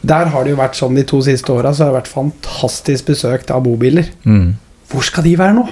Der 0.06 0.30
har 0.32 0.46
det 0.46 0.54
jo 0.54 0.60
vært 0.62 0.78
sånn 0.80 0.96
de 0.96 1.04
to 1.10 1.20
siste 1.26 1.52
åra, 1.52 1.74
så 1.76 1.84
har 1.88 1.92
det 1.92 1.98
vært 2.04 2.12
fantastisk 2.14 3.10
besøkt 3.10 3.50
av 3.52 3.66
bobiler. 3.66 4.08
Mm. 4.24 4.54
Hvor 4.92 5.04
skal 5.04 5.26
de 5.26 5.34
være 5.42 5.58
nå? 5.58 5.66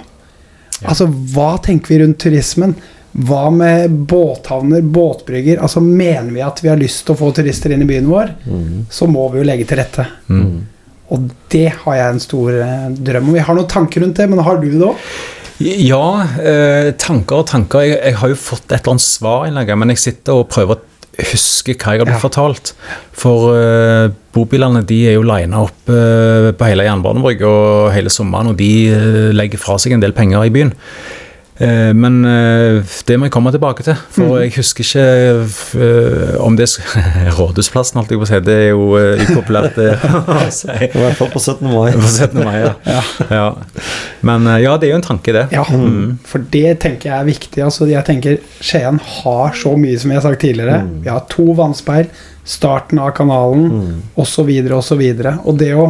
Altså, 0.86 1.08
hva 1.34 1.54
tenker 1.63 1.93
vi 1.93 2.00
rundt 2.04 2.20
turismen? 2.22 2.74
Hva 3.17 3.48
med 3.50 3.93
båthavner, 4.10 4.84
båtbrygger? 4.93 5.62
Altså, 5.63 5.80
Mener 5.82 6.34
vi 6.36 6.43
at 6.46 6.60
vi 6.62 6.70
har 6.70 6.78
lyst 6.82 7.06
til 7.08 7.15
å 7.15 7.20
få 7.22 7.32
turister 7.38 7.72
inn 7.74 7.86
i 7.86 7.89
byen 7.89 8.10
vår, 8.12 8.34
Mm. 8.46 8.84
så 8.93 9.08
må 9.10 9.30
vi 9.32 9.39
jo 9.39 9.48
legge 9.48 9.65
til 9.70 9.80
rette. 9.80 10.06
Mm. 10.30 10.65
Og 11.15 11.30
det 11.54 11.70
har 11.86 11.96
jeg 11.96 12.13
en 12.13 12.20
stor 12.20 12.52
eh, 12.62 12.89
drøm 12.91 13.30
om. 13.30 13.34
Vi 13.38 13.39
har 13.48 13.56
noen 13.56 13.67
tanker 13.72 14.04
rundt 14.04 14.17
det, 14.20 14.28
men 14.30 14.43
har 14.43 14.60
du 14.60 14.67
det 14.70 14.84
òg? 14.86 14.98
Ja, 15.63 16.04
eh, 16.38 16.91
tanker 17.02 17.41
og 17.41 17.48
tanker. 17.50 17.82
Jeg, 17.86 17.98
jeg 18.04 18.20
har 18.22 18.30
jo 18.34 18.38
fått 18.38 18.67
et 18.70 18.80
eller 18.84 18.93
annet 18.98 19.06
svar, 19.08 19.48
men 19.82 19.93
jeg 19.96 20.04
sitter 20.04 20.38
og 20.43 20.50
prøver 20.54 20.78
å 20.78 20.84
huske 21.32 21.74
hva 21.74 21.96
jeg 21.96 22.04
har 22.04 22.06
blitt 22.06 22.20
Ja. 22.20 22.22
fortalt. 22.22 22.74
For 23.17 23.56
eh, 23.58 24.10
bobilene 24.38 24.84
de 24.86 25.00
er 25.10 25.15
jo 25.17 25.24
lina 25.26 25.63
opp 25.65 25.89
eh, 25.89 26.52
på 26.54 26.67
hele 26.70 26.86
Jernbanebrygga 26.86 27.54
hele 27.96 28.13
sommeren, 28.13 28.52
og 28.54 28.60
de 28.60 28.70
eh, 28.93 29.32
legger 29.34 29.58
fra 29.62 29.80
seg 29.82 29.98
en 29.98 30.04
del 30.06 30.13
penger 30.13 30.46
i 30.46 30.54
byen. 30.54 30.76
Eh, 31.60 31.89
men 31.98 32.20
eh, 32.30 32.84
det 33.08 33.15
må 33.17 33.26
jeg 33.26 33.34
komme 33.34 33.50
tilbake 33.54 33.82
til, 33.82 33.96
for 34.13 34.36
jeg 34.43 34.52
husker 34.60 34.86
ikke 34.86 35.06
eh, 35.82 36.36
om 36.43 36.54
det 36.60 36.67
Rådhusplassen, 37.38 37.98
holdt 37.98 38.12
jeg 38.13 38.20
på 38.22 38.28
å 38.28 38.30
si. 38.30 38.39
Det 38.46 38.58
er 38.67 38.70
jo 38.70 38.91
upopulært 39.24 39.80
å 39.82 40.38
si. 40.54 40.70
I 40.70 40.91
hvert 40.93 41.17
fall 41.17 41.32
på 41.34 41.41
17. 41.41 41.65
mai. 41.65 41.89
På 41.98 42.06
17. 42.12 42.38
mai, 42.46 42.58
ja. 42.62 43.02
ja. 43.32 43.48
Men 44.30 44.46
ja, 44.62 44.76
det 44.78 44.89
er 44.89 44.93
jo 44.93 45.00
en 45.02 45.08
tanke, 45.10 45.34
det. 45.36 45.48
Ja, 45.56 45.65
Mm. 45.67 46.17
for 46.26 46.41
det 46.54 46.78
tenker 46.82 47.10
jeg 47.12 47.17
er 47.20 47.26
viktig. 47.28 47.62
Altså, 47.63 47.86
jeg 47.89 48.04
tenker 48.08 48.38
Skien 48.63 48.98
har 49.04 49.54
så 49.58 49.74
mye, 49.78 49.98
som 50.00 50.12
jeg 50.13 50.17
har 50.22 50.26
sagt 50.30 50.41
tidligere. 50.46 50.78
Vi 51.04 51.10
har 51.12 51.26
to 51.32 51.46
vannspeil, 51.58 52.08
starten 52.48 53.00
av 53.04 53.12
kanalen 53.17 53.67
Mm. 53.72 53.91
osv. 54.15 54.50
osv. 54.78 55.04
Og 55.43 55.58
det 55.60 55.74
å 55.76 55.89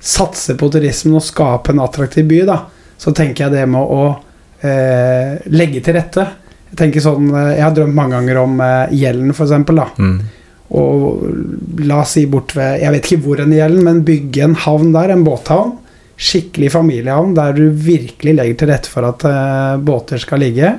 satse 0.00 0.54
på 0.58 0.68
turismen 0.70 1.16
og 1.18 1.24
skape 1.26 1.72
en 1.74 1.80
attraktiv 1.82 2.28
by, 2.30 2.44
da, 2.46 2.58
så 2.98 3.12
tenker 3.14 3.46
jeg 3.48 3.56
det 3.56 3.66
med 3.68 3.82
å 3.82 4.02
eh, 4.66 5.38
legge 5.54 5.82
til 5.84 5.96
rette. 5.98 6.26
Jeg 6.68 6.80
tenker 6.80 7.04
sånn, 7.04 7.30
eh, 7.32 7.54
jeg 7.56 7.64
har 7.64 7.76
drømt 7.76 7.96
mange 7.96 8.16
ganger 8.18 8.42
om 8.42 8.58
eh, 8.64 8.96
Gjelden, 8.98 9.34
for 9.36 9.48
eksempel. 9.48 9.82
Mm. 9.98 10.18
Og 10.78 11.22
la 11.88 12.02
oss 12.02 12.10
si 12.18 12.26
bort 12.28 12.52
ved 12.52 12.82
Jeg 12.82 12.92
vet 12.92 13.06
ikke 13.06 13.22
hvor 13.24 13.40
enn 13.40 13.54
i 13.54 13.60
Gjelden, 13.60 13.86
men 13.86 14.02
bygge 14.06 14.44
en 14.44 14.58
havn 14.66 14.92
der, 14.96 15.14
en 15.14 15.24
båthavn. 15.26 15.78
Skikkelig 16.18 16.72
familiehavn 16.74 17.36
der 17.36 17.54
du 17.54 17.68
virkelig 17.70 18.34
legger 18.34 18.58
til 18.58 18.70
rette 18.72 18.90
for 18.90 19.06
at 19.06 19.24
eh, 19.28 19.80
båter 19.80 20.20
skal 20.22 20.42
ligge. 20.44 20.74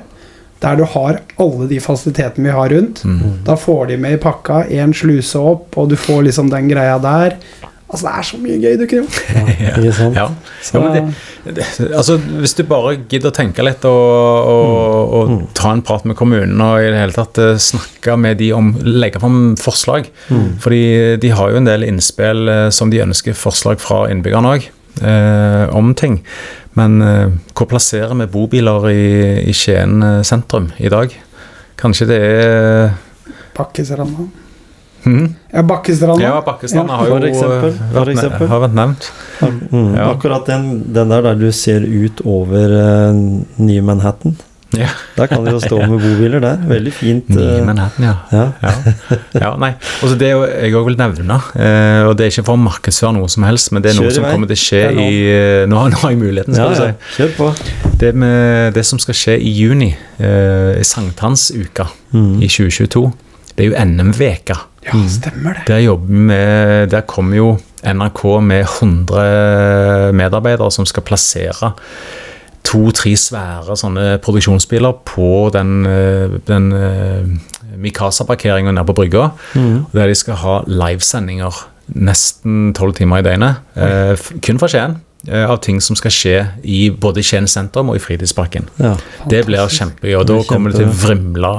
Der 0.60 0.76
du 0.76 0.84
har 0.92 1.22
alle 1.40 1.70
de 1.70 1.80
fasilitetene 1.80 2.50
vi 2.50 2.56
har 2.58 2.74
rundt. 2.76 3.06
Mm. 3.08 3.40
Da 3.48 3.56
får 3.58 3.94
de 3.94 3.98
med 4.04 4.18
i 4.18 4.22
pakka 4.22 4.66
én 4.68 4.92
sluse 4.94 5.40
opp, 5.40 5.78
og 5.80 5.90
du 5.90 5.96
får 5.96 6.26
liksom 6.28 6.52
den 6.52 6.68
greia 6.68 6.98
der. 7.00 7.38
Altså, 7.90 8.06
det 8.06 8.12
er 8.14 8.26
så 8.28 8.38
mye 8.38 8.58
gøy 8.62 8.76
du 8.78 8.84
kan 8.86 9.00
gjøre. 9.00 9.54
Ikke 9.82 9.94
sant? 9.98 10.18
Ja. 10.20 10.26
ja 10.70 10.82
men 10.84 10.92
det, 10.94 11.56
det, 11.58 11.64
altså, 11.98 12.20
hvis 12.22 12.54
du 12.54 12.62
bare 12.70 12.92
gidder 13.10 13.32
å 13.32 13.36
tenke 13.36 13.66
litt 13.66 13.86
og, 13.90 14.50
og, 14.54 15.16
og 15.18 15.32
ta 15.58 15.72
en 15.74 15.82
prat 15.86 16.06
med 16.06 16.18
kommunen 16.20 16.62
og 16.62 16.84
i 16.84 16.92
det 16.92 17.00
hele 17.02 17.16
tatt 17.16 17.40
eh, 17.42 17.56
snakke 17.58 18.18
med 18.22 18.38
de 18.44 18.52
om 18.54 18.76
Legge 18.86 19.22
fram 19.24 19.40
forslag. 19.58 20.12
Fordi 20.62 20.84
de 21.24 21.32
har 21.34 21.50
jo 21.50 21.62
en 21.64 21.70
del 21.70 21.88
innspill 21.88 22.52
eh, 22.54 22.68
som 22.76 22.94
de 22.94 23.02
ønsker 23.08 23.38
forslag 23.38 23.82
fra 23.82 24.04
innbyggerne 24.14 24.54
òg, 24.54 24.70
eh, 25.02 25.66
om 25.74 25.96
ting. 25.98 26.20
Men 26.78 27.02
eh, 27.02 27.32
hvor 27.58 27.72
plasserer 27.72 28.14
vi 28.22 28.30
bobiler 28.30 28.86
i, 28.92 29.08
i 29.50 29.56
Skien 29.58 30.04
eh, 30.06 30.20
sentrum 30.28 30.70
i 30.78 30.94
dag? 30.94 31.16
Kanskje 31.80 32.10
det 32.12 32.22
er 32.28 32.94
Bakkestranda. 33.58 34.30
Mhm. 35.04 35.36
Ja, 35.54 35.64
Bakkestranda. 35.64 36.22
Ja, 36.24 36.42
Bakkestranda 36.46 36.94
har 37.00 37.08
jo 37.08 37.16
For 37.16 37.30
eksempel, 37.30 37.72
for 37.94 38.06
vært, 38.06 38.50
har 38.50 38.60
vært 38.66 38.76
nevnt. 38.78 39.10
Mm. 39.72 39.96
Ja. 39.96 40.10
Akkurat 40.12 40.46
den, 40.46 40.70
den 40.94 41.10
der 41.10 41.22
der 41.26 41.36
du 41.40 41.52
ser 41.56 41.82
ut 41.88 42.22
over 42.26 42.76
uh, 42.76 43.16
nye 43.58 43.82
Manhattan. 43.82 44.36
Ja. 44.78 44.92
Der 45.18 45.26
kan 45.26 45.42
de 45.46 45.56
jo 45.56 45.60
stå 45.64 45.80
med 45.82 45.98
bobiler 45.98 46.44
der. 46.44 46.60
Veldig 46.70 46.92
fint. 46.94 47.30
Nye 47.34 47.56
eh, 47.58 47.64
Manhattan, 47.66 48.06
ja. 48.06 48.12
ja. 48.30 48.44
Ja, 48.62 49.18
ja 49.42 49.50
nei. 49.58 49.72
Også 50.06 50.14
det 50.20 50.30
jeg 50.30 50.76
òg 50.78 50.86
vil 50.92 50.98
nevne, 51.00 51.40
uh, 51.40 52.04
og 52.06 52.14
det 52.20 52.28
er 52.28 52.34
ikke 52.36 52.46
for 52.52 52.54
å 52.60 52.62
markedsføre 52.62 53.16
noe 53.18 53.32
som 53.34 53.48
helst, 53.50 53.72
men 53.74 53.82
det 53.82 53.96
er 53.96 53.98
Kjør 53.98 54.06
noe 54.06 54.14
som 54.20 54.28
vei. 54.28 54.34
kommer 54.36 54.52
til 54.52 54.60
å 54.60 54.62
skje 54.62 54.84
i 54.94 55.08
uh, 55.26 55.64
Nå, 55.72 55.88
nå 55.90 56.04
har 56.04 56.14
jeg 56.14 56.22
muligheten, 56.22 56.54
skal 56.54 56.76
ja. 56.78 56.92
du 56.94 57.10
Kjør 57.18 57.34
på. 57.40 57.50
Det, 58.04 58.14
med, 58.14 58.70
det 58.78 58.86
som 58.86 59.02
skal 59.02 59.18
skje 59.18 59.40
i 59.42 59.56
juni, 59.58 59.90
uh, 60.22 60.76
i 60.78 60.86
sankthansuka 60.86 61.90
Mm. 62.10 62.40
i 62.42 62.48
2022, 62.50 63.04
det 63.54 63.66
er 63.66 63.68
jo 63.68 63.76
NM-veka. 63.86 64.56
Ja, 64.86 64.96
stemmer 65.12 65.60
det. 65.60 65.68
Der 65.68 65.98
med 66.08 66.90
Der 66.92 67.02
kommer 67.02 67.38
jo 67.38 67.58
NRK 67.84 68.24
med 68.42 68.66
100 68.66 70.14
medarbeidere 70.14 70.72
som 70.72 70.86
skal 70.86 71.04
plassere 71.04 71.74
to-tre 72.70 73.16
svære 73.18 73.76
sånne 73.80 74.18
produksjonsbiler 74.24 75.00
på 75.08 75.50
den, 75.54 75.86
eh, 75.88 76.38
den 76.48 76.72
eh, 76.76 77.26
Mikasa-parkeringa 77.80 78.72
nede 78.72 78.86
på 78.86 78.94
brygga. 78.94 79.30
Mm. 79.56 79.86
Der 79.94 80.08
de 80.08 80.16
skal 80.16 80.40
ha 80.44 80.56
livesendinger 80.68 81.66
nesten 81.96 82.74
tolv 82.78 82.94
timer 82.98 83.22
i 83.22 83.26
døgnet. 83.26 83.64
Eh, 83.76 84.18
kun 84.46 84.60
fra 84.60 84.70
Skien. 84.70 85.00
Eh, 85.28 85.52
av 85.52 85.58
ting 85.58 85.82
som 85.82 85.98
skal 86.00 86.12
skje 86.16 86.36
i 86.64 86.90
både 86.96 87.24
Skien 87.26 87.48
sentrum 87.48 87.92
og 87.92 88.00
i 88.00 88.04
fritidsparken. 88.04 88.70
Ja. 88.80 88.94
Det 89.28 89.44
blir 89.50 89.68
kjempegøy, 89.68 90.16
og 90.22 90.26
da 90.30 90.38
er 90.40 90.48
kommer 90.48 90.72
det 90.72 90.80
til 90.80 90.88
å 90.88 90.96
vrimle 90.96 91.52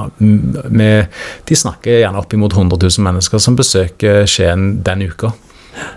med 0.73 1.21
De 1.45 1.57
snakker 1.57 2.01
gjerne 2.01 2.23
oppimot 2.23 2.55
100 2.57 2.81
000 2.81 3.05
mennesker 3.05 3.43
som 3.43 3.59
besøker 3.59 4.25
Skien 4.25 4.81
den 4.81 5.05
uka. 5.05 5.33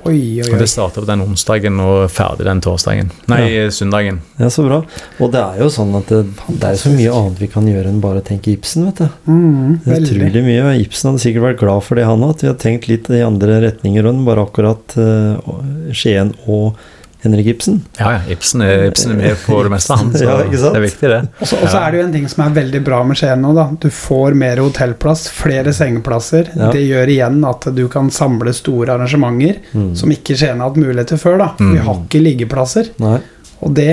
Oi, 0.05 0.39
oi, 0.39 0.45
oi. 0.45 0.59
Det 0.61 0.69
starter 0.71 1.03
på 1.03 1.09
den 1.09 1.25
onsdagen 1.25 1.81
og 1.83 2.05
ferdig 2.13 2.45
den 2.47 2.61
torsdagen. 2.63 3.09
Nei, 3.33 3.67
søndagen. 3.75 4.21
ja, 4.39 4.51
så 4.53 4.63
bra. 4.67 4.83
Og 5.19 5.33
det 5.35 5.41
er 5.41 5.63
jo 5.65 5.71
sånn 5.73 5.97
at 5.99 6.13
det, 6.13 6.21
det 6.47 6.69
er 6.69 6.79
så 6.79 6.93
mye 6.93 7.11
annet 7.17 7.41
vi 7.43 7.49
kan 7.51 7.67
gjøre 7.69 7.91
enn 7.91 8.01
bare 8.05 8.23
å 8.23 8.27
tenke 8.29 8.53
Ibsen, 8.53 8.87
vet 8.87 9.03
du. 9.03 9.17
Mm, 9.27 9.81
Det 9.83 9.97
er 9.97 10.05
utrolig 10.05 10.45
mye. 10.47 10.63
og 10.69 10.85
Ibsen 10.85 11.11
hadde 11.11 11.25
sikkert 11.25 11.49
vært 11.49 11.63
glad 11.65 11.87
for 11.89 11.99
det, 11.99 12.07
han 12.07 12.23
òg. 12.23 12.37
At 12.37 12.45
vi 12.45 12.53
har 12.53 12.61
tenkt 12.61 12.91
litt 12.93 13.11
i 13.11 13.25
andre 13.25 13.59
retninger 13.67 14.11
enn 14.13 14.23
bare 14.29 14.45
akkurat 14.47 14.95
uh, 15.01 15.57
Skien 15.97 16.37
og 16.45 16.79
Henrik 17.25 17.47
Ibsen. 17.55 17.81
Ja, 17.99 18.13
ja. 18.15 18.21
Ibsen 18.35 18.63
er, 18.63 18.85
Ibsen 18.91 19.15
er 19.15 19.19
med 19.23 19.37
på 19.47 19.59
det 19.67 19.73
meste, 19.73 19.97
han. 19.99 20.13
Så 20.13 20.25
Ja, 20.29 20.37
ikke 20.45 20.61
sant? 20.61 20.75
det 20.77 20.81
er 20.83 20.85
viktig, 20.87 21.11
det. 21.11 21.21
Og 21.41 21.49
så 21.51 21.59
og 21.63 21.69
så 21.73 21.81
er 21.81 21.91
det 21.95 22.01
jo 22.01 22.05
en 22.07 22.13
ting 22.19 22.29
som 22.31 22.45
er 22.47 22.55
veldig 22.61 22.83
bra 22.87 23.01
med 23.09 23.17
Skien 23.21 23.41
nå, 23.45 23.53
da. 23.57 23.67
Du 23.81 23.89
får 23.91 24.37
mer 24.45 24.61
hotellplass, 24.63 25.27
flere 25.33 25.73
sengeplasser. 25.77 26.53
Ja. 26.55 26.71
Det 26.75 26.85
gjør 26.85 27.15
igjen 27.17 27.41
at 27.49 27.69
du 27.75 27.85
kan 27.93 28.11
samle 28.15 28.53
store 28.57 28.95
arrangementer 28.99 29.61
Mm. 29.75 29.95
som 29.97 30.11
ikke 30.13 30.37
Skien 30.37 30.61
har 30.61 30.69
hatt 30.71 30.77
mulighet 30.79 31.09
til 31.15 31.19
før, 31.19 31.39
da. 31.41 31.49
Mm. 31.59 31.73
Vi 31.73 31.83
har 31.89 32.01
ikke 32.05 32.21
liggeplasser. 32.23 32.93
Nei. 33.03 33.19
Og 33.65 33.73
det, 33.75 33.91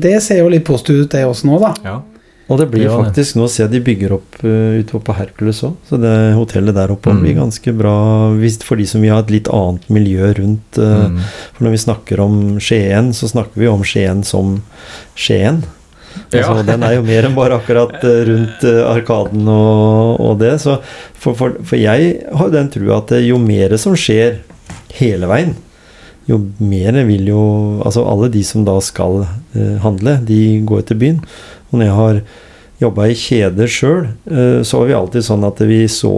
det 0.00 0.16
ser 0.24 0.38
jo 0.40 0.48
litt 0.52 0.64
positivt 0.64 1.04
ut, 1.06 1.10
det 1.12 1.24
også 1.28 1.48
nå, 1.50 1.58
da. 1.60 1.72
Ja. 1.84 1.96
Og 2.48 2.60
det 2.60 2.68
blir 2.70 2.84
det. 2.86 2.92
faktisk 2.94 3.34
Nå 3.40 3.48
ser 3.50 3.64
jeg 3.64 3.72
de 3.72 3.80
bygger 3.88 4.12
opp 4.14 4.36
uh, 4.44 4.76
ute 4.78 5.00
på 5.02 5.14
Hercules 5.18 5.62
òg, 5.66 5.72
så 5.88 5.98
det 5.98 6.12
hotellet 6.38 6.76
der 6.76 6.92
oppe 6.94 7.10
Mm. 7.10 7.22
blir 7.24 7.34
ganske 7.40 7.72
bra 7.74 7.94
hvis, 8.38 8.60
for 8.62 8.76
de 8.78 8.86
som 8.86 9.02
vil 9.02 9.10
ha 9.10 9.18
et 9.18 9.30
litt 9.34 9.48
annet 9.50 9.88
miljø 9.90 10.32
rundt. 10.38 10.78
uh, 10.78 11.08
Mm. 11.10 11.18
For 11.56 11.64
når 11.66 11.70
vi 11.74 11.82
snakker 11.82 12.20
om 12.22 12.36
Skien, 12.60 13.10
så 13.12 13.26
snakker 13.32 13.58
vi 13.58 13.66
om 13.66 13.82
Skien 13.82 14.22
som 14.24 14.62
Skien. 15.16 15.64
Altså, 16.32 16.54
Ja. 16.56 16.62
Den 16.62 16.82
er 16.82 16.94
jo 16.94 17.02
mer 17.02 17.26
enn 17.26 17.34
bare 17.34 17.58
akkurat 17.58 17.98
uh, 18.04 18.24
rundt 18.30 18.62
Arkaden 18.64 19.48
og, 19.48 20.20
og 20.20 20.38
det. 20.38 20.54
Så 20.62 20.78
for, 21.18 21.34
for, 21.34 21.58
for 21.66 21.76
jeg 21.76 22.22
har 22.32 22.50
den 22.54 22.70
trua 22.70 23.02
at 23.02 23.10
jo 23.26 23.38
mer 23.42 23.76
som 23.76 23.92
skjer 23.98 24.38
hele 25.00 25.26
veien, 25.26 25.56
jo 26.26 26.38
mer 26.58 26.96
vil 27.06 27.26
jo 27.28 27.42
Altså 27.84 28.02
alle 28.08 28.30
de 28.32 28.40
som 28.42 28.64
da 28.64 28.78
skal 28.80 29.26
handle, 29.82 30.16
de 30.26 30.60
går 30.66 30.82
til 30.88 30.96
byen. 30.98 31.20
Og 31.70 31.78
når 31.80 31.86
jeg 31.88 31.96
har 32.00 32.20
jobba 32.76 33.06
i 33.08 33.14
kjeder 33.16 33.70
sjøl, 33.72 34.02
så 34.68 34.78
var 34.82 34.88
vi 34.90 34.94
alltid 34.98 35.24
sånn 35.24 35.44
at 35.48 35.62
vi 35.64 35.78
så 35.88 36.10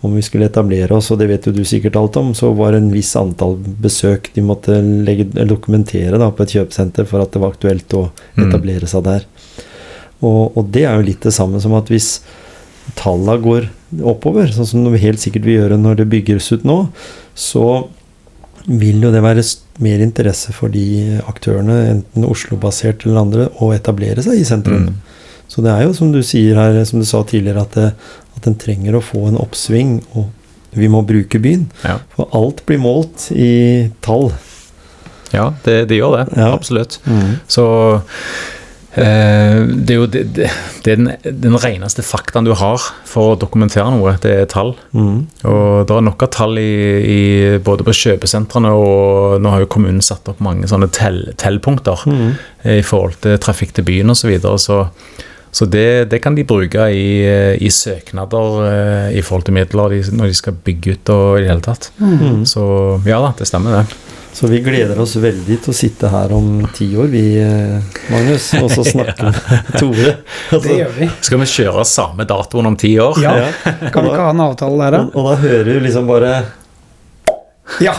om 0.00 0.14
vi 0.16 0.22
skulle 0.24 0.46
etablere 0.48 0.96
oss, 0.96 1.10
og 1.12 1.18
det 1.20 1.26
vet 1.28 1.44
jo 1.44 1.52
du 1.52 1.60
sikkert 1.68 1.98
alt 2.00 2.16
om, 2.16 2.30
så 2.32 2.54
var 2.56 2.72
det 2.72 2.78
en 2.80 2.92
viss 2.94 3.10
antall 3.20 3.58
besøk 3.84 4.30
de 4.32 4.40
måtte 4.40 4.78
legge, 4.80 5.26
dokumentere 5.44 6.16
da, 6.16 6.30
på 6.32 6.46
et 6.46 6.54
kjøpesenter 6.56 7.04
for 7.04 7.20
at 7.20 7.34
det 7.34 7.42
var 7.42 7.52
aktuelt 7.52 7.92
å 7.98 8.06
Mm. 8.38 8.46
etablere 8.48 8.88
seg 8.88 9.04
der. 9.04 9.26
Og, 10.22 10.56
og 10.56 10.70
det 10.72 10.86
er 10.88 10.96
jo 10.96 11.04
litt 11.10 11.20
det 11.26 11.34
samme 11.36 11.60
som 11.60 11.74
at 11.76 11.92
hvis 11.92 12.22
tallene 12.96 13.36
går 13.44 13.68
oppover, 14.00 14.48
sånn 14.54 14.66
som 14.70 14.88
vi 14.92 15.02
helt 15.04 15.20
sikkert 15.20 15.44
vil 15.44 15.58
gjøre 15.60 15.76
når 15.80 16.00
det 16.00 16.08
bygges 16.16 16.48
ut 16.54 16.64
nå, 16.64 16.78
så 17.36 17.88
vil 18.66 19.02
jo 19.04 19.12
det 19.12 19.22
være 19.24 19.44
mer 19.80 20.02
interesse 20.04 20.52
for 20.52 20.72
de 20.72 21.20
aktørene, 21.28 21.76
enten 21.94 22.26
Oslo-basert 22.28 23.06
eller 23.06 23.22
andre, 23.22 23.46
å 23.60 23.70
etablere 23.74 24.24
seg 24.24 24.40
i 24.40 24.48
sentrum. 24.48 24.90
Mm. 24.90 24.98
Så 25.50 25.64
det 25.64 25.72
er 25.72 25.86
jo 25.86 25.94
som 25.96 26.12
du 26.14 26.20
sier 26.26 26.58
her, 26.60 26.76
som 26.86 27.00
du 27.02 27.08
sa 27.08 27.22
tidligere, 27.26 27.64
at, 27.64 27.74
det, 27.74 27.88
at 28.38 28.46
en 28.46 28.58
trenger 28.60 28.98
å 28.98 29.02
få 29.04 29.26
en 29.30 29.40
oppsving, 29.40 29.98
og 30.14 30.30
vi 30.76 30.86
må 30.92 31.02
bruke 31.06 31.40
byen. 31.42 31.66
Ja. 31.82 31.98
For 32.14 32.30
alt 32.36 32.62
blir 32.68 32.78
målt 32.82 33.30
i 33.34 33.90
tall. 34.04 34.30
Ja, 35.34 35.50
det, 35.64 35.88
det 35.90 35.98
gjør 35.98 36.18
det. 36.18 36.24
Ja. 36.38 36.52
Absolutt. 36.54 37.00
Så 37.50 37.66
eh, 37.96 38.22
det 38.94 39.94
er 39.94 39.98
jo 40.00 40.06
det, 40.10 40.24
det, 40.34 40.48
er 40.82 40.98
den, 40.98 41.10
den 41.22 41.54
reneste 41.62 42.02
faktaen 42.02 42.48
du 42.48 42.52
har 42.58 42.82
for 43.06 43.32
å 43.32 43.38
dokumentere 43.38 43.86
noe, 43.94 44.16
det 44.22 44.32
er 44.34 44.48
tall. 44.50 44.72
Mm. 44.90 45.28
Og 45.46 45.86
det 45.86 45.94
er 45.94 46.06
nok 46.08 46.24
av 46.26 46.32
tall 46.34 46.58
i, 46.58 46.72
i, 47.06 47.20
både 47.62 47.86
på 47.86 47.94
kjøpesentrene 47.94 48.72
og 48.74 49.38
nå 49.42 49.54
har 49.54 49.62
jo 49.62 49.70
kommunen 49.70 50.02
satt 50.02 50.26
opp 50.32 50.42
mange 50.42 50.66
sånne 50.70 50.90
tell, 50.96 51.22
tellpunkter 51.38 52.06
Mm. 52.10 52.30
eh, 52.64 52.78
i 52.80 52.86
forhold 52.86 53.18
til 53.22 53.38
trafikk 53.42 53.74
til 53.76 53.84
byen 53.86 54.10
osv. 54.10 54.24
Så, 54.24 54.30
videre, 54.30 54.58
så 54.58 54.80
så 55.50 55.66
det, 55.66 56.10
det 56.10 56.20
kan 56.22 56.36
de 56.38 56.44
bruke 56.46 56.84
i, 56.94 57.22
eh, 57.26 57.56
i 57.58 57.70
søknader 57.74 58.60
eh, 58.68 59.18
i 59.18 59.22
forhold 59.26 59.48
til 59.48 59.56
midler 59.56 59.96
når 60.14 60.30
de 60.30 60.38
skal 60.38 60.54
bygge 60.54 60.94
ut 60.94 61.10
og 61.14 61.38
i 61.38 61.42
det 61.42 61.50
hele 61.50 61.64
tatt. 61.64 61.90
Mm. 61.98 62.44
Så 62.46 62.62
ja 63.06 63.18
da, 63.22 63.32
det 63.38 63.48
stemmer 63.50 63.80
det. 63.80 63.98
Så 64.32 64.46
vi 64.46 64.60
gleder 64.62 64.98
oss 65.02 65.16
veldig 65.20 65.56
til 65.64 65.72
å 65.72 65.74
sitte 65.76 66.08
her 66.12 66.30
om 66.32 66.62
ti 66.76 66.86
år, 66.96 67.08
vi, 67.12 67.22
eh, 67.42 67.98
Magnus, 68.12 68.46
og 68.62 68.70
så 68.72 68.84
snakke 68.92 69.26
med 69.26 69.72
Tore. 69.74 70.12
Altså, 70.52 70.62
Det 70.68 70.76
gjør 70.78 70.94
vi. 71.00 71.08
Skal 71.26 71.42
vi 71.42 71.48
kjøre 71.50 71.84
samme 71.90 72.26
datoen 72.30 72.70
om 72.70 72.76
ti 72.78 72.92
år? 73.02 73.18
Ja. 73.20 73.34
ja. 73.42 73.50
Kan 73.90 74.06
vi 74.06 74.12
ikke 74.12 74.22
ha 74.22 74.30
en 74.30 74.44
avtale 74.46 74.78
der, 74.86 74.98
Og, 75.00 75.10
da? 75.10 75.18
og 75.18 75.28
da 75.32 75.36
hører 75.42 75.68
du 75.72 75.80
liksom 75.84 76.06
bare 76.10 76.32
Ja! 77.80 77.94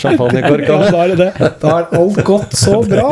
champagnekork. 0.00 0.64
Ja, 0.72 0.80
da 0.90 1.04
er 1.04 1.12
det 1.14 1.20
det. 1.20 1.52
Da 1.62 1.76
er 1.82 1.94
alt 2.00 2.18
gått 2.26 2.56
så 2.58 2.80
bra. 2.88 3.10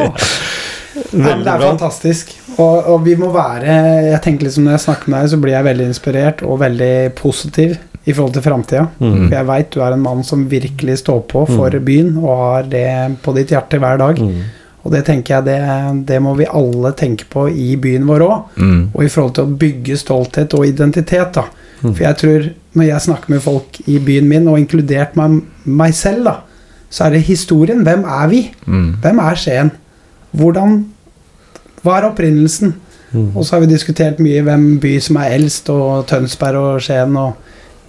Veldig 1.13 1.45
det 1.45 1.53
er 1.53 1.61
bra. 1.61 1.69
fantastisk. 1.71 2.35
Og, 2.59 2.89
og 2.93 2.99
vi 3.07 3.15
må 3.17 3.31
være 3.33 3.65
Jeg 4.11 4.19
tenker 4.27 4.45
liksom 4.45 4.67
Når 4.67 4.75
jeg 4.75 4.83
snakker 4.83 5.09
med 5.09 5.23
deg, 5.23 5.31
så 5.33 5.39
blir 5.41 5.55
jeg 5.55 5.65
veldig 5.65 5.87
inspirert 5.89 6.43
og 6.45 6.59
veldig 6.61 6.91
positiv 7.17 7.79
i 8.05 8.13
forhold 8.13 8.33
til 8.35 8.43
framtida. 8.43 8.87
Mm. 8.99 9.29
For 9.29 9.37
jeg 9.37 9.47
veit 9.47 9.71
du 9.71 9.81
er 9.81 9.93
en 9.95 10.03
mann 10.03 10.25
som 10.27 10.49
virkelig 10.51 10.99
står 10.99 11.21
på 11.31 11.47
for 11.47 11.71
Mm. 11.71 11.85
byen 11.85 12.17
og 12.19 12.37
har 12.39 12.63
det 12.63 13.23
på 13.23 13.35
ditt 13.35 13.49
hjerte 13.55 13.79
hver 13.79 13.99
dag. 13.99 14.19
Mm. 14.19 14.43
Og 14.85 14.91
det 14.93 15.05
tenker 15.07 15.35
jeg 15.37 15.45
det, 15.45 16.07
det 16.07 16.21
må 16.23 16.35
vi 16.37 16.45
alle 16.51 16.93
tenke 16.93 17.25
på 17.31 17.49
i 17.49 17.77
byen 17.77 18.07
vår 18.07 18.21
òg. 18.27 18.43
Mm. 18.59 18.89
Og 18.95 19.05
i 19.05 19.09
forhold 19.09 19.35
til 19.35 19.45
å 19.45 19.59
bygge 19.59 19.97
stolthet 19.97 20.55
og 20.55 20.67
identitet. 20.67 21.33
da 21.33 21.45
Mm. 21.83 21.95
For 21.95 22.05
jeg 22.05 22.17
tror 22.17 22.45
når 22.75 22.85
jeg 22.87 23.01
snakker 23.01 23.31
med 23.31 23.41
folk 23.43 23.79
i 23.89 23.99
byen 23.99 24.29
min, 24.29 24.47
og 24.49 24.59
inkludert 24.59 25.17
meg, 25.17 25.43
meg 25.65 25.95
selv, 25.95 26.25
da 26.25 26.35
så 26.93 27.05
er 27.07 27.11
det 27.17 27.23
historien. 27.27 27.83
Hvem 27.83 28.05
er 28.05 28.29
vi? 28.29 28.51
Mm. 28.67 28.97
Hvem 29.03 29.19
er 29.19 29.35
Skien? 29.35 29.71
Hvordan 30.37 30.85
Hva 31.83 31.97
er 31.99 32.07
opprinnelsen? 32.11 32.75
Mm. 33.13 33.33
Og 33.37 33.45
så 33.45 33.57
har 33.57 33.61
vi 33.65 33.73
diskutert 33.73 34.21
mye 34.23 34.43
hvem 34.47 34.79
by 34.81 34.93
som 35.01 35.17
er 35.17 35.35
eldst, 35.35 35.69
og 35.71 36.07
Tønsberg 36.07 36.55
og 36.77 36.81
Skien. 36.85 37.17
Og 37.17 37.35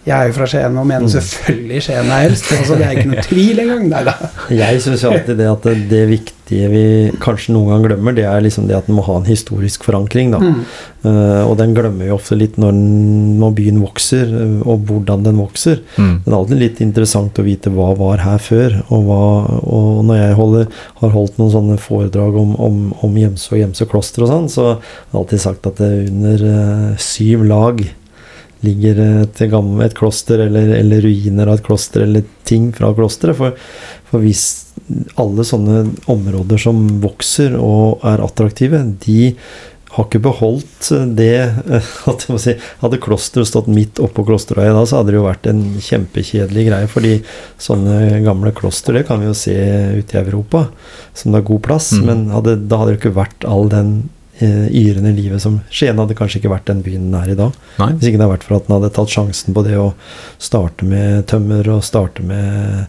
jeg 0.03 0.13
er 0.17 0.27
jo 0.27 0.33
fra 0.35 0.45
Skien 0.51 0.77
og 0.77 0.87
mener 0.89 1.07
Mm. 1.07 1.13
selvfølgelig 1.15 1.81
Skien 1.85 2.09
er 2.11 2.27
eldst. 2.27 2.51
Altså, 2.51 2.75
det 2.79 2.85
er 2.87 2.97
ikke 2.97 3.11
noe 3.13 3.23
tvil 3.23 3.59
engang. 3.63 3.83
Nei 3.89 4.03
da. 4.03 4.13
Jeg 4.63 4.81
syns 4.83 5.03
alltid 5.07 5.37
det 5.39 5.47
at 5.47 5.63
det, 5.63 5.75
det 5.89 6.01
viktige 6.11 6.67
vi 6.69 6.81
kanskje 7.23 7.53
noen 7.55 7.69
gang 7.71 7.85
glemmer, 7.87 8.13
det 8.13 8.25
er 8.27 8.43
liksom 8.43 8.67
det 8.67 8.75
at 8.75 8.89
den 8.89 8.97
må 8.97 9.05
ha 9.07 9.15
en 9.17 9.25
historisk 9.29 9.85
forankring. 9.87 10.33
da. 10.35 10.41
Mm. 10.43 10.57
Uh, 11.03 11.43
og 11.47 11.55
den 11.59 11.71
glemmer 11.75 12.03
vi 12.05 12.11
ofte 12.11 12.35
litt 12.39 12.59
når, 12.59 12.75
den, 12.75 13.39
når 13.39 13.55
byen 13.57 13.79
vokser, 13.83 14.27
eh, 14.27 14.59
og 14.67 14.83
hvordan 14.91 15.23
den 15.25 15.39
vokser. 15.39 15.79
Mm. 15.95 16.13
Det 16.25 16.31
er 16.31 16.37
alltid 16.37 16.61
litt 16.61 16.83
interessant 16.83 17.39
å 17.39 17.47
vite 17.47 17.71
hva 17.73 17.89
var 17.99 18.23
her 18.27 18.43
før. 18.43 18.77
Og, 18.89 19.07
hva, 19.07 19.23
og 19.63 20.03
når 20.11 20.19
jeg 20.19 20.37
holder, 20.43 20.69
har 20.99 21.15
holdt 21.15 21.39
noen 21.41 21.55
sånne 21.55 21.79
foredrag 21.81 22.37
om, 22.43 22.53
om, 22.59 22.85
om 23.07 23.19
Gjemse 23.23 23.55
og 23.55 23.63
Gjemse 23.63 23.87
kloster 23.91 24.27
og 24.27 24.31
sånn, 24.35 24.51
så 24.51 24.69
har 24.75 24.79
jeg 24.83 25.19
alltid 25.23 25.45
sagt 25.47 25.67
at 25.71 25.79
det 25.79 25.91
under 26.11 26.47
uh, 26.47 26.87
syv 26.99 27.47
lag 27.47 27.83
ligger 28.63 29.01
til 29.35 29.51
gammel, 29.51 29.85
et 29.85 29.97
kloster, 29.97 30.45
eller, 30.47 30.73
eller 30.77 31.03
ruiner 31.03 31.49
av 31.49 31.59
et 31.59 31.65
kloster, 31.65 32.05
eller 32.05 32.25
ting 32.47 32.71
fra 32.75 32.93
klosteret. 32.95 33.37
For, 33.39 33.57
for 34.09 34.23
hvis 34.23 34.45
alle 35.21 35.45
sånne 35.47 35.83
områder 36.11 36.59
som 36.61 36.81
vokser 37.03 37.55
og 37.59 38.03
er 38.07 38.23
attraktive, 38.23 38.81
de 39.05 39.33
har 39.93 40.07
ikke 40.07 40.23
beholdt 40.25 40.89
det 41.17 41.35
eh, 41.37 41.89
at 42.09 42.25
jeg 42.25 42.33
må 42.33 42.39
si, 42.41 42.55
Hadde 42.81 43.01
klosteret 43.03 43.49
stått 43.49 43.69
midt 43.71 44.01
oppå 44.01 44.25
Klosterøya 44.25 44.73
da, 44.73 44.85
så 44.89 44.99
hadde 44.99 45.13
det 45.13 45.19
jo 45.19 45.27
vært 45.27 45.49
en 45.51 45.61
kjempekjedelig 45.77 46.65
greie. 46.69 46.89
Fordi 46.89 47.13
sånne 47.61 48.23
gamle 48.25 48.53
kloster, 48.57 48.97
det 48.97 49.05
kan 49.09 49.21
vi 49.21 49.29
jo 49.29 49.37
se 49.37 49.53
ute 49.99 50.17
i 50.17 50.21
Europa, 50.23 50.65
som 51.13 51.33
det 51.33 51.43
er 51.43 51.49
god 51.51 51.63
plass. 51.69 51.91
Mm. 51.93 52.09
Men 52.09 52.25
hadde, 52.33 52.57
da 52.65 52.81
hadde 52.81 52.95
det 52.95 53.01
ikke 53.01 53.17
vært 53.19 53.47
all 53.49 53.69
den 53.73 53.95
yrende 54.73 55.11
livet 55.15 55.41
som 55.43 55.59
Skien 55.73 55.97
hadde 55.99 56.15
kanskje 56.17 56.39
ikke 56.41 56.51
vært 56.53 56.65
den 56.69 56.81
byen 56.85 57.09
den 57.11 57.17
er 57.21 57.31
i 57.33 57.37
dag. 57.39 57.51
Nei. 57.79 57.89
Hvis 57.95 58.09
ikke 58.09 58.19
det 58.19 58.25
hadde 58.27 58.33
vært 58.37 58.47
for 58.47 58.57
at 58.59 58.67
den 58.67 58.75
hadde 58.77 58.93
tatt 58.95 59.13
sjansen 59.13 59.53
på 59.57 59.63
det 59.65 59.77
å 59.79 59.89
starte 60.41 60.85
med 60.89 61.25
tømmer 61.31 61.69
og 61.77 61.83
starte 61.87 62.23
med 62.25 62.87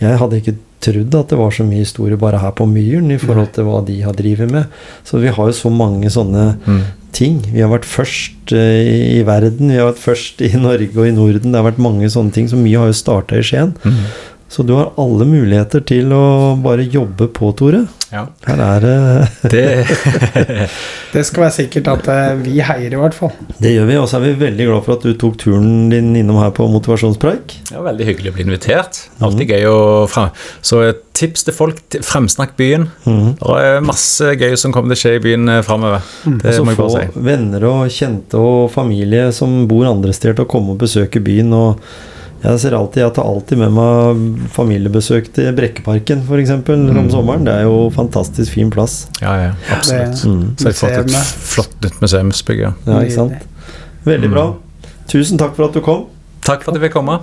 Jeg 0.00 0.18
hadde 0.20 0.40
ikke 0.40 0.56
trodd 0.80 1.14
at 1.18 1.28
det 1.28 1.36
var 1.36 1.50
så 1.52 1.64
mye 1.68 1.82
historie 1.84 2.16
bare 2.16 2.38
her 2.40 2.54
på 2.56 2.64
Myren 2.70 3.10
i 3.12 3.18
forhold 3.20 3.50
til 3.52 3.66
hva 3.68 3.82
de 3.84 3.98
har 4.00 4.14
drevet 4.16 4.48
med. 4.48 4.70
Så 5.04 5.20
vi 5.20 5.28
har 5.28 5.50
jo 5.50 5.52
så 5.52 5.68
mange 5.72 6.08
sånne 6.08 6.46
Mm. 6.66 6.80
ting. 7.12 7.40
Vi 7.52 7.60
har 7.60 7.68
vært 7.68 7.84
først 7.84 8.52
eh, 8.54 9.18
i 9.18 9.22
verden, 9.26 9.68
vi 9.68 9.76
har 9.76 9.90
vært 9.92 10.00
først 10.00 10.40
i 10.46 10.48
Norge 10.56 10.96
og 10.96 11.06
i 11.06 11.12
Norden. 11.12 11.52
Det 11.52 11.58
har 11.60 11.66
vært 11.70 11.82
mange 11.82 12.08
sånne 12.08 12.32
ting, 12.32 12.48
så 12.48 12.56
mye 12.56 12.78
har 12.78 12.86
jo 12.88 12.96
starta 12.96 13.36
i 13.36 13.42
Skien. 13.44 13.74
Mm. 13.84 14.04
Så 14.48 14.64
du 14.66 14.72
har 14.74 14.92
alle 14.98 15.26
muligheter 15.28 15.84
til 15.86 16.08
å 16.16 16.56
bare 16.62 16.82
jobbe 16.88 17.28
på, 17.28 17.52
Tore. 17.58 17.84
Ja. 18.10 18.24
Her 18.42 18.60
er 18.64 18.82
det 18.82 19.50
Det 19.52 19.64
Det 21.14 21.22
skal 21.26 21.44
være 21.44 21.54
sikkert 21.54 21.90
at 21.90 22.08
eh, 22.10 22.40
vi 22.42 22.56
heier, 22.62 22.90
i 22.94 22.98
hvert 22.98 23.14
fall. 23.16 23.32
Det 23.62 23.72
gjør 23.72 23.86
vi, 23.88 23.96
og 23.98 24.08
så 24.10 24.18
er 24.18 24.24
vi 24.28 24.32
veldig 24.44 24.66
glad 24.68 24.84
for 24.86 24.96
at 24.96 25.06
du 25.06 25.14
tok 25.18 25.38
turen 25.42 25.88
din 25.90 26.12
innom 26.18 26.38
her 26.38 26.52
på 26.54 26.66
motivasjonspreik. 26.70 27.56
Ja, 27.72 27.82
veldig 27.86 28.06
hyggelig 28.06 28.32
å 28.32 28.36
bli 28.36 28.46
invitert. 28.46 29.00
Alltid 29.22 29.54
gøy 29.54 29.66
å 29.70 29.80
frem... 30.10 30.30
Så 30.62 30.82
et 30.86 31.02
tips 31.18 31.44
til 31.48 31.56
folk, 31.56 31.80
fremsnakk 32.06 32.54
byen. 32.58 32.86
Mm. 33.06 33.32
Det 33.40 33.58
er 33.58 33.82
masse 33.84 34.30
gøy 34.38 34.54
som 34.60 34.74
kommer 34.74 34.94
til 34.94 34.98
å 34.98 35.02
skje 35.02 35.16
i 35.18 35.24
byen 35.26 35.50
eh, 35.56 35.64
framover. 35.66 36.06
Det 36.26 36.52
Og 36.52 36.60
så 36.60 36.66
må 36.66 36.74
jeg 36.74 36.82
bare 36.82 37.02
si. 37.08 37.24
venner 37.30 37.68
og 37.70 37.82
kjente 37.94 38.40
og 38.40 38.70
familie 38.74 39.28
som 39.36 39.64
bor 39.70 39.90
andre 39.90 40.14
steder 40.16 40.38
til 40.38 40.46
å 40.46 40.52
komme 40.54 40.76
og 40.76 40.82
besøke 40.86 41.22
byen. 41.26 41.52
og 41.58 41.90
jeg 42.42 42.60
ser 42.60 42.74
alltid, 42.76 43.02
jeg 43.02 43.14
tar 43.14 43.24
alltid 43.28 43.58
med 43.58 43.72
meg 43.76 44.50
familiebesøk 44.54 45.32
til 45.36 45.52
Brekkeparken 45.56 46.22
f.eks. 46.26 46.50
om 46.50 46.62
Mm. 46.86 47.10
sommeren. 47.12 47.44
Det 47.44 47.52
er 47.54 47.62
jo 47.68 47.90
fantastisk 47.90 48.52
fin 48.52 48.70
plass. 48.70 49.08
Ja, 49.20 49.34
ja, 49.36 49.52
absolutt. 49.70 50.22
Det- 50.22 50.30
Mm. 50.30 50.56
Så 50.56 50.64
jeg 50.64 50.74
har 50.74 51.04
fått 51.04 51.14
et 51.14 51.34
flott 51.54 51.80
nytt 51.82 52.00
museumsbygg. 52.00 52.60
Ja. 52.60 52.72
Ja, 52.86 53.00
ikke 53.00 53.12
sant? 53.14 53.32
Veldig 54.04 54.30
bra. 54.30 54.54
Tusen 55.08 55.38
takk 55.38 55.54
for 55.56 55.64
at 55.66 55.72
du 55.72 55.80
kom. 55.80 56.06
Takk 56.42 56.62
for 56.62 56.72
at 56.74 56.80
jeg 56.80 56.90
fikk 56.90 56.96
komme. 56.96 57.20